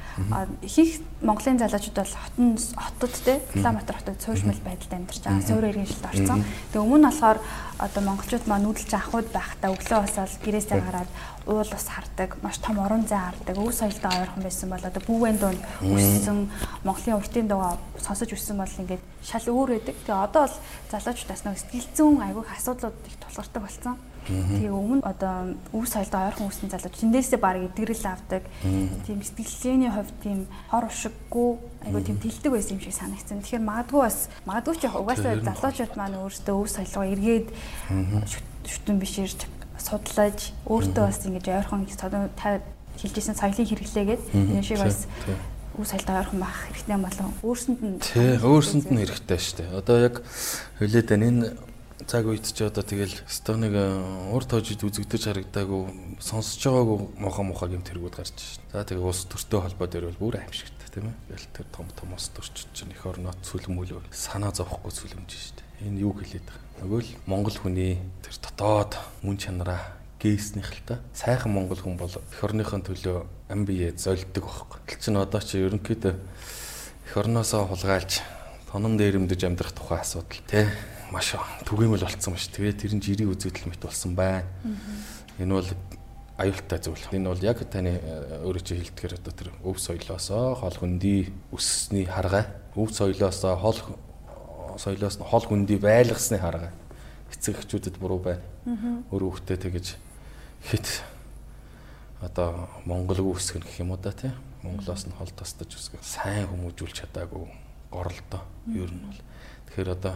Ихэнх 0.65 1.05
Монголын 1.21 1.61
залуучууд 1.61 1.97
бол 1.97 2.15
хотын 2.17 2.57
хотод 2.57 3.15
те 3.21 3.41
Улаанбаатар 3.55 3.97
хотод 4.01 4.19
суушмал 4.25 4.61
байдалд 4.65 4.93
амьдарч 4.97 5.21
байгаа. 5.21 5.45
Суур 5.45 5.65
иргэн 5.69 5.87
шилд 5.87 6.09
орсон. 6.09 6.41
Тэгээ 6.73 6.85
өмнө 6.85 6.99
нь 7.05 7.09
болохоор 7.09 7.39
одоо 7.77 8.03
монголчууд 8.03 8.45
маань 8.49 8.65
нүүдэлж 8.65 8.93
анхуд 8.97 9.29
байхдаа 9.37 9.77
өглөө 9.77 10.01
босоод 10.09 10.33
гэрээсээ 10.41 10.81
гараад 10.81 11.11
уул 11.47 11.69
ус 11.69 11.87
хардаг, 11.87 12.31
маш 12.43 12.57
том 12.59 12.81
орон 12.81 13.05
зай 13.05 13.21
хардаг, 13.21 13.57
өв 13.61 13.71
соёлтой 13.77 14.11
ойрхон 14.25 14.43
байсан 14.43 14.69
бол 14.73 14.89
одоо 14.89 15.03
бүүвэн 15.05 15.37
дунд 15.37 15.63
өссөн 15.85 16.49
Монголын 16.83 17.21
уртын 17.21 17.47
дугаа 17.47 17.77
сонсож 18.01 18.33
өссөн 18.33 18.57
бол 18.57 18.81
ингээд 18.81 19.05
шал 19.21 19.47
өөр 19.47 19.77
байдаг. 19.77 19.95
Тэгээ 20.01 20.25
одоо 20.27 20.49
бол 20.49 20.57
залуучуудаас 20.91 21.45
нэг 21.45 21.61
сэтгэл 21.61 21.93
зүйн 21.93 22.25
айгүй 22.25 22.45
асуудлууд 22.57 22.97
их 23.07 23.17
тулгардаг 23.21 23.63
болсон. 23.63 23.95
Тэгээ 24.27 24.75
өмнө 24.75 25.07
одоо 25.07 25.55
үс 25.71 25.95
соёлдоо 25.95 26.21
ойрхон 26.27 26.51
үсний 26.51 26.71
залууч 26.71 26.99
тэндээсээ 26.99 27.39
баг 27.39 27.63
эдгэрэл 27.63 28.07
авдаг. 28.11 28.43
Тийм 29.07 29.23
сэтгэлгээний 29.23 29.91
хувьд 29.95 30.17
тийм 30.23 30.39
хор 30.67 30.91
уршиггүй 30.91 31.51
айгу 31.87 32.01
тийм 32.03 32.19
тэлдэг 32.19 32.51
байсан 32.51 32.75
юм 32.75 32.83
шиг 32.83 32.95
санагдсан. 32.99 33.39
Тэгэхээр 33.39 33.63
магадгүй 33.63 34.01
бас 34.03 34.19
магадгүй 34.43 34.75
ч 34.83 34.85
угаасаа 34.91 35.39
залуучууд 35.47 35.95
маань 35.95 36.19
өөрсдөө 36.19 36.57
үс 36.59 36.75
соёлгоо 36.75 37.07
эргээд 37.07 37.49
шүтэн 38.67 38.99
биширч 38.99 39.47
судлаж 39.79 40.51
өөртөө 40.67 41.05
бас 41.07 41.23
ингэж 41.23 41.47
ойрхон 41.47 41.87
хэлжсэн 41.87 43.37
соёлын 43.39 43.69
хэрэглээгээд 43.71 44.23
энэ 44.35 44.67
шиг 44.67 44.83
бас 44.83 45.07
үс 45.79 45.89
соёлтой 45.93 46.19
ойрхон 46.19 46.41
байх 46.41 46.59
хэрэгтэй 46.73 46.99
болов. 46.99 47.31
Өөрсөнд 47.45 47.81
нь 47.85 48.01
тий 48.01 48.41
өөрсөнд 48.41 48.91
нь 48.91 49.01
хэрэгтэй 49.05 49.39
шүү 49.39 49.57
дээ. 49.61 49.77
Одоо 49.77 49.97
яг 50.01 50.15
хөлөөд 50.81 51.11
энэ 51.13 51.53
цаг 52.05 52.29
үед 52.29 52.45
ч 52.45 52.61
одоо 52.61 52.85
тэгэл 52.85 53.17
стоныг 53.25 53.73
урд 54.29 54.53
хожид 54.53 54.85
үзэгдэж 54.85 55.33
харагдаагүй 55.33 56.21
сонсож 56.21 56.61
байгаагүй 56.61 56.99
муха 57.17 57.41
муха 57.41 57.67
гэм 57.73 57.81
тэргүүд 57.81 58.21
гарч 58.21 58.37
шин. 58.37 58.65
За 58.69 58.85
тэгээ 58.85 59.01
улс 59.01 59.25
төртэй 59.25 59.65
холбоо 59.65 59.89
дээр 59.89 60.13
бол 60.13 60.29
бүр 60.29 60.45
аимшигтай 60.45 60.93
тийм 60.93 61.09
ээ. 61.09 61.17
Тэгэл 61.33 61.49
тэр 61.57 61.67
том 61.73 61.89
том 61.97 62.13
улс 62.13 62.29
төрчид 62.37 62.69
чинь 62.77 62.93
эх 62.93 63.09
орноо 63.09 63.33
сүлмөл 63.41 64.05
санаа 64.13 64.53
зовхгүй 64.53 64.93
сүлэмж 64.93 65.31
шин. 65.33 65.57
Энэ 65.89 66.05
юу 66.05 66.13
хэлээд 66.13 66.45
байгаа. 66.45 66.85
Нөгөө 66.85 67.01
л 67.01 67.11
Монгол 67.25 67.57
хүний 67.57 67.97
тэр 68.21 68.37
дотоод 68.45 68.93
мөн 69.25 69.41
чанараа 69.41 69.97
гээснийх 70.21 70.69
л 70.69 70.83
та. 70.85 71.01
Сайхан 71.17 71.53
монгол 71.53 71.81
хүн 71.81 71.97
бол 71.97 72.13
эх 72.13 72.41
орныхын 72.45 72.85
төлөө 72.85 73.25
ам 73.49 73.65
бие 73.65 73.97
золддог 73.97 74.45
байхгүй. 74.45 74.81
Тэл 74.85 75.01
чинь 75.01 75.21
одоо 75.21 75.41
чи 75.41 75.61
ерөнхийдөө 75.65 76.15
эх 76.17 77.15
орноосоо 77.17 77.69
хулгайлж 77.69 78.21
тонон 78.73 78.97
дээрэмдэж 78.97 79.41
амьдрах 79.45 79.73
тухай 79.73 80.01
асуудал 80.01 80.41
тий 80.49 80.67
маш 81.13 81.35
түгээмэл 81.67 82.07
болцсон 82.07 82.35
ба 82.35 82.39
ш. 82.39 82.51
Тэгээд 82.51 82.81
тэр 82.83 82.93
нь 82.97 83.05
жирийн 83.05 83.31
үзэгдэл 83.31 83.71
мэт 83.71 83.83
болсон 83.83 84.15
байна. 84.17 84.47
Энэ 85.39 85.53
бол 85.55 85.71
аюултай 86.37 86.79
зүйл. 86.79 87.07
Энэ 87.13 87.29
бол 87.33 87.43
яг 87.43 87.59
таны 87.71 87.97
э, 87.97 88.45
өөрөө 88.45 88.63
чи 88.63 88.77
хэлдгээр 88.77 89.15
одоо 89.17 89.33
тэр 89.33 89.49
өв 89.65 89.81
соёлоосоо 89.81 90.55
хол 90.61 90.77
хөндөй 90.77 91.33
өссөсний 91.49 92.05
харгай, 92.05 92.45
өв 92.77 92.93
соёлоосоо 92.93 93.57
хол 93.57 93.79
соёлоос 94.77 95.17
нь 95.17 95.25
хол 95.25 95.45
хөндөй 95.49 95.81
байлгасны 95.81 96.37
харгай. 96.37 96.73
Эцэг 97.33 97.65
эхчүүдэд 97.65 97.97
буруу 97.97 98.21
байна. 98.21 98.45
Өөр 99.09 99.33
хүүхдээ 99.33 99.57
тэгэж 99.65 99.87
хит 100.69 100.87
одоо 102.21 102.69
монголгүй 102.85 103.33
үсгэн 103.33 103.65
гэх 103.65 103.81
юм 103.81 103.97
уу 103.97 104.01
да 104.01 104.13
тий. 104.13 104.33
Монголоос 104.61 105.09
нь 105.09 105.17
хол 105.17 105.33
тастаж 105.33 105.73
үсгэх 105.73 106.05
сайн 106.05 106.49
хүмүүжүүлж 106.53 107.01
чадаагүй 107.01 107.49
горолдоо. 107.89 108.45
Ер 108.77 108.93
нь 108.93 109.09
бол. 109.09 109.21
Тэгэхээр 109.73 109.91
одоо 109.97 110.15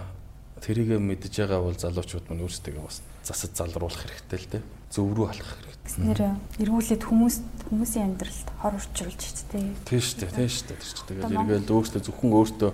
тэрийг 0.60 1.00
мэдж 1.00 1.34
байгаа 1.40 1.60
бол 1.64 1.76
залуучууд 1.76 2.26
мань 2.28 2.44
өөрсдөө 2.44 2.80
бас 2.84 3.00
засаж 3.24 3.52
залруулах 3.56 4.04
хэрэгтэй 4.04 4.38
л 4.38 4.48
дээ. 4.56 4.62
Зөв 4.90 5.12
рүү 5.14 5.26
алхах 5.28 5.56
хэрэгтэй. 5.60 5.76
Гэснээр 5.86 6.20
эргүүлээд 6.60 7.02
хүмүүс 7.06 7.36
хүмүүсийн 7.70 8.04
амьдралд 8.10 8.48
хор 8.60 8.74
урчруулж 8.76 9.20
ч 9.20 9.38
тээ. 9.48 9.74
Тийм 9.86 10.00
шүү 10.00 10.18
дээ, 10.20 10.30
тийм 10.34 10.50
шүү 10.50 10.66
дээ. 10.66 10.78
Тэр 10.80 10.90
чинь 10.90 11.08
тэгэл 11.08 11.38
эргээл 11.40 11.74
өөртөө 11.74 12.02
зөвхөн 12.04 12.30
өөртөө 12.36 12.70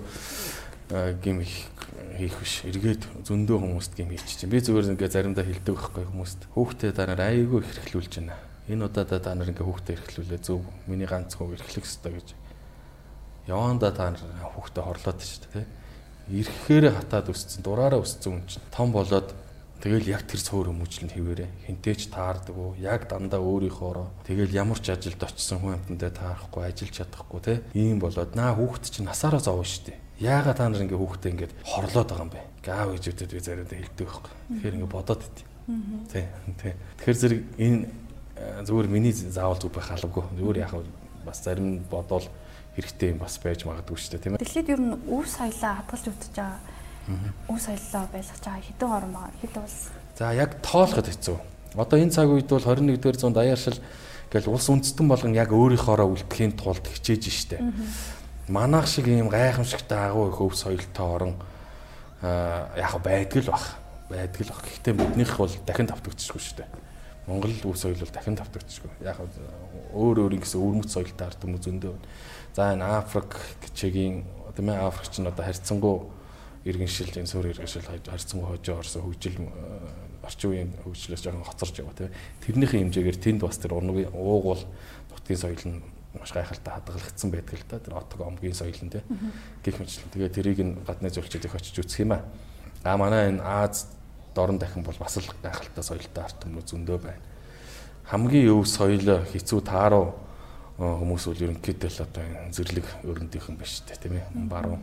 гим 1.23 1.37
хийх 1.43 2.35
биш. 2.41 2.53
Эргээд 2.67 3.03
зөндөө 3.27 3.57
хүмүүст 3.61 3.93
гим 3.95 4.09
хийчих 4.11 4.37
чинь. 4.41 4.51
Би 4.51 4.59
зүгээр 4.63 4.97
ингээ 4.97 5.13
заримдаа 5.13 5.45
хэлдэг 5.45 5.75
байхгүй 5.77 6.05
хүмүүст. 6.09 6.39
Хүүхдээ 6.55 6.91
та 6.95 7.05
нар 7.05 7.21
аяйгүй 7.21 7.61
хэрхлүүлж 7.61 8.13
байна. 8.23 8.37
Энэ 8.67 8.87
удаадаа 8.87 9.19
та 9.21 9.35
нар 9.35 9.51
ингээ 9.51 9.67
хүүхдээ 9.67 9.95
хэрхлүүлээ 9.95 10.41
зөв. 10.41 10.63
Миний 10.87 11.07
ганц 11.07 11.35
хөө 11.35 11.59
хэрхлэх 11.59 11.85
ёстой 11.85 12.17
гэж. 12.17 12.27
Яванда 13.47 13.91
та 13.93 14.15
нар 14.15 14.23
хүүхдээ 14.57 14.83
хорлоод 14.83 15.19
шүү 15.21 15.39
дээ, 15.53 15.67
тийм 15.67 15.86
ирэхээр 16.31 16.91
хатаад 16.91 17.31
өссөн 17.31 17.63
дураараа 17.63 18.03
өссөн 18.03 18.43
хүн 18.43 18.45
чинь 18.47 18.65
том 18.73 18.91
болоод 18.91 19.31
тэгэл 19.79 20.11
яг 20.11 20.25
тэр 20.27 20.41
цөөр 20.41 20.73
хүмүүжлэн 20.73 21.13
хിവэрэ 21.13 21.45
хинтээч 21.69 22.11
таардаггүй 22.11 22.81
яг 22.83 23.07
дандаа 23.07 23.39
өөрийнхоороо 23.39 24.11
тэгэл 24.27 24.51
ямар 24.51 24.79
ч 24.81 24.91
ажилд 24.91 25.21
очисон 25.21 25.61
хүн 25.61 25.77
амтандаа 25.77 26.11
таарахгүй 26.11 26.63
ажиллаж 26.65 26.95
чадахгүй 26.97 27.41
те. 27.45 27.53
Ийм 27.77 28.01
болоод 28.01 28.33
наа 28.35 28.57
хүүхэд 28.57 28.89
чинь 28.89 29.07
насаараа 29.07 29.39
зовно 29.39 29.63
штэ. 29.63 29.95
Яагаад 30.19 30.57
та 30.57 30.67
нар 30.67 30.81
ингээ 30.81 30.97
хүүхдээ 30.97 31.31
ингээд 31.31 31.53
хорлоод 31.61 32.09
байгаа 32.09 32.25
юм 32.25 32.33
бэ? 32.33 32.41
Аав 32.67 32.89
ээжүүдэд 32.97 33.31
би 33.31 33.39
заримдаа 33.39 33.77
хэлдэг 33.77 34.07
байхгүй. 34.09 34.33
Тэгэхээр 34.49 34.75
ингээ 34.81 34.91
бодоод 34.91 35.21
идэв 35.21 35.47
тий 36.11 36.25
тий 36.57 36.73
тэгэхээр 36.97 37.17
зэрэг 37.21 37.41
энэ 37.61 37.79
зүгээр 38.65 38.87
миний 38.87 39.13
заавал 39.13 39.61
зүг 39.61 39.77
байх 39.77 39.91
албагүй. 39.93 40.25
Зүгээр 40.35 40.57
яхав 40.65 40.83
бас 41.25 41.43
зарим 41.43 41.83
бодвол 41.91 42.25
хэрэгтэй 42.77 43.17
юм 43.17 43.19
бас 43.25 43.41
байж 43.41 43.65
магадгүй 43.65 43.97
шүү 43.97 44.11
дээ 44.13 44.21
тийм 44.21 44.33
ээ. 44.37 44.41
Дэлхийд 44.45 44.69
ер 44.69 44.81
нь 44.85 44.93
өв 45.09 45.25
соёлоо 45.25 45.73
хадгалж 45.81 46.05
өгдөж 46.13 46.33
байгаа. 46.37 46.61
Өв 47.49 47.57
соёлоо 47.57 48.05
байлгаж 48.13 48.41
байгаа 48.45 48.61
хэдэн 48.61 48.91
орн 48.93 49.11
байгаа 49.17 49.33
хэд 49.41 49.55
улс. 49.57 49.79
За 50.17 50.33
яг 50.37 50.61
тоолоход 50.61 51.09
хэцүү. 51.09 51.37
Одоо 51.73 51.97
энэ 51.97 52.13
цаг 52.13 52.29
үед 52.29 52.49
бол 52.49 52.61
21-р 52.61 53.17
зуунд 53.17 53.37
аяаршил 53.37 53.81
гэл 54.29 54.51
улс 54.53 54.67
үндэстэн 54.69 55.07
болгон 55.07 55.33
яг 55.33 55.49
өөрийнхоороо 55.53 56.09
үлдэхийн 56.13 56.53
тулд 56.53 56.85
хичээж 56.85 57.23
штэ. 57.31 57.63
Манайх 58.47 58.87
шиг 58.87 59.07
ийм 59.07 59.29
гайхамшигтай 59.29 60.09
агуу 60.09 60.29
их 60.29 60.39
өв 60.41 60.53
соёлтой 60.55 61.05
орон 61.05 61.33
яг 62.21 62.93
байдаг 63.03 63.43
л 63.45 63.51
бах. 63.51 63.77
Байдаг 64.09 64.41
л 64.41 64.51
бах. 64.51 64.61
Гэхдээ 64.65 64.93
биднийх 64.93 65.37
бол 65.37 65.51
дахин 65.65 65.87
давтагдчихгүй 65.87 66.41
штэ. 66.41 66.65
Монгол 67.27 67.51
өв 67.51 67.77
соёл 67.77 67.99
бол 67.99 68.11
дахин 68.11 68.35
давтагдчихгүй. 68.35 68.91
Яг 69.03 69.19
өөр 69.93 70.27
өөр 70.27 70.33
ингэсэн 70.39 70.59
өвөрмөц 70.59 70.91
соёлтой 70.91 71.27
ард 71.27 71.39
хүмүүс 71.43 71.63
зөндөө 71.67 71.91
байна. 71.91 72.07
За 72.57 72.73
энэ 72.73 72.81
Африк 72.81 73.37
гिचгийн 73.61 74.25
тийм 74.57 74.73
ээ 74.73 74.81
Африк 74.81 75.13
ч 75.13 75.21
н 75.21 75.29
одоо 75.29 75.45
харьцангуй 75.45 76.09
иргэншил 76.65 77.13
энэ 77.13 77.29
суур 77.29 77.53
иргэншил 77.53 77.85
харьцангуй 77.85 78.49
хожоо 78.49 78.81
орсон 78.81 79.05
хөгжил 79.05 79.45
э, 79.45 80.25
орчин 80.25 80.49
үеийн 80.49 80.71
хөгжлөөс 80.81 81.21
жоохон 81.21 81.45
хоцорж 81.45 81.85
байгаа 81.85 82.09
тийм 82.09 82.17
тэрнийхээ 82.41 82.81
хэмжээгээр 82.81 83.19
тэнд 83.21 83.45
бас 83.45 83.61
тэр 83.61 83.77
урнгийн 83.77 84.09
уугуул 84.09 84.65
нутгийн 85.13 85.37
соёл 85.37 85.65
нь 85.69 85.85
маш 86.17 86.33
гайхалтай 86.33 86.73
хадгалагдсан 86.73 87.29
байдаг 87.29 87.61
л 87.61 87.69
да 87.69 87.77
тэр 87.77 87.93
отог 87.93 88.25
омгийн 88.25 88.57
соёл 88.57 88.81
нь 88.81 88.89
тийм 88.89 89.05
гих 89.61 89.77
мэтлэн 89.77 90.09
тэгээ 90.17 90.33
тэрийг 90.33 90.59
нь 90.65 90.81
гадны 90.81 91.13
зөвлөлтөд 91.13 91.45
их 91.45 91.53
очиж 91.53 91.77
үзэх 91.77 92.09
юм 92.09 92.17
аа. 92.17 92.25
А 92.81 92.97
манай 92.97 93.37
энэ 93.37 93.45
Аз 93.45 93.85
дорн 94.33 94.57
дахин 94.57 94.81
бол 94.81 94.97
бас 94.97 95.13
л 95.21 95.29
гайхалтай 95.45 95.85
соёлтой 95.85 96.25
арт 96.25 96.41
хүмүүс 96.41 96.73
зөндөө 96.73 96.97
байна. 97.05 97.21
Хамгийн 98.09 98.49
өв 98.49 98.65
соёл 98.65 99.29
хэцүү 99.29 99.61
тааруу 99.61 100.25
хүмүүс 100.77 101.25
бол 101.25 101.43
ерөнхийдөө 101.49 101.89
л 101.89 102.03
одоо 102.05 102.25
зэрлэг 102.53 102.85
өрөндийнхэн 103.01 103.57
биш 103.57 103.81
үү 103.81 103.97
тийм 103.97 104.21
ээ. 104.21 104.29
Баруун 104.45 104.81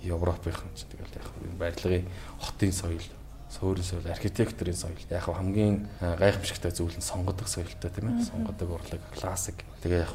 Европынхан 0.00 0.72
ч 0.72 0.88
тэгэл 0.88 1.20
яг 1.20 1.28
барилгын 1.60 2.08
хотын 2.40 2.72
соёл 2.72 3.04
суурин 3.52 3.84
соёл 3.84 4.08
архитекторын 4.08 4.76
соёл 4.76 4.96
яг 5.12 5.28
хамгийн 5.28 5.84
гайхамшигтай 6.00 6.72
зүйл 6.72 6.96
нь 6.96 7.04
сонгодог 7.04 7.48
соёлтой 7.48 7.92
тийм 7.92 8.08
ээ. 8.08 8.24
Сонгодог 8.24 8.68
урлаг 8.72 9.00
классик. 9.12 9.60
Тэгээ 9.84 10.00
яг 10.00 10.12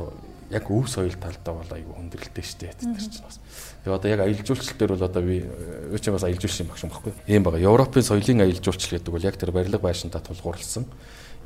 яг 0.49 0.65
өв 0.65 0.89
соёл 0.89 1.13
талдаа 1.13 1.61
бол 1.61 1.73
айгүй 1.77 1.93
хүндрэлтэй 1.93 2.43
шүү 2.43 2.59
дээ 2.65 2.73
тэр 2.73 2.97
чинь 2.97 3.21
бас. 3.21 3.37
Тэгээ 3.85 3.97
одоо 4.01 4.09
яг 4.09 4.19
аялал 4.25 4.45
жуулчлал 4.49 4.77
дээр 4.81 4.93
бол 4.97 5.05
одоо 5.05 5.21
би 5.21 5.45
өөч 5.93 6.05
бас 6.09 6.25
аялал 6.25 6.41
жуулчлал 6.41 6.65
юм 6.65 6.71
багш 6.73 6.83
юм 6.83 6.93
баггүй. 6.93 7.13
Ийм 7.29 7.43
байгаа 7.45 7.69
Европын 7.69 8.01
соёлын 8.01 8.41
аялал 8.41 8.65
жуулчлал 8.65 8.97
гэдэг 8.97 9.13
бол 9.13 9.27
яг 9.29 9.37
тэр 9.37 9.53
барилга 9.53 9.77
байшинтай 9.77 10.21
тулгуурласан 10.25 10.89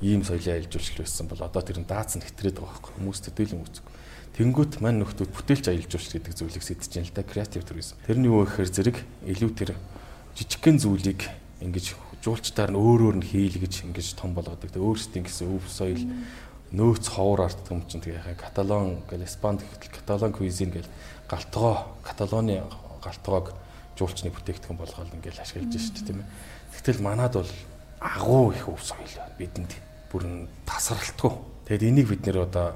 ийм 0.02 0.24
соёлын 0.24 0.58
аялал 0.58 0.72
жуулчлал 0.72 1.06
байсан 1.06 1.28
бол 1.28 1.42
одоо 1.44 1.62
тэр 1.62 1.80
нь 1.84 1.90
даацсан 1.90 2.22
хэтрээд 2.24 2.58
байгаа 2.58 2.72
байхгүй 2.74 2.94
хүмүүс 2.98 3.20
төдийлөн 3.28 3.62
үүсэг. 3.62 3.86
Тэнгүүт 4.34 4.74
мань 4.82 4.98
нөхдүүд 5.04 5.30
бүтээлч 5.30 5.66
аялал 5.70 5.92
жуулчлал 5.92 6.18
гэдэг 6.18 6.34
зүйлийг 6.34 6.64
сэдэж 6.66 6.92
байна 6.98 7.08
л 7.08 7.14
да 7.14 7.22
креатив 7.22 7.64
туризм. 7.70 7.96
Тэр 8.08 8.18
нь 8.18 8.26
юу 8.26 8.42
гэхээр 8.42 8.70
зэрэг 8.74 8.98
илүү 9.30 9.52
тэр 9.54 9.72
жижигхэн 10.34 10.78
зүйлийг 10.82 11.22
ингэж 11.62 11.86
жуулчдаар 12.26 12.72
нь 12.74 12.80
өөр 12.82 13.02
өөр 13.14 13.18
нь 13.22 13.28
хийлгэж 13.30 13.86
ингэж 13.86 14.18
том 14.18 14.34
болгодог. 14.34 14.74
Тэгээ 14.74 14.82
өөрсдийн 14.82 15.28
гэсэн 15.30 15.54
өв 15.54 15.70
соёл 15.70 16.02
нөөц 16.74 17.06
ховор 17.14 17.46
арт 17.46 17.70
юм 17.70 17.86
чинь 17.86 18.02
тэгээ 18.02 18.34
каталон 18.34 19.06
гэл 19.06 19.22
испанд 19.22 19.62
каталон 19.78 20.34
куизин 20.34 20.74
гэл 20.74 20.90
галтгоо 21.30 22.02
каталоны 22.02 22.66
галтгоог 22.98 23.54
жуулчны 23.94 24.34
бүтээгдэхүүн 24.34 24.82
болгоод 24.82 25.14
ингээл 25.14 25.44
ашиглаж 25.46 25.70
шүү 25.70 25.94
дээ 26.02 26.08
тийм 26.10 26.20
ээ. 26.26 26.32
Тэгтэл 26.74 27.06
манад 27.06 27.38
бол 27.38 27.52
агуу 28.04 28.52
их 28.52 28.68
өв 28.68 28.84
соёл 28.84 29.08
бидэнд 29.40 29.72
бүрэн 30.12 30.48
тасралтгүй. 30.68 31.32
Тэгэд 31.72 31.84
энийг 31.88 32.08
бид 32.12 32.28
нэр 32.28 32.44
одоо 32.44 32.76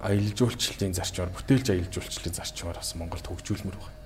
аялал 0.00 0.32
жуулчлалын 0.32 0.96
зарчмаар 0.96 1.30
бүтээлж 1.36 1.70
аялал 1.70 1.92
жуулчлалын 1.92 2.34
зарчмаар 2.34 2.80
бас 2.80 2.96
Монголд 2.96 3.28
хөгжүүлмээр 3.28 3.76
байна. 3.76 3.98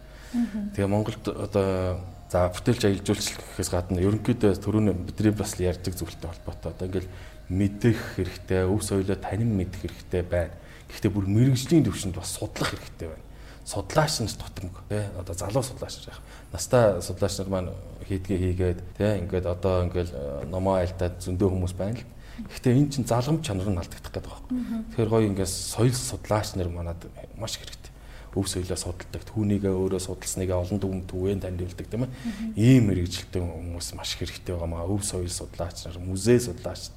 Тэгээ 0.74 0.90
Монголд 0.90 1.24
одоо 1.28 2.03
за 2.26 2.49
бүтээлж 2.51 2.82
аялал 2.88 3.07
жуулчлал 3.07 3.45
гэхээс 3.45 3.70
гадна 3.70 4.03
ерөнхийдөө 4.03 4.53
төрөний 4.59 4.97
бидний 4.97 5.32
бас 5.36 5.55
ярьдаг 5.61 5.95
зүйлтэй 5.95 6.28
холбоотой. 6.32 6.72
Одоо 6.72 6.86
ингээл 6.88 7.11
мэдэх 7.53 7.99
хэрэгтэй, 8.16 8.64
өв 8.66 8.80
соёлоо 8.82 9.16
танин 9.20 9.53
мэдэх 9.53 9.84
хэрэгтэй 9.84 10.22
байна. 10.24 10.57
Гэхдээ 10.88 11.12
бүр 11.12 11.28
мэрэгжлийн 11.28 11.84
төвшөнд 11.84 12.16
бас 12.16 12.32
судлах 12.40 12.72
хэрэгтэй 12.72 13.09
байна. 13.12 13.24
Судлаач 13.64 14.20
нар 14.20 14.34
тутамг 14.34 14.76
тий 14.88 15.02
одоо 15.18 15.34
залуу 15.34 15.62
судлаач 15.62 15.94
нар 16.06 16.18
настай 16.52 17.02
судлаач 17.02 17.38
нар 17.38 17.48
маань 17.48 17.70
хийдгээ 18.08 18.38
хийгээд 18.38 18.80
тий 18.98 19.12
ингээд 19.22 19.46
одоо 19.46 19.86
ингээл 19.86 20.12
э, 20.12 20.44
номоо 20.50 20.82
айлтаад 20.82 21.22
зөндөө 21.22 21.48
хүмүүс 21.48 21.74
байна 21.78 21.98
л. 21.98 22.06
Гэхдээ 22.50 22.72
эн 22.74 22.90
чинь 22.90 23.06
залгамж 23.06 23.46
чанар 23.46 23.70
нь 23.70 23.78
алдагдах 23.78 24.12
гэдэг 24.12 24.26
байна. 24.26 24.84
Тэгэхээр 24.90 25.12
гоё 25.12 25.26
ингээс 25.30 25.54
соёл 25.78 25.94
судлаач 25.94 26.58
нар 26.58 26.68
манад 26.68 27.00
маш 27.38 27.56
хэрэгтэй. 27.56 27.92
өв 28.32 28.48
соёлоо 28.48 28.76
судалдаг, 28.80 29.22
түүнийгээ 29.28 29.68
өөрөө 29.68 30.00
судалсныг 30.00 30.50
олон 30.56 30.80
дүгнэлт 30.80 31.08
түгээн 31.12 31.44
танилцуулдаг 31.44 31.86
тийм 31.92 32.08
ээ. 32.08 32.12
Ийм 32.56 32.88
мэрэгжилтэй 32.88 33.44
хүмүүс 33.44 33.92
маш 33.92 34.16
хэрэгтэй 34.16 34.56
байгаа 34.56 34.72
маа. 34.72 34.88
Өв 34.88 35.04
соёл 35.04 35.28
судлаач 35.28 35.84
нар, 35.84 36.00
музей 36.00 36.40
судлаач 36.40 36.88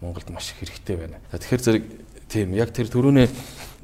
Монголд 0.00 0.32
маш 0.32 0.56
хэрэгтэй 0.56 0.96
байна. 0.96 1.20
Тэгэхээр 1.28 1.60
зэрэг 1.60 1.84
тийм 2.32 2.56
яг 2.56 2.72
тэр 2.72 2.88
төрөний 2.88 3.28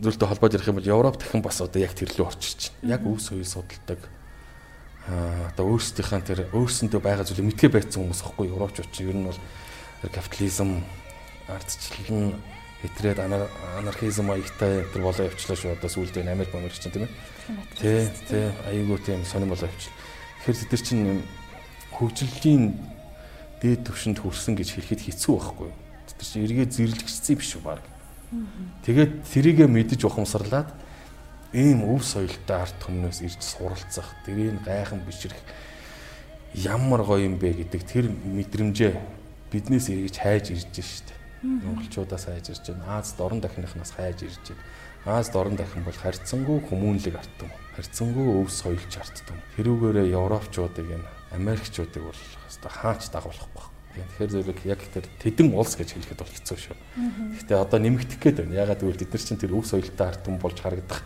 зүйлтэй 0.01 0.29
холбоод 0.29 0.55
ярих 0.55 0.69
юм 0.69 0.77
бол 0.77 0.93
Европ 0.93 1.17
дахин 1.17 1.43
бас 1.43 1.61
одоо 1.61 1.81
яг 1.81 1.95
тэр 1.97 2.13
лөө 2.13 2.29
орчирч 2.29 2.73
байна. 2.83 2.97
Яг 2.97 3.03
өв 3.09 3.21
соёл 3.21 3.45
судалдаг 3.45 4.01
аа 5.09 5.49
одоо 5.55 5.65
өөрсдийнхээ 5.73 6.21
тэр 6.27 6.41
өөрсөндөө 6.53 7.01
байгаа 7.01 7.25
зүйлийг 7.25 7.49
мэдгээ 7.49 7.71
байцсан 7.73 8.03
хүмүүс 8.05 8.21
аахгүй 8.27 8.51
Европчууд 8.51 8.91
чинь 8.93 9.09
ер 9.09 9.17
нь 9.17 9.29
бол 9.31 9.41
капитализм 10.11 10.83
ардчлал 11.49 12.11
нь 12.11 12.35
хэтрээд 12.83 13.19
анархизм 13.23 14.29
аягтай 14.31 14.85
тэр 14.93 15.03
болоо 15.03 15.25
явчлаа 15.31 15.57
шүү 15.57 15.79
одоо 15.79 15.89
сүүлдээ 15.89 16.29
Америк 16.29 16.53
Америк 16.53 16.77
чинь 16.77 16.93
тийм 16.93 17.09
ээ. 17.09 17.15
Тэ 17.79 18.11
тэ 18.29 18.53
аюулгүй 18.69 19.01
тийм 19.01 19.25
сонирм 19.25 19.55
болоо 19.55 19.71
явчил. 19.71 19.95
Тэгэхээр 20.45 20.59
тэд 20.61 20.73
нар 20.75 20.83
чинь 20.85 21.05
хөгжлийн 21.97 22.65
дээд 23.63 23.81
түвшинд 23.89 24.19
хүрсэн 24.21 24.55
гэж 24.59 24.69
хэлэхэд 24.77 25.03
хэцүү 25.09 25.33
байхгүй. 25.39 25.71
Тэд 25.73 26.17
нар 26.21 26.29
чинь 26.29 26.45
эргээ 26.45 26.67
зэрлэгчсэн 26.69 27.37
биш 27.41 27.57
үү 27.57 27.65
баг. 27.65 27.81
Тэгээд 28.83 29.23
тэрийгэ 29.23 29.67
мэдэж 29.71 30.07
ухамсарлаад 30.07 30.75
ийм 31.55 31.87
өв 31.87 32.03
соёлтой 32.03 32.57
арт 32.59 32.79
хүмүүнээс 32.83 33.23
ирж 33.23 33.41
суралцах, 33.41 34.11
тэрийг 34.27 34.61
гайхан 34.67 35.01
бишрэх 35.07 35.39
ямар 36.55 37.05
гоё 37.05 37.29
юм 37.29 37.39
бэ 37.39 37.65
гэдэг 37.65 37.83
тэр 37.87 38.11
мэдрэмжээ 38.11 38.93
биднээс 39.53 39.87
эргэж 39.93 40.17
хайж 40.19 40.45
ирж 40.51 40.73
штэ. 40.73 41.15
Монголчуудаас 41.43 42.27
хайж 42.27 42.51
ирж 42.51 42.65
байна. 42.73 42.99
Аз 42.99 43.15
дорн 43.15 43.41
дахныхнаас 43.41 43.93
хайж 43.95 44.25
ирж 44.27 44.43
байна. 44.51 44.65
Аз 45.07 45.31
дорн 45.31 45.55
дахин 45.55 45.85
бол 45.85 45.95
харьцангуй 45.95 46.59
хүмүүнлэг 46.67 47.15
артсан. 47.15 47.51
Харьцангуй 47.77 48.43
өв 48.43 48.51
соёлч 48.51 48.99
артсан. 48.99 49.39
Тэрүүгээрээ 49.55 50.11
Европчуудыг 50.19 50.99
энэ 50.99 51.07
Америкчуудыг 51.31 52.03
бол 52.03 52.21
хаач 52.67 53.07
дагуулахгүй. 53.15 53.76
Тэгэхээр 54.05 54.33
зэрэг 54.33 54.61
яг 54.69 54.81
тэр 54.93 55.07
тэдэн 55.23 55.55
улс 55.57 55.77
гэж 55.79 55.97
хэлэхэд 55.97 56.21
бол 56.21 56.35
хэцүү 56.37 56.59
шүү. 56.61 56.77
Гэхдээ 57.41 57.57
одоо 57.57 57.79
нэмэгдэх 57.81 58.21
гээд 58.21 58.37
байна. 58.45 58.61
Ягаад 58.67 58.81
гэвэл 58.85 59.01
бид 59.01 59.13
нар 59.15 59.23
чинь 59.25 59.41
тэр 59.41 59.57
өв 59.57 59.65
соёлтой 59.65 60.07
ард 60.07 60.21
түмэн 60.27 60.41
болж 60.43 60.59
харагдах 60.61 61.01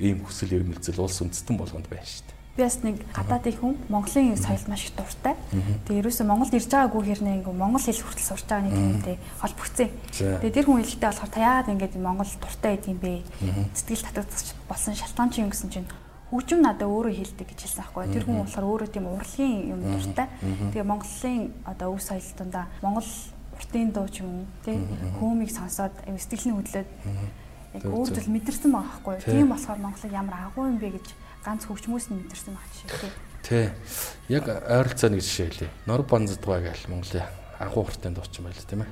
ийм 0.00 0.24
хүсэл 0.26 0.58
эрмэлзэл 0.58 0.98
улс 0.98 1.20
үндэстэн 1.22 1.56
болгонд 1.60 1.86
байна 1.86 2.08
шүү 2.08 2.26
дээ. 2.26 2.38
Би 2.56 2.62
бас 2.66 2.82
нэг 2.82 2.96
гадаадын 3.14 3.56
хүн 3.56 3.74
Монголын 3.86 4.34
соёлд 4.34 4.66
маш 4.66 4.90
их 4.90 4.98
дуртай. 4.98 5.38
Тэгээ 5.86 6.02
ерөөсөө 6.02 6.26
Монголд 6.26 6.56
ирж 6.58 6.66
байгаагүй 6.66 7.02
хэрнээ 7.06 7.36
ингээ 7.46 7.54
Монгол 7.54 7.84
хэл 7.84 8.02
хүртэл 8.02 8.26
сурч 8.26 8.44
байгаа 8.50 8.66
нэг 8.66 8.74
юмтэй 8.74 9.16
холбогцсон. 9.38 9.88
Тэгээ 10.10 10.56
тэр 10.58 10.66
хүн 10.66 10.82
хэлэхдээ 10.82 11.08
болохоор 11.14 11.30
та 11.30 11.40
яагаад 11.40 11.70
ингээд 11.70 11.94
Монгол 12.02 12.32
дуртай 12.42 12.70
байдсан 12.74 12.98
бэ? 12.98 13.22
Сэтгэл 13.70 14.02
татагдчих 14.02 14.58
болсон 14.66 14.98
шалтгаан 14.98 15.30
чинь 15.30 15.46
юм 15.46 15.54
гэсэн 15.54 15.70
чинь 15.70 15.88
хөгжим 16.30 16.62
надад 16.62 16.86
өөрөө 16.86 17.14
хэлдэг 17.18 17.46
гэж 17.50 17.60
хэлсэн 17.66 17.82
аахгүй. 17.84 18.06
Тэр 18.14 18.24
хүн 18.24 18.46
болохоор 18.46 18.66
өөрөө 18.70 18.88
тийм 18.94 19.06
урлагийн 19.10 19.74
юм 19.74 19.80
дуртай. 19.82 20.28
Тэгээ 20.40 20.86
Монголын 20.86 21.50
одоо 21.66 21.88
өв 21.94 22.00
соёл 22.00 22.30
тундаа 22.38 22.64
Монгол 22.80 23.10
уртын 23.58 23.90
дуу 23.90 24.08
ч 24.08 24.22
юм 24.22 24.30
уу 24.30 24.46
тийм 24.64 24.86
хөөмийг 25.18 25.50
сонсоод 25.50 25.94
сэтгэлийн 26.06 26.56
хөдлөөд 26.56 26.88
яг 27.74 27.84
өөр 27.84 28.08
зүйл 28.14 28.30
мэдэрсэн 28.30 28.70
байгаа 28.70 28.94
байхгүй. 29.02 29.16
Тийм 29.26 29.48
болохоор 29.50 29.78
Монголыг 29.82 30.12
ямар 30.14 30.36
агуу 30.46 30.70
юм 30.70 30.78
бэ 30.78 30.96
гэж 30.96 31.06
ганц 31.44 31.66
хөгжмөөс 31.66 32.06
нь 32.10 32.18
мэдэрсэн 32.24 32.54
баг 32.54 32.66
жишээ 32.72 32.98
тий. 32.98 33.12
Тий. 33.42 33.66
Яг 34.28 34.44
ойролцоо 34.48 35.10
нэг 35.10 35.22
жишээ 35.22 35.46
хэлье. 35.50 35.70
Нор 35.86 36.02
банздгаа 36.02 36.60
гэж 36.62 36.88
Монголын 36.88 37.26
анхуу 37.60 37.84
хуртын 37.84 38.14
дуучин 38.14 38.44
байл 38.44 38.64
тийм 38.64 38.82
ээ. 38.84 38.90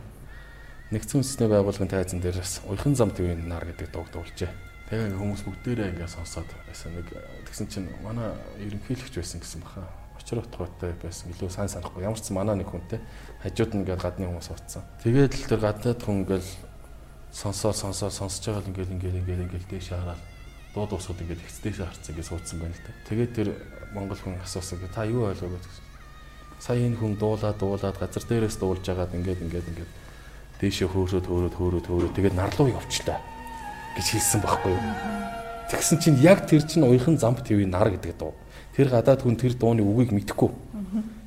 Нэгдсэн 0.95 1.21
үндэсний 1.21 1.49
байгууллагын 1.49 1.91
тайзан 1.93 2.21
дээр 2.21 2.41
бас 2.41 2.61
уяхан 2.65 2.95
зам 2.97 3.11
твийн 3.13 3.49
нар 3.49 3.65
гэдэг 3.67 3.93
дууг 3.93 4.09
дуулжээ. 4.09 4.68
Тэгээ 4.89 5.21
хүмүүс 5.21 5.45
бүгдээрээ 5.45 5.93
ингээ 5.93 6.09
сонсоод 6.09 6.49
байсан 6.65 6.97
нэг 6.97 7.13
тэгсэн 7.45 7.69
чинь 7.69 7.93
манай 8.01 8.33
ерөнхийлөгч 8.57 9.21
байсан 9.21 9.45
гэсэн 9.45 9.61
баха. 9.61 9.85
Очир 10.17 10.41
утгаатай 10.41 10.97
байсан. 10.97 11.29
Илүү 11.37 11.53
сайн 11.53 11.69
санахгүй. 11.69 12.09
Ямар 12.09 12.17
ч 12.17 12.33
манай 12.33 12.57
нэг 12.57 12.73
хүнтэй 12.73 12.97
хажууд 13.45 13.77
нь 13.77 13.85
ингээ 13.85 14.01
гадны 14.01 14.33
хүмүүс 14.33 14.49
уутсан. 14.49 14.89
Тэгээд 15.05 15.37
л 15.37 15.49
тэр 15.53 15.61
гаднаад 15.61 16.01
хүн 16.01 16.25
ингээл 16.25 16.49
сонсоор 17.37 17.77
сонсоор 17.77 18.17
сонсож 18.17 18.49
байгаа 18.49 18.65
л 18.65 18.71
ингээл 18.73 18.97
ингээл 18.97 19.21
ингээл 19.29 19.45
ингээл 19.45 19.69
дээш 19.77 19.93
хараад 19.93 20.23
дууд 20.73 20.93
усууд 20.97 21.21
ингээд 21.21 21.45
хэцдээшээ 21.45 21.85
харцсан 21.85 22.15
гэж 22.17 22.27
суудсан 22.33 22.57
байна 22.57 22.73
л 22.73 22.85
да. 22.89 22.97
Тэгээд 23.13 23.33
тэр 23.37 23.49
монгол 23.93 24.17
хүн 24.25 24.41
асуусан 24.41 24.81
гэ 24.81 24.89
та 24.89 25.05
юу 25.05 25.29
ойлгоо 25.29 25.53
гэж. 25.53 25.65
Сая 26.65 26.81
энэ 26.81 26.97
хүн 26.97 27.21
дуулаад 27.21 27.61
дуулаад 27.61 28.01
газар 28.01 28.25
дээрээс 28.25 28.57
дуулж 28.57 28.89
агаад 28.89 29.13
ингээд 29.13 29.45
ингээд 29.45 29.69
ингээд 29.69 29.93
дээшээ 30.65 30.89
хөөрөөд 30.89 31.29
хөөрөөд 31.29 31.55
хөөрөөд 31.61 31.87
хөөрөөд 31.87 32.17
тэгээд 32.17 32.41
нарлуу 32.41 32.73
явчлаа 32.73 33.38
гэж 33.97 34.07
хэлсэн 34.13 34.41
байхгүй 34.43 34.73
юу. 34.75 34.83
Тэгсэн 35.71 35.99
чинь 36.01 36.19
яг 36.21 36.49
тэр 36.49 36.65
чинь 36.65 36.85
уяхан 36.85 37.21
замп 37.21 37.45
ТV 37.45 37.69
нар 37.69 37.93
гэдэг 37.93 38.17
дуу. 38.17 38.35
Тэр 38.73 38.89
гадаад 38.89 39.23
хүн 39.23 39.37
тэр 39.37 39.53
дууны 39.55 39.85
үгийг 39.85 40.17
мэдэхгүй. 40.17 40.51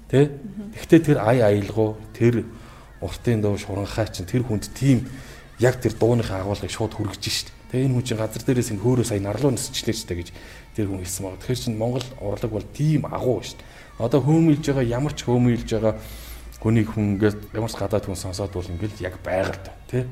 Тэ? 0.09 0.33
Гэхдээ 0.75 1.01
тэр 1.01 1.17
ай 1.21 1.41
аялгуу 1.45 1.97
тэр 2.13 2.45
уртын 3.01 3.41
дуу 3.41 3.57
шуранхай 3.57 4.09
чинь 4.09 4.25
тэр 4.25 4.41
хүнд 4.43 4.73
тийм 4.73 5.05
яг 5.61 5.77
тэр 5.77 5.93
дууныхаа 5.93 6.41
агуулгыг 6.41 6.73
шууд 6.73 6.97
хүргэж 6.97 7.21
шít. 7.21 7.53
Тэгээ 7.69 7.85
энэ 7.85 7.95
хүн 7.95 8.05
чинь 8.05 8.17
газар 8.17 8.43
дээрээс 8.43 8.71
энэ 8.73 8.81
хөөрөө 8.81 9.05
сая 9.05 9.21
нарлуу 9.21 9.53
нисчлээ 9.53 9.93
ч 9.93 10.03
гэж 10.09 10.29
тэр 10.73 10.89
хүн 10.89 11.05
хэлсэн 11.05 11.23
баг. 11.23 11.39
Тэгэхээр 11.39 11.61
чинь 11.61 11.77
Монгол 11.77 12.07
урлаг 12.17 12.51
бол 12.51 12.65
тийм 12.65 13.05
агуу 13.05 13.45
дээ. 13.45 13.61
Одоо 14.01 14.19
хөөмөлж 14.25 14.65
байгаа 14.65 14.85
ямар 14.89 15.13
ч 15.13 15.23
хөөмөлж 15.29 15.69
байгаа 15.69 15.95
хүнийг 16.61 16.89
хүн 16.93 17.17
ингээд 17.17 17.53
ямар 17.53 17.69
ч 17.69 17.75
гадаад 17.77 18.05
хүн 18.09 18.17
сонсоод 18.17 18.53
бол 18.53 18.65
ингээд 18.65 19.01
яг 19.05 19.15
байгаль 19.21 19.61
тий. 19.85 20.05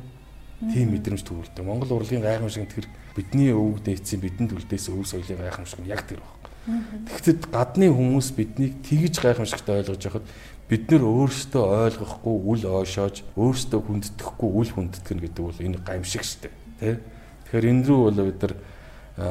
Тийм 0.60 0.91
мэдрэмж 0.91 1.24
төрүүлдэг. 1.24 1.64
Монгол 1.64 1.95
урлагийн 1.95 2.20
гайхамшиг 2.20 2.68
тэр 2.68 2.86
бидний 3.16 3.55
өвөг 3.55 3.80
дээдсийн 3.80 4.20
бидэнд 4.20 4.51
үлдээс 4.60 4.91
өв 4.91 5.07
соёлын 5.07 5.39
гайхамшиг 5.39 5.80
нь 5.80 5.88
яг 5.88 6.03
тэр 6.03 6.20
баг. 6.20 6.51
Тэгэхдээ 7.07 7.36
гадны 7.47 7.88
хүмүүс 7.88 8.36
биднийг 8.36 8.84
тэгж 8.84 9.24
гайхамшигтай 9.24 9.80
ойлгож 9.80 10.03
яхад 10.03 10.26
бид 10.68 10.84
нөр 10.91 11.03
өөрсдөө 11.07 11.64
ойлгохгүй 11.64 12.36
үл 12.43 12.64
ойшоож 12.84 13.24
өөрсдөө 13.39 13.80
хүндэтгэхгүй 13.88 14.49
үл 14.51 14.72
хүндэтгэн 14.76 15.20
гэдэг 15.24 15.43
бол 15.47 15.64
энэ 15.64 15.80
гайхамшиг 15.80 16.24
шүү 16.28 16.39
дээ. 16.43 16.53
Тэ? 16.84 16.99
Тэгэхээр 17.47 17.70
энэ 17.72 17.86
рүү 17.88 17.99
бол 18.03 18.20
бид 18.28 18.39
нар 18.43 18.53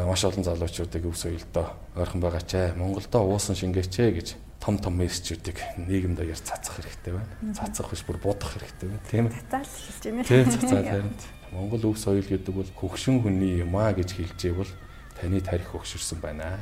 маш 0.09 0.25
олон 0.25 0.45
залуучуудыг 0.49 1.05
өв 1.07 1.17
соёлдоо 1.17 1.67
ойрхон 1.95 2.21
байгаа 2.25 2.43
ч 2.43 2.57
ээ 2.57 2.75
Монголдо 2.75 3.21
уусан 3.21 3.55
шингээч 3.55 3.95
ээ 4.01 4.11
гэж 4.17 4.29
том 4.61 4.79
том 4.79 4.99
мессежүүдийг 4.99 5.59
нийгэм 5.79 6.15
даяар 6.19 6.39
цацах 6.39 6.83
хэрэгтэй 6.83 7.15
байна. 7.15 7.55
Цацах 7.55 7.91
биш 7.95 8.03
бүр 8.03 8.19
будах 8.19 8.59
хэрэгтэй 8.59 8.89
байна. 8.91 9.03
Тийм 9.11 9.27
ээ. 9.31 9.35
Цацаал 9.47 9.69
хэлж 9.71 10.03
байна. 10.05 10.25
Тийм 10.27 10.45
цацаал 10.51 10.85
харин. 10.85 11.13
Монгол 11.53 11.85
өв 11.89 11.97
соёл 11.97 12.27
гэдэг 12.27 12.55
бол 12.55 12.71
хөгшин 12.77 13.23
хүний 13.23 13.63
юм 13.63 13.73
аа 13.79 13.95
гэж 13.95 14.19
хэлжээ 14.19 14.53
бол 14.53 14.71
таны 15.17 15.41
тарих 15.41 15.71
хөгшөрсөн 15.73 16.21
байна 16.21 16.59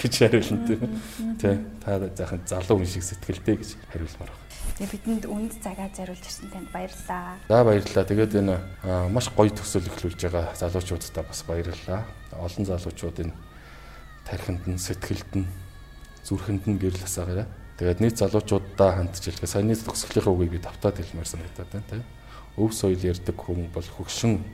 гэж 0.00 0.14
хариулна 0.16 0.64
тийм. 1.36 1.66
Та 1.84 1.98
заахан 2.00 2.40
залуу 2.46 2.80
хүн 2.80 2.88
шиг 2.88 3.04
сэтгэлтэй 3.04 3.56
гэж 3.60 3.70
хариулмаар 3.92 4.32
байна. 4.32 4.48
Тэгээ 4.80 4.92
бидэнд 4.96 5.24
үнд 5.28 5.52
цагаа 5.60 5.88
зориулж 5.92 6.24
ирсэн 6.24 6.48
танд 6.48 6.68
баярлалаа. 6.72 7.36
За 7.48 7.64
баярлалаа. 7.64 8.04
Тэгээд 8.08 8.32
энэ 8.40 8.56
маш 9.12 9.28
гоё 9.34 9.52
төсөл 9.52 9.84
эхлүүлж 9.84 10.20
байгаа 10.24 10.56
залуучуудтай 10.56 11.24
бас 11.24 11.44
баярлалаа. 11.44 12.08
Олон 12.32 12.64
залуучууд 12.64 13.16
энэ 13.28 13.34
тархинд 14.24 14.64
нь 14.64 14.80
сэтгэлд 14.80 15.32
нь 15.36 15.48
зүрхэнд 16.24 16.64
нь 16.66 16.78
гэрэл 16.78 17.04
асаагаарай. 17.04 17.46
Тэгээд 17.80 18.00
нийт 18.00 18.16
залуучуудаа 18.20 18.90
хандж 19.00 19.24
илгээ 19.24 19.48
саяны 19.48 19.76
төгсгөлийн 19.76 20.28
үгийг 20.28 20.52
би 20.56 20.60
тавтаад 20.60 21.00
хэлмээр 21.00 21.28
санагдаад 21.28 21.70
байна 21.72 21.88
тийм. 21.88 22.04
Өв 22.60 22.70
соёл 22.76 23.00
ярддаг 23.00 23.36
хүн 23.40 23.72
бол 23.72 23.88
хөгшин 23.96 24.44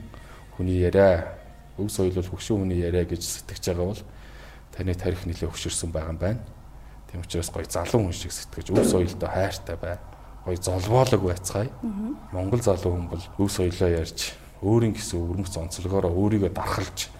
хүний 0.55 0.79
яриа. 0.79 1.35
Өв 1.75 1.91
соёл 1.91 2.15
бол 2.15 2.31
хөгшин 2.31 2.63
хүний 2.63 2.79
яриа 2.79 3.03
гэж 3.03 3.19
сэтгэж 3.19 3.75
байгаа 3.75 3.91
бол 3.91 4.03
таны 4.71 4.95
тарих 4.95 5.27
нэлээ 5.27 5.51
өгшөрсөн 5.51 5.91
байгаа 5.91 6.15
юм 6.15 6.19
байна. 6.23 6.41
Тийм 7.11 7.21
учраас 7.21 7.51
гоё 7.51 7.67
залуу 7.67 8.07
хүн 8.07 8.15
шиг 8.15 8.31
сэтгэж 8.31 8.71
өв 8.71 8.87
соёлтой 8.87 9.27
хайртай 9.27 9.75
бай 9.75 9.99
гоё 10.47 10.55
золбоолог 10.55 11.21
байцгаая. 11.21 11.67
Монгол 12.31 12.63
залуу 12.63 12.95
хүн 12.95 13.07
бол 13.11 13.23
өв 13.43 13.51
соёлоо 13.51 13.91
ярьж 13.91 14.31
өөрийн 14.63 14.95
гэсэн 14.95 15.19
өвөрмөц 15.19 15.53
онцлогоороо 15.59 16.15
өөрийгөө 16.15 16.51
дархалж 16.55 17.11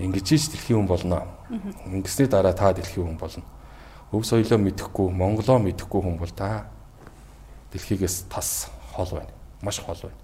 ингэж 0.00 0.26
ич 0.32 0.48
дэлхийн 0.48 0.82
хүн 0.84 0.88
болно. 0.88 1.28
Ингэсний 1.86 2.28
дараа 2.28 2.56
та 2.56 2.72
дэлхийн 2.72 3.06
хүн 3.06 3.18
болно. 3.20 3.44
Өв 4.10 4.24
соёлоо 4.26 4.58
мэдэхгүй, 4.58 5.12
монголоо 5.12 5.58
мэдэхгүй 5.60 6.00
хүн 6.02 6.18
бол 6.18 6.32
та 6.32 6.66
дэлхийгээс 7.72 8.26
тас 8.32 8.72
хол 8.96 9.10
байна. 9.12 9.32
Маш 9.62 9.78
хол 9.78 10.00
байна. 10.02 10.18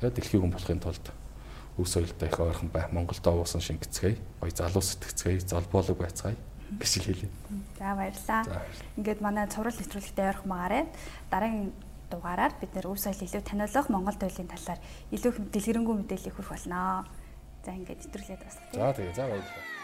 Тэгээд 0.00 0.16
дэлхийн 0.16 0.42
хүн 0.42 0.52
болохын 0.52 0.80
тулд 0.80 1.06
өв 1.78 1.86
соёлтой 1.86 2.28
их 2.28 2.40
ойрхон 2.40 2.68
бай. 2.68 2.88
Монголдоо 2.90 3.44
уусан 3.44 3.60
шингэцгээе. 3.60 4.18
Гоё 4.40 4.50
залуу 4.50 4.82
сэтгцгээе, 4.82 5.46
золбоолог 5.46 5.98
байцгаая 6.02 6.36
гэж 6.80 6.92
хэлээ. 7.04 7.30
За 7.78 7.94
баярлалаа. 7.94 8.42
Ингээд 8.96 9.20
манай 9.20 9.46
цуврал 9.48 9.76
нэвтрүүлэгтээ 9.76 10.28
ойрхон 10.32 10.48
магаарай. 10.48 10.84
Дараагийн 11.30 11.72
дугаараар 12.10 12.52
бид 12.60 12.72
нэр 12.76 12.92
өв 12.92 13.00
соёл 13.00 13.20
илүү 13.24 13.42
таниулах 13.44 13.88
Монгол 13.88 14.16
туйлын 14.16 14.48
талаар 14.48 14.80
илүү 15.12 15.32
дэлгэрэнгүй 15.52 15.94
мэдээлэл 16.00 16.30
өгөх 16.32 16.48
болно. 16.52 17.08
За 17.62 17.70
ингээд 17.72 18.00
нэвтрүүлээд 18.02 18.42
бас. 18.42 18.56
За 18.74 18.90
тэгээ 18.90 19.14
за 19.14 19.24
баярлалаа. 19.30 19.81